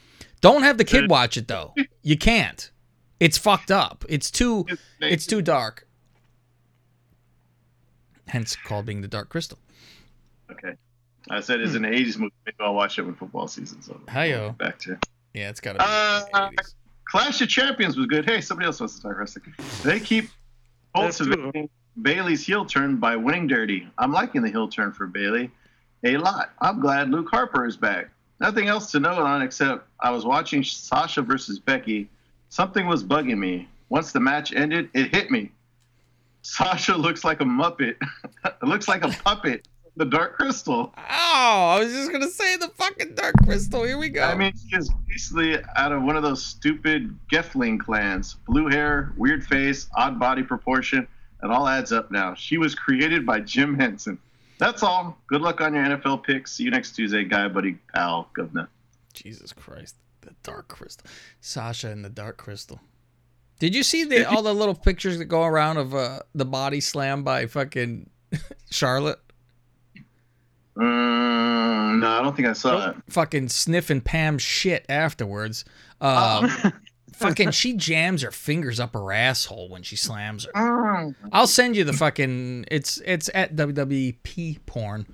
[0.53, 1.75] don't have the kid watch it though.
[2.03, 2.71] You can't.
[3.19, 4.05] It's fucked up.
[4.09, 4.67] It's too
[5.01, 5.87] it's too dark.
[8.29, 9.59] Hence called being the Dark Crystal.
[10.51, 10.75] Okay.
[11.29, 12.35] I said it's an 80s movie.
[12.45, 14.01] Maybe I'll watch it when football season's over.
[14.09, 14.51] Hi-yo.
[14.53, 14.99] back to
[15.35, 16.51] Yeah, it's gotta be Uh,
[17.09, 18.25] Clash of Champions was good.
[18.25, 19.55] Hey, somebody else wants to talk wrestling.
[19.85, 20.29] They keep
[20.95, 21.69] cultivating
[22.03, 23.89] Bayley's heel turn by winning dirty.
[23.99, 25.51] I'm liking the heel turn for Bailey
[26.05, 26.51] a lot.
[26.61, 28.11] I'm glad Luke Harper is back.
[28.41, 32.09] Nothing else to note on except I was watching Sasha versus Becky.
[32.49, 33.69] Something was bugging me.
[33.89, 35.51] Once the match ended, it hit me.
[36.43, 37.97] Sasha looks like a muppet.
[38.45, 39.67] it looks like a puppet.
[39.97, 40.93] The Dark Crystal.
[40.97, 43.83] Oh, I was just gonna say the fucking Dark Crystal.
[43.83, 44.23] Here we go.
[44.23, 48.37] I mean, she is basically out of one of those stupid Gelfling clans.
[48.47, 51.09] Blue hair, weird face, odd body proportion.
[51.43, 52.35] It all adds up now.
[52.35, 54.19] She was created by Jim Henson.
[54.59, 55.19] That's all.
[55.29, 56.53] Good luck on your NFL picks.
[56.53, 58.69] See you next Tuesday, guy, buddy, pal, governor.
[59.13, 61.07] Jesus Christ, the Dark Crystal,
[61.41, 62.81] Sasha and the Dark Crystal.
[63.59, 66.81] Did you see the all the little pictures that go around of uh, the body
[66.81, 68.11] slam by fucking
[68.71, 69.21] Charlotte?
[70.77, 72.97] Mm, no, I don't think I saw it.
[73.09, 75.65] Fucking sniffing Pam's shit afterwards.
[76.01, 76.71] Uh,
[77.17, 81.15] fucking, she jams her fingers up her asshole when she slams her.
[81.33, 82.67] I'll send you the fucking.
[82.71, 85.07] It's it's at WWP porn.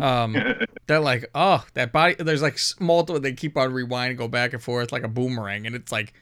[0.00, 0.36] Um,
[0.86, 2.14] they're like, oh, that body.
[2.18, 3.20] There's like multiple.
[3.20, 6.12] They keep on rewind and go back and forth like a boomerang, and it's like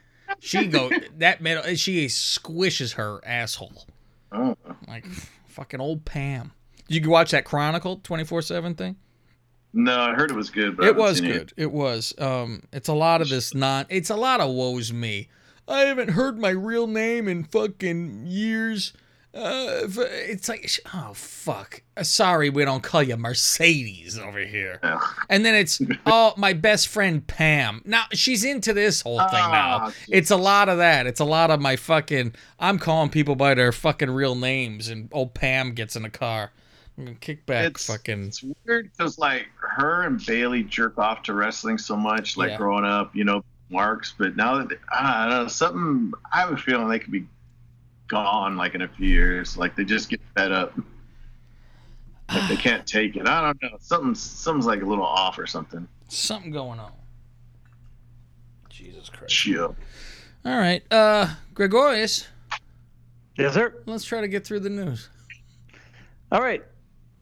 [0.41, 1.63] she go that middle.
[1.75, 3.87] She squishes her asshole.
[4.33, 4.57] Oh.
[4.87, 5.07] Like
[5.47, 6.53] fucking old Pam.
[6.89, 8.97] Did you watch that Chronicle twenty four seven thing?
[9.73, 11.53] No, I heard it was good, but It was good.
[11.57, 12.15] It was.
[12.19, 13.87] Um, it's a lot of this non.
[13.89, 15.29] It's a lot of woes me.
[15.67, 18.95] I haven't heard my real name in fucking years.
[19.35, 21.83] Uh, it's like, oh fuck.
[21.99, 24.81] Uh, Sorry, we don't call you Mercedes over here.
[25.29, 27.83] And then it's, oh, my best friend Pam.
[27.85, 29.79] Now she's into this whole thing now.
[29.83, 31.07] Ah, It's a lot of that.
[31.07, 32.35] It's a lot of my fucking.
[32.59, 36.51] I'm calling people by their fucking real names, and old Pam gets in the car.
[36.99, 37.65] I'm gonna kick back.
[37.67, 38.25] It's- fucking.
[38.25, 42.57] It's weird because like her and Bayley jerk off to wrestling so much, like Yeah.
[42.57, 44.15] growing up, you know, marks.
[44.19, 47.27] But now that they, I don't know, something I have a feeling they could be
[48.09, 49.57] gone like in a few years.
[49.57, 50.77] Like they just get fed up.
[52.31, 53.29] Like they can't take it.
[53.29, 53.79] I don't know.
[53.81, 55.87] Something something's like a little off or something.
[56.09, 56.93] Something going on.
[58.71, 59.33] Jesus Christ.
[59.33, 59.77] Chill.
[60.45, 62.27] All right, uh, Gregorius.
[63.37, 63.75] Yes, sir.
[63.87, 65.09] Let's try to get through the news.
[66.33, 66.65] All right.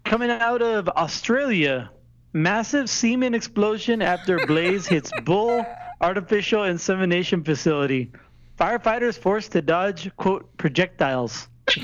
[0.07, 1.91] Coming out of Australia,
[2.33, 5.67] massive semen explosion after blaze hits bull
[6.01, 8.13] artificial insemination facility.
[8.57, 11.49] Firefighters forced to dodge quote projectiles.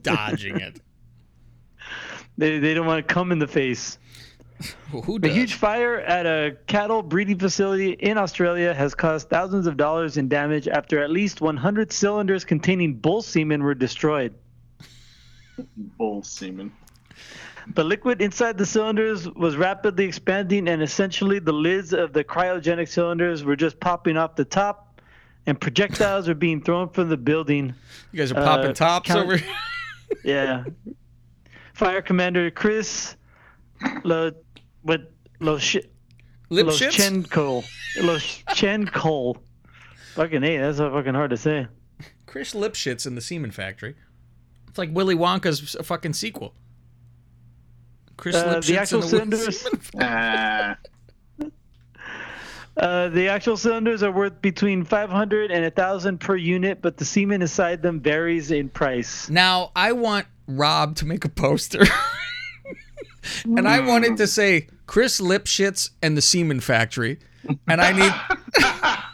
[0.00, 0.80] Dodging it.
[2.38, 3.98] They, they don't want to come in the face.
[4.90, 9.76] Who A huge fire at a cattle breeding facility in Australia has caused thousands of
[9.76, 14.34] dollars in damage after at least 100 cylinders containing bull semen were destroyed.
[15.76, 16.72] Bull semen.
[17.74, 22.88] The liquid inside the cylinders was rapidly expanding, and essentially the lids of the cryogenic
[22.88, 25.00] cylinders were just popping off the top,
[25.46, 27.74] and projectiles were being thrown from the building.
[28.10, 29.54] You guys are popping Uh, tops count- over here.
[30.24, 30.64] Yeah.
[31.72, 33.16] Fire Commander Chris
[34.04, 34.32] Lo,
[34.82, 35.10] what,
[35.40, 35.62] Los,
[36.50, 36.98] Lipschitz?
[37.30, 37.64] Loschenko.
[37.98, 39.36] Loschenko.
[40.14, 41.66] Fucking hey, that's fucking hard to say.
[42.26, 43.94] Chris Lipschitz in the Semen Factory.
[44.72, 46.54] It's like Willy Wonka's fucking sequel.
[48.16, 49.68] Chris Uh, the actual the cylinders.
[52.74, 57.42] Uh, the actual cylinders are worth between 500 and 1000 per unit, but the semen
[57.42, 59.28] inside them varies in price.
[59.28, 61.84] Now I want Rob to make a poster,
[63.44, 67.18] and I wanted to say Chris Lipschitz and the Semen Factory,
[67.68, 69.02] and I need.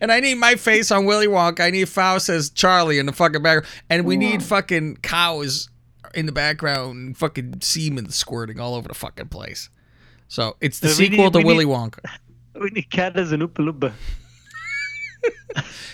[0.00, 1.60] And I need my face on Willy Wonka.
[1.60, 3.66] I need Faust as Charlie in the fucking background.
[3.90, 5.68] And we need fucking cows
[6.14, 9.68] in the background, fucking semen squirting all over the fucking place.
[10.28, 11.98] So it's the we sequel need- to we Willy need- Wonka.
[12.60, 13.92] We need cat as an Oompa Loompa.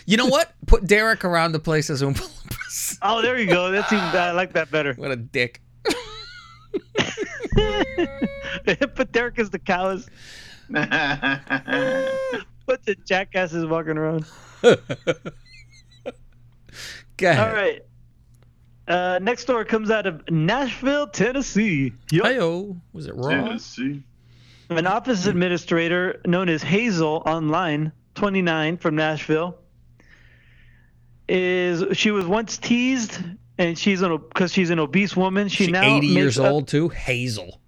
[0.05, 0.53] You know what?
[0.67, 2.99] Put Derek around the place as Oompa Loompas.
[3.03, 3.71] Oh, there you go.
[3.71, 4.95] That's even, I like that better.
[4.95, 5.61] What a dick.
[8.95, 10.09] Put Derek as the cows.
[12.73, 14.25] Bunch of jackasses walking around.
[14.63, 14.73] Go
[17.31, 17.39] ahead.
[17.49, 17.83] All right.
[18.89, 21.93] Uh, next door comes out of Nashville, Tennessee.
[22.11, 22.27] Yup.
[22.27, 22.81] Heyo.
[22.95, 23.29] Was it Raw?
[23.29, 24.03] Tennessee.
[24.71, 29.59] An office administrator known as Hazel Online, 29, from Nashville,
[31.29, 33.19] is she was once teased,
[33.59, 35.49] and she's an because she's an obese woman.
[35.49, 36.89] She, She now 80 years up- old too.
[36.89, 37.61] Hazel.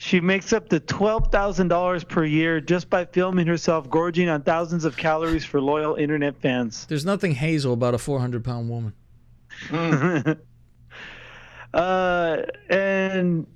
[0.00, 4.42] She makes up to twelve thousand dollars per year just by filming herself gorging on
[4.42, 6.86] thousands of calories for loyal internet fans.
[6.86, 8.92] There's nothing hazel about a 400 pound woman.
[11.74, 13.46] uh, and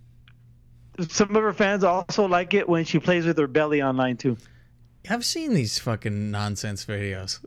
[1.09, 4.37] some of her fans also like it when she plays with her belly online too.
[5.09, 7.39] I've seen these fucking nonsense videos.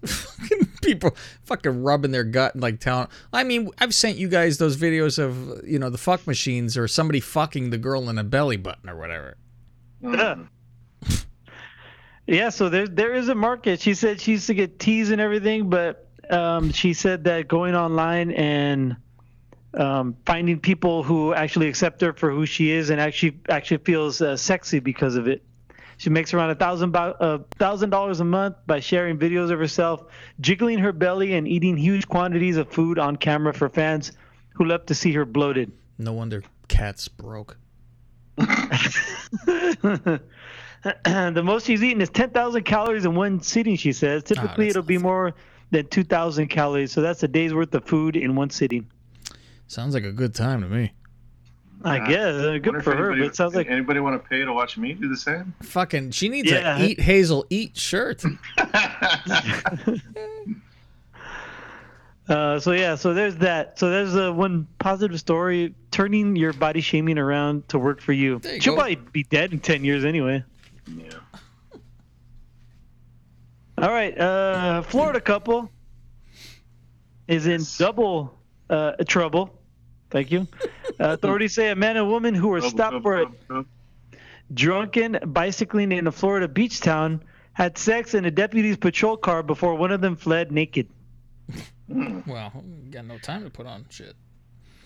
[0.85, 3.07] People fucking rubbing their gut and like telling.
[3.33, 6.87] I mean, I've sent you guys those videos of you know the fuck machines or
[6.87, 9.37] somebody fucking the girl in a belly button or whatever.
[10.01, 10.35] Yeah.
[12.27, 13.79] Yeah, so there there is a market.
[13.79, 17.75] She said she used to get teased and everything, but um, she said that going
[17.75, 18.97] online and
[19.75, 24.21] um, finding people who actually accept her for who she is and actually actually feels
[24.21, 25.43] uh, sexy because of it.
[25.97, 30.03] She makes around a thousand a thousand dollars a month by sharing videos of herself
[30.41, 34.11] jiggling her belly and eating huge quantities of food on camera for fans
[34.49, 35.71] who love to see her bloated.
[35.97, 37.57] No wonder cats broke.
[38.37, 40.21] the
[41.43, 44.23] most she's eaten is 10,000 calories in one sitting, she says.
[44.23, 45.33] Ah, Typically, it'll be more
[45.71, 46.91] than 2,000 calories.
[46.91, 48.87] So that's a day's worth of food in one sitting.
[49.67, 50.91] Sounds like a good time to me.
[51.85, 52.33] I guess.
[52.35, 53.69] Uh, Wonder good if for her, anybody- but it sounds like.
[53.69, 55.53] anybody want to pay to watch me do the same?
[55.61, 56.77] Fucking, she needs Yeah.
[56.77, 58.23] a eat Hazel eat shirt.
[62.27, 63.77] Uh, so, yeah, so there's that.
[63.77, 68.41] So there's uh, one positive story turning your body shaming around to work for you.
[68.43, 68.77] You She'll go.
[68.77, 70.43] probably be dead in 10 years anyway.
[70.87, 71.09] Yeah.
[73.77, 75.69] All right, uh, Florida couple
[77.27, 78.39] is in double
[78.71, 79.59] uh, trouble.
[80.15, 80.47] Thank you.
[80.63, 80.69] Uh,
[81.11, 83.65] authorities say a man and woman who were stopped for a
[84.53, 87.21] drunken bicycling in a Florida beach town
[87.51, 90.87] had sex in a deputy's patrol car before one of them fled naked.
[91.89, 94.15] Well, got no time to put on shit.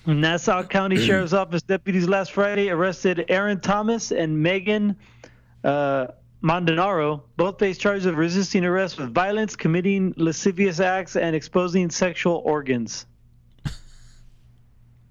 [0.08, 4.96] Nassau County Sheriff's Office deputies last Friday arrested Aaron Thomas and Megan
[5.64, 6.08] uh,
[6.42, 7.22] Mondanaro.
[7.38, 13.06] Both face charges of resisting arrest with violence, committing lascivious acts, and exposing sexual organs.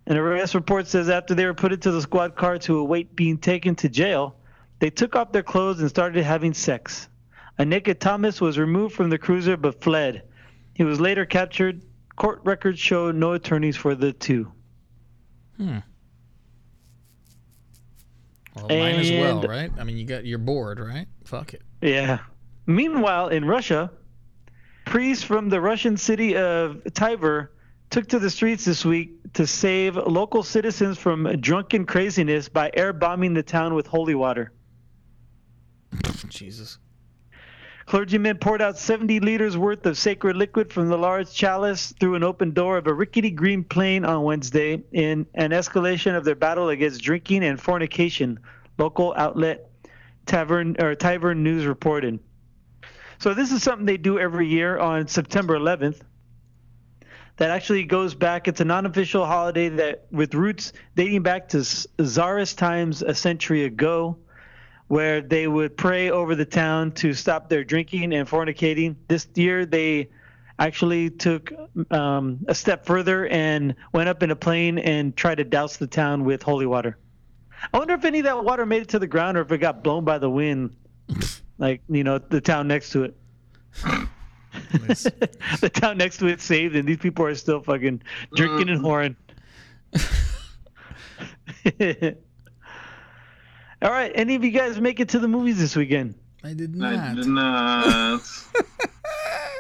[0.09, 3.37] An arrest report says after they were put into the squad car to await being
[3.37, 4.37] taken to jail,
[4.79, 7.09] they took off their clothes and started having sex.
[7.59, 10.23] A naked Thomas was removed from the cruiser but fled.
[10.73, 11.83] He was later captured.
[12.17, 14.51] Court records show no attorneys for the two.
[15.59, 15.79] Hmm.
[18.57, 19.71] Well, mine as well, right?
[19.79, 21.07] I mean, you got you're bored, right?
[21.25, 21.63] Fuck it.
[21.83, 22.21] Yeah.
[22.67, 23.91] Meanwhile, in Russia,
[24.87, 27.51] priests from the Russian city of Tver
[27.91, 32.93] took to the streets this week to save local citizens from drunken craziness by air
[32.93, 34.53] bombing the town with holy water.
[36.29, 36.79] Jesus.
[37.87, 42.23] Clergymen poured out 70 liters worth of sacred liquid from the large chalice through an
[42.23, 46.69] open door of a rickety green plane on Wednesday in an escalation of their battle
[46.69, 48.39] against drinking and fornication,
[48.77, 49.71] local outlet
[50.27, 52.21] Tavern or Tyvern News reported.
[53.19, 56.03] So this is something they do every year on September 11th.
[57.39, 58.49] That actually goes back.
[58.49, 64.19] It's a non-official holiday that with roots dating back to czarist times a century ago
[64.89, 68.97] where they would pray over the town to stop their drinking and fornicating.
[69.07, 70.09] This year, they
[70.59, 71.53] actually took
[71.93, 75.87] um, a step further and went up in a plane and tried to douse the
[75.87, 76.99] town with holy water.
[77.73, 79.59] I wonder if any of that water made it to the ground or if it
[79.59, 80.75] got blown by the wind,
[81.59, 83.17] like you know the town next to it.
[85.61, 88.03] the town next to it saved, and these people are still fucking
[88.35, 88.85] drinking and mm.
[88.85, 89.17] whoring.
[93.83, 96.15] All right, any of you guys make it to the movies this weekend?
[96.45, 96.95] I did not.
[96.95, 98.23] I did not.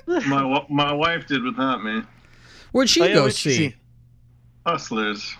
[0.26, 2.02] my my wife did without me.
[2.72, 3.56] Where'd she Oh, yeah, go what'd see?
[3.56, 3.74] see?
[4.66, 5.34] Hustlers.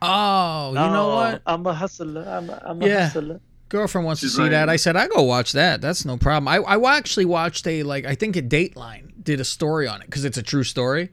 [0.00, 1.42] Oh, you know Oh, what?
[1.46, 2.24] I'm a hustler.
[2.26, 3.04] I'm a, I'm a Yeah.
[3.08, 3.40] hustler.
[3.72, 4.50] Girlfriend wants She's to see right.
[4.50, 4.68] that.
[4.68, 5.80] I said I go watch that.
[5.80, 6.46] That's no problem.
[6.46, 10.06] I I actually watched a like I think a Dateline did a story on it
[10.06, 11.08] because it's a true story.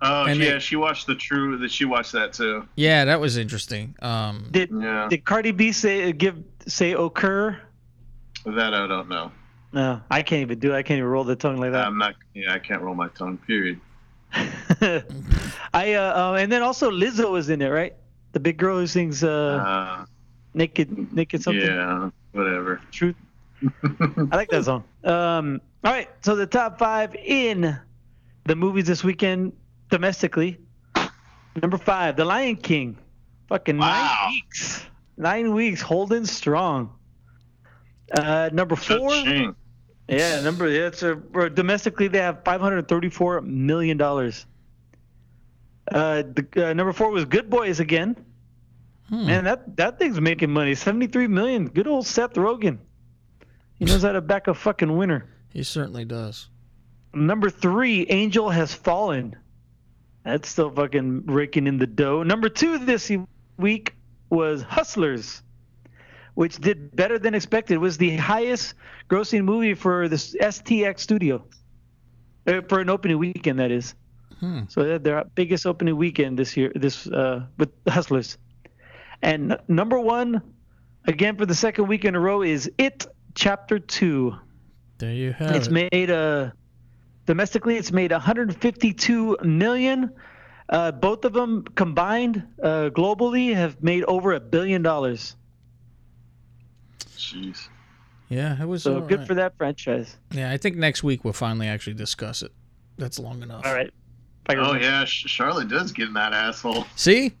[0.00, 1.58] Oh And yeah, they- she watched the true.
[1.58, 2.66] That she watched that too.
[2.74, 3.94] Yeah, that was interesting.
[4.00, 5.08] Um, Did Yeah.
[5.10, 6.36] did Cardi B say give
[6.66, 7.60] say occur?
[8.46, 9.30] That I don't know.
[9.72, 10.72] No, I can't even do.
[10.72, 10.76] it.
[10.78, 11.86] I can't even roll the tongue like that.
[11.86, 12.14] I'm not.
[12.34, 13.36] Yeah, I can't roll my tongue.
[13.46, 13.78] Period.
[14.32, 17.94] I uh, uh, and then also Lizzo was in it, right?
[18.32, 20.04] The big girl who sings uh, Uh,
[20.54, 21.64] naked naked something.
[21.64, 22.80] yeah, whatever.
[22.90, 23.16] Truth.
[24.32, 24.84] I like that song.
[25.04, 27.78] Um, all right, so the top five in
[28.44, 29.52] the movies this weekend
[29.90, 30.58] domestically.
[31.60, 32.96] Number five, The Lion King.
[33.48, 34.18] Fucking Wow.
[34.24, 34.86] nine weeks.
[35.16, 36.92] Nine weeks holding strong.
[38.16, 39.10] Uh, number four.
[39.10, 39.54] Cha-ching.
[40.08, 41.14] Yeah, number yeah, it's a
[41.50, 44.46] domestically they have 534 million dollars.
[45.92, 48.16] Uh, the, uh, number four was Good Boys again.
[49.10, 50.74] Man, that that thing's making money.
[50.74, 51.66] 73 million.
[51.66, 52.78] Good old Seth Rogen.
[53.74, 55.28] He knows how to back a fucking winner.
[55.52, 56.48] he certainly does.
[57.12, 59.34] Number three, Angel Has Fallen.
[60.24, 62.22] That's still fucking raking in the dough.
[62.22, 63.10] Number two this
[63.56, 63.94] week
[64.28, 65.42] was Hustlers,
[66.34, 67.74] which did better than expected.
[67.74, 68.74] It was the highest
[69.08, 71.44] grossing movie for the STX studio.
[72.46, 73.94] Uh, for an opening weekend, that is.
[74.38, 74.62] Hmm.
[74.68, 78.38] So they had their biggest opening weekend this year, this uh, with Hustlers.
[79.22, 80.42] And number one,
[81.06, 84.36] again for the second week in a row, is It Chapter Two.
[84.98, 85.72] There you have It's it.
[85.76, 86.50] It's made uh
[87.26, 90.10] domestically it's made 152 million.
[90.68, 95.34] Uh, both of them combined uh, globally have made over a billion dollars.
[97.16, 97.68] Jeez.
[98.28, 99.26] yeah, it was So good right.
[99.26, 100.16] for that franchise.
[100.30, 102.52] Yeah, I think next week we'll finally actually discuss it.
[102.98, 103.66] That's long enough.
[103.66, 103.92] All right.
[104.48, 106.86] If Oh yeah, Sh- Charlotte does get in that asshole.
[106.96, 107.32] See,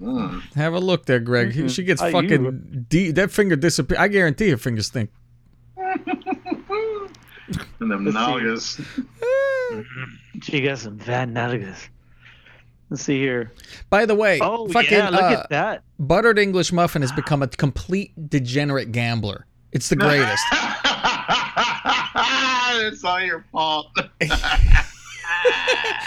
[0.00, 0.40] Mm.
[0.54, 1.52] have a look there, Greg.
[1.52, 1.70] Mhm.
[1.74, 3.98] She gets How fucking de- that finger disappear.
[3.98, 5.10] I guarantee her fingers stink.
[7.80, 8.82] And them Let's see.
[8.84, 9.84] nalgas.
[10.42, 11.88] She got some Van Nalgas.
[12.90, 13.52] Let's see here.
[13.90, 15.82] By the way, Oh fucking yeah, look uh, at that.
[15.98, 19.46] buttered English muffin has become a complete degenerate gambler.
[19.72, 20.44] It's the greatest.
[22.84, 23.86] it's all your fault.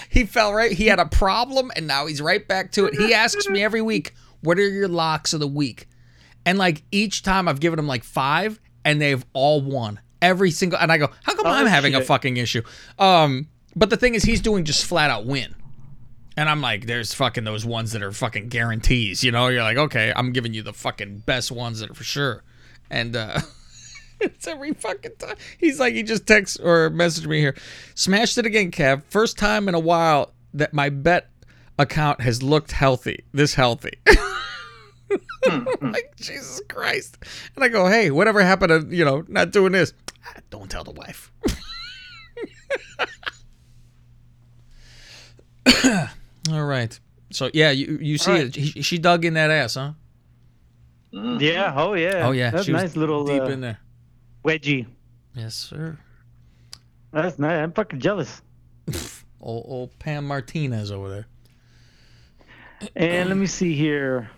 [0.09, 0.71] He fell right.
[0.71, 2.95] He had a problem, and now he's right back to it.
[2.95, 5.87] He asks me every week, "What are your locks of the week?"
[6.45, 10.79] And like each time, I've given him like five, and they've all won every single.
[10.79, 12.61] And I go, "How come Oh, I'm having a fucking issue?"
[12.99, 15.55] Um, but the thing is, he's doing just flat out win.
[16.37, 19.23] And I'm like, there's fucking those ones that are fucking guarantees.
[19.23, 22.03] You know, you're like, okay, I'm giving you the fucking best ones that are for
[22.03, 22.43] sure.
[22.89, 23.39] And uh
[24.19, 25.35] it's every fucking time.
[25.57, 27.55] He's like, he just texts or messaged me here.
[27.95, 29.03] Smashed it again, Kev.
[29.09, 31.29] First time in a while that my bet
[31.77, 33.23] account has looked healthy.
[33.33, 33.93] This healthy.
[35.81, 37.17] like Jesus Christ.
[37.55, 39.93] And I go, hey, whatever happened to you know not doing this?
[40.25, 41.31] "Ah, Don't tell the wife.
[46.51, 46.97] All right.
[47.31, 48.47] So yeah, you you see All right.
[48.47, 48.55] it.
[48.55, 49.91] He, she dug in that ass, huh?
[51.11, 51.73] Yeah.
[51.75, 52.27] Oh yeah.
[52.27, 53.79] Oh yeah, That's she was nice little deep uh, in there.
[54.45, 54.85] Wedgie.
[55.33, 55.97] Yes, sir.
[57.11, 57.57] That's nice.
[57.63, 58.41] I'm fucking jealous.
[59.41, 61.27] Old, old Pam Martinez over there.
[62.95, 64.29] And let me see here.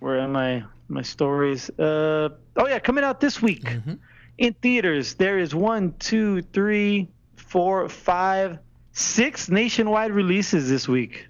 [0.00, 0.64] Where am I?
[0.88, 1.70] My stories.
[1.78, 3.94] Uh, oh yeah, coming out this week Mm-hmm.
[4.38, 5.14] in theaters.
[5.14, 8.58] There is one, two, three, four, five,
[8.92, 11.28] six nationwide releases this week.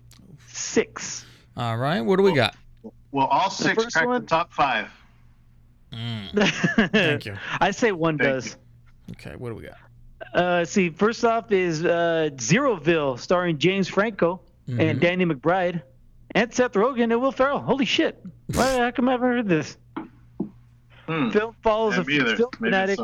[0.49, 1.27] Six.
[1.59, 2.57] All right, what do we got?
[3.13, 4.89] Well, all six first cracked one- the top five.
[5.93, 7.37] Thank you.
[7.61, 8.57] I say one does.
[9.13, 9.77] Okay, what do we got?
[10.35, 14.81] Uh, see, first off is uh, Zeroville, starring James Franco Mm-hmm.
[14.81, 15.83] and Danny McBride,
[16.33, 17.59] and Seth Rogen and Will Ferrell.
[17.59, 18.23] Holy shit!
[18.55, 19.77] Why, how come I haven't heard this?
[21.07, 22.37] Film follows Yeah, a either.
[22.37, 23.01] film Maybe fanatic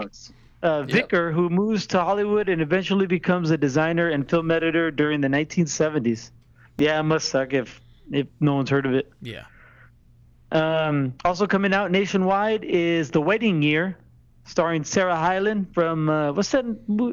[0.62, 5.20] uh, vicar who moves to Hollywood and eventually becomes a designer and film editor during
[5.20, 6.30] the 1970s.
[6.78, 7.80] Yeah, it must suck if
[8.12, 9.10] if no one's heard of it.
[9.20, 9.46] Yeah.
[10.52, 13.96] Um, also coming out nationwide is The Wedding Year,
[14.44, 16.64] starring Sarah Hyland from uh, what's that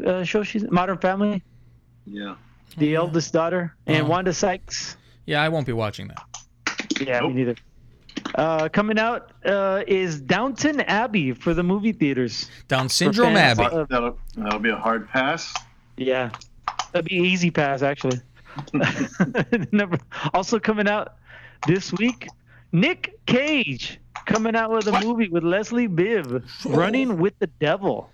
[0.05, 0.69] uh, show she's?
[0.69, 1.41] Modern Family,
[2.05, 2.35] Yeah.
[2.77, 4.09] the eldest daughter, and Oh.
[4.09, 4.97] Wanda Sykes.
[5.25, 6.23] Yeah, I won't be watching that.
[7.01, 7.55] Yeah, me neither.
[8.35, 12.49] Uh, coming out uh, is Downton Abbey for the movie theaters.
[12.67, 13.63] Down Syndrome Abbey.
[13.65, 15.53] of- That'll, that'll be a hard pass.
[15.97, 16.29] Yeah,
[16.91, 18.19] that'd be an easy pass actually.
[19.71, 19.97] Number
[20.33, 21.15] also coming out
[21.67, 22.27] this week,
[22.73, 28.09] Nick Cage coming out with a movie with Leslie Bibb, Running with the Devil,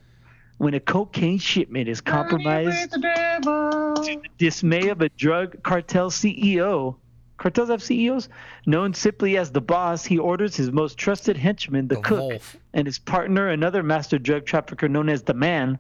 [0.57, 6.97] when a cocaine shipment is compromised to the dismay of a drug cartel CEO.
[7.37, 8.27] Cartels have CEOs
[8.65, 10.03] known simply as the boss.
[10.03, 12.57] He orders his most trusted henchman, the, The cook, Wolf.
[12.73, 15.79] and his partner, another master drug trafficker known as the Man,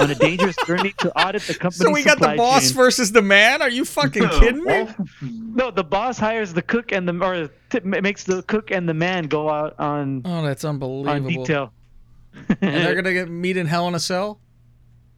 [0.00, 1.84] on a dangerous journey to audit the company.
[1.86, 2.76] So we got the boss chain.
[2.76, 3.60] versus the man?
[3.62, 4.86] Are you fucking kidding me?
[5.20, 8.94] No, the boss hires the cook and the or t- makes the cook and the
[8.94, 11.10] man go out on Oh, that's unbelievable.
[11.10, 11.44] on unbelievable.
[11.44, 11.72] detail.
[12.62, 14.40] and they're gonna get meet in Hell in a Cell.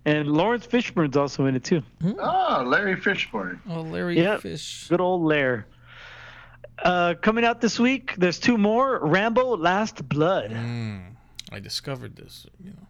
[0.06, 1.82] And Laurence Fishburne's also in it too.
[2.18, 3.58] Oh, Larry Fishburne.
[3.70, 4.40] Oh, Larry Yep.
[4.42, 4.86] Fish.
[4.88, 5.66] Good old Lair.
[6.82, 8.98] Uh, coming out this week, there's two more.
[9.06, 10.50] Rambo: Last Blood.
[10.50, 11.14] Mm,
[11.52, 12.46] I discovered this.
[12.62, 12.86] You know,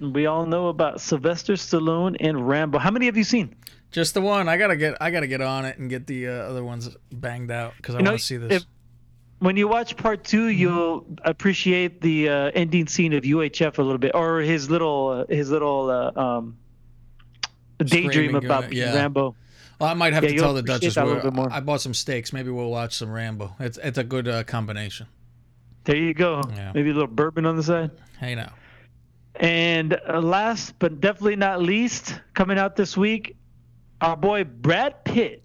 [0.00, 2.78] We all know about Sylvester Stallone and Rambo.
[2.78, 3.54] How many have you seen?
[3.92, 4.48] just the one.
[4.48, 4.96] I gotta get.
[5.00, 8.02] I gotta get on it and get the uh, other ones banged out because I
[8.02, 8.62] want to see this.
[8.62, 8.66] if-
[9.38, 13.98] when you watch part two, you'll appreciate the uh, ending scene of UHF a little
[13.98, 16.56] bit, or his little uh, his little uh, um,
[17.78, 18.94] daydream Screaming, about being yeah.
[18.94, 19.34] Rambo.
[19.78, 20.94] Well, I might have Yeah, to tell the Duchess.
[20.94, 21.52] that we're- more.
[21.52, 22.32] I bought some steaks.
[22.32, 23.54] Maybe we'll watch some Rambo.
[23.60, 25.06] It's it's a good uh, combination.
[25.84, 26.42] There you go.
[26.54, 26.72] Yeah.
[26.74, 27.90] Maybe a little bourbon on the side.
[28.18, 28.52] Hey now.
[29.40, 33.36] And uh, last but definitely not least, coming out this week,
[34.00, 35.42] our boy Brad Pitt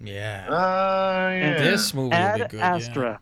[0.00, 0.46] Yeah.
[0.48, 1.70] Uh, and yeah.
[1.70, 2.60] This movie will be good.
[2.60, 3.20] Astra.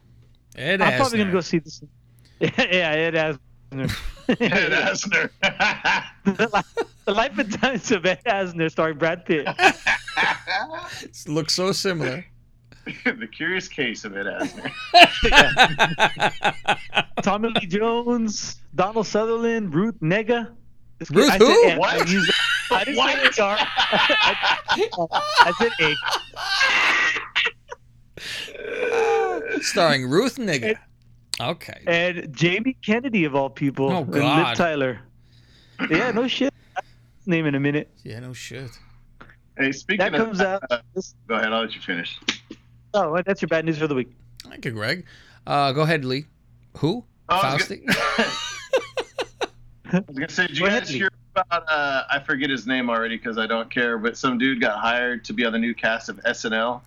[0.56, 0.62] Yeah.
[0.62, 1.82] Ed I'm probably gonna go see this.
[2.40, 3.39] yeah, Ed Asner.
[4.28, 5.31] Ed Asner.
[6.24, 6.64] the,
[7.05, 9.47] the Life and Times of Ed Asner, starring Brad Pitt.
[11.27, 12.24] Looks so similar.
[13.05, 14.70] the curious case of Ed Asner.
[17.23, 20.52] Tommy Lee Jones, Donald Sutherland, Ruth Negga.
[20.98, 21.47] This Ruth I who?
[21.47, 21.78] Said, Ed.
[21.78, 21.94] What?
[21.94, 22.32] I, used,
[22.70, 23.57] I didn't say HR.
[25.40, 25.73] I, said
[29.57, 29.62] A.
[29.62, 30.77] Starring Ruth Nigga.
[31.40, 31.82] Okay.
[31.86, 33.90] And Jamie Kennedy of all people.
[33.90, 34.48] Oh, and God.
[34.48, 35.01] Liv Tyler.
[35.89, 36.52] Yeah, no shit.
[37.27, 37.90] Name in a minute.
[38.02, 38.70] Yeah, no shit.
[39.57, 40.62] Hey, speaking That of comes out.
[40.70, 40.81] uh,
[41.28, 41.52] go ahead.
[41.52, 42.19] I'll let you finish.
[42.94, 44.10] Oh, well, that's your bad news for the week.
[44.44, 45.04] Thank you, Greg.
[45.46, 46.26] Uh, go ahead, Lee.
[46.78, 47.04] Who?
[47.28, 47.82] Oh, I Fausty?
[49.92, 50.98] I was gonna say, did you Go ahead, guys Lee.
[50.98, 51.64] hear about?
[51.68, 53.98] Uh, I forget his name already because I don't care.
[53.98, 56.80] But some dude got hired to be on the new cast of SNL,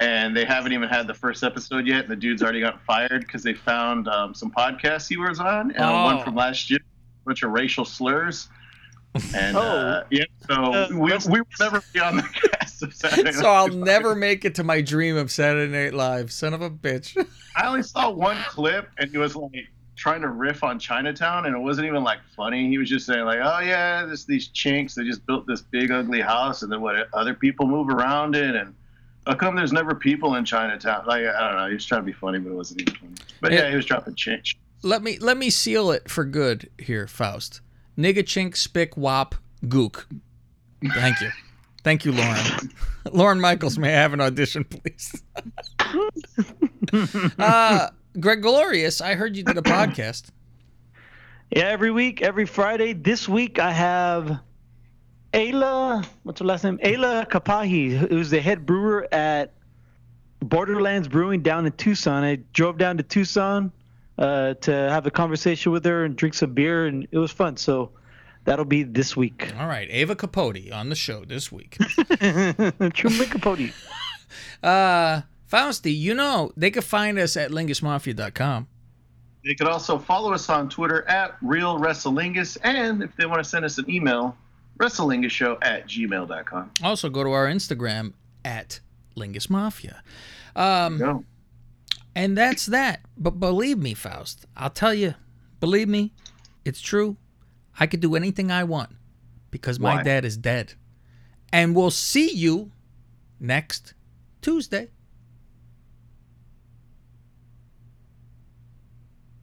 [0.00, 2.02] and they haven't even had the first episode yet.
[2.04, 5.72] And the dude's already got fired because they found um, some podcasts he was on,
[5.72, 6.04] and Oh.
[6.04, 8.48] one from last year, a bunch of racial slurs.
[9.34, 9.60] And Oh.
[9.60, 10.96] uh, yeah, so Uh, we,
[11.28, 13.74] we will never be on the cast of Saturday Night so I'll Live.
[13.76, 16.32] never make it to my dream of Saturday Night Live.
[16.32, 17.16] Son of a bitch.
[17.56, 19.52] I only saw one clip, and he was like
[19.96, 22.68] trying to riff on Chinatown, and it wasn't even like funny.
[22.68, 25.90] He was just saying like, "Oh yeah, this these chinks they just built this big
[25.90, 28.74] ugly house, and then what other people move around it, and
[29.26, 31.04] How come there's never people in Chinatown?
[31.06, 31.66] Like I don't know.
[31.68, 33.12] He was trying to be funny, but it wasn't even funny.
[33.42, 34.56] But yeah, he was dropping change.
[34.82, 37.60] Let me let me seal it for good here, Faust.
[37.96, 39.34] Nigga chink spick wop
[39.66, 40.04] gook.
[40.94, 41.30] Thank you.
[41.84, 42.70] Thank you, Lorne.
[43.12, 45.22] Lorne Michaels, may I have an audition, please?
[47.38, 47.88] uh,
[48.18, 50.28] Greg Glorious, I heard you did a podcast.
[51.50, 52.92] Yeah, every week, every Friday.
[52.92, 54.40] This week I have
[55.32, 56.78] Ayla, what's her last name?
[56.78, 59.52] Ayla Kapahi, who's the head brewer at
[60.40, 62.22] Borderlands Brewing down in Tucson.
[62.22, 63.72] I drove down to Tucson
[64.18, 67.56] uh, to have a conversation with her and drink some beer, and it was fun.
[67.56, 67.90] So
[68.44, 69.52] that'll be this week.
[69.58, 71.76] All right, Ava Capote on the show this week.
[72.08, 73.72] Truman Capote.
[74.62, 78.68] Uh, Fausty, you know they could find us at lingusmafia.com.
[79.44, 83.44] They could also follow us on Twitter at Real Wrestlingus, and if they want to
[83.44, 84.36] send us an email,
[84.78, 86.70] WrestlingusShow at gmail.com.
[86.82, 88.12] Also, go to our Instagram
[88.44, 88.80] at
[89.16, 90.02] Lingus Mafia.
[90.56, 91.24] Um,
[92.14, 93.00] And that's that.
[93.16, 95.14] But believe me, Faust, I'll tell you,
[95.60, 96.12] believe me,
[96.64, 97.16] it's true.
[97.78, 98.90] I could do anything I want
[99.50, 100.02] because my Why?
[100.02, 100.74] dad is dead.
[101.52, 102.72] And we'll see you
[103.40, 103.94] next
[104.40, 104.90] Tuesday.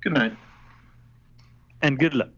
[0.02, 0.38] Good night.
[1.82, 2.30] And good luck.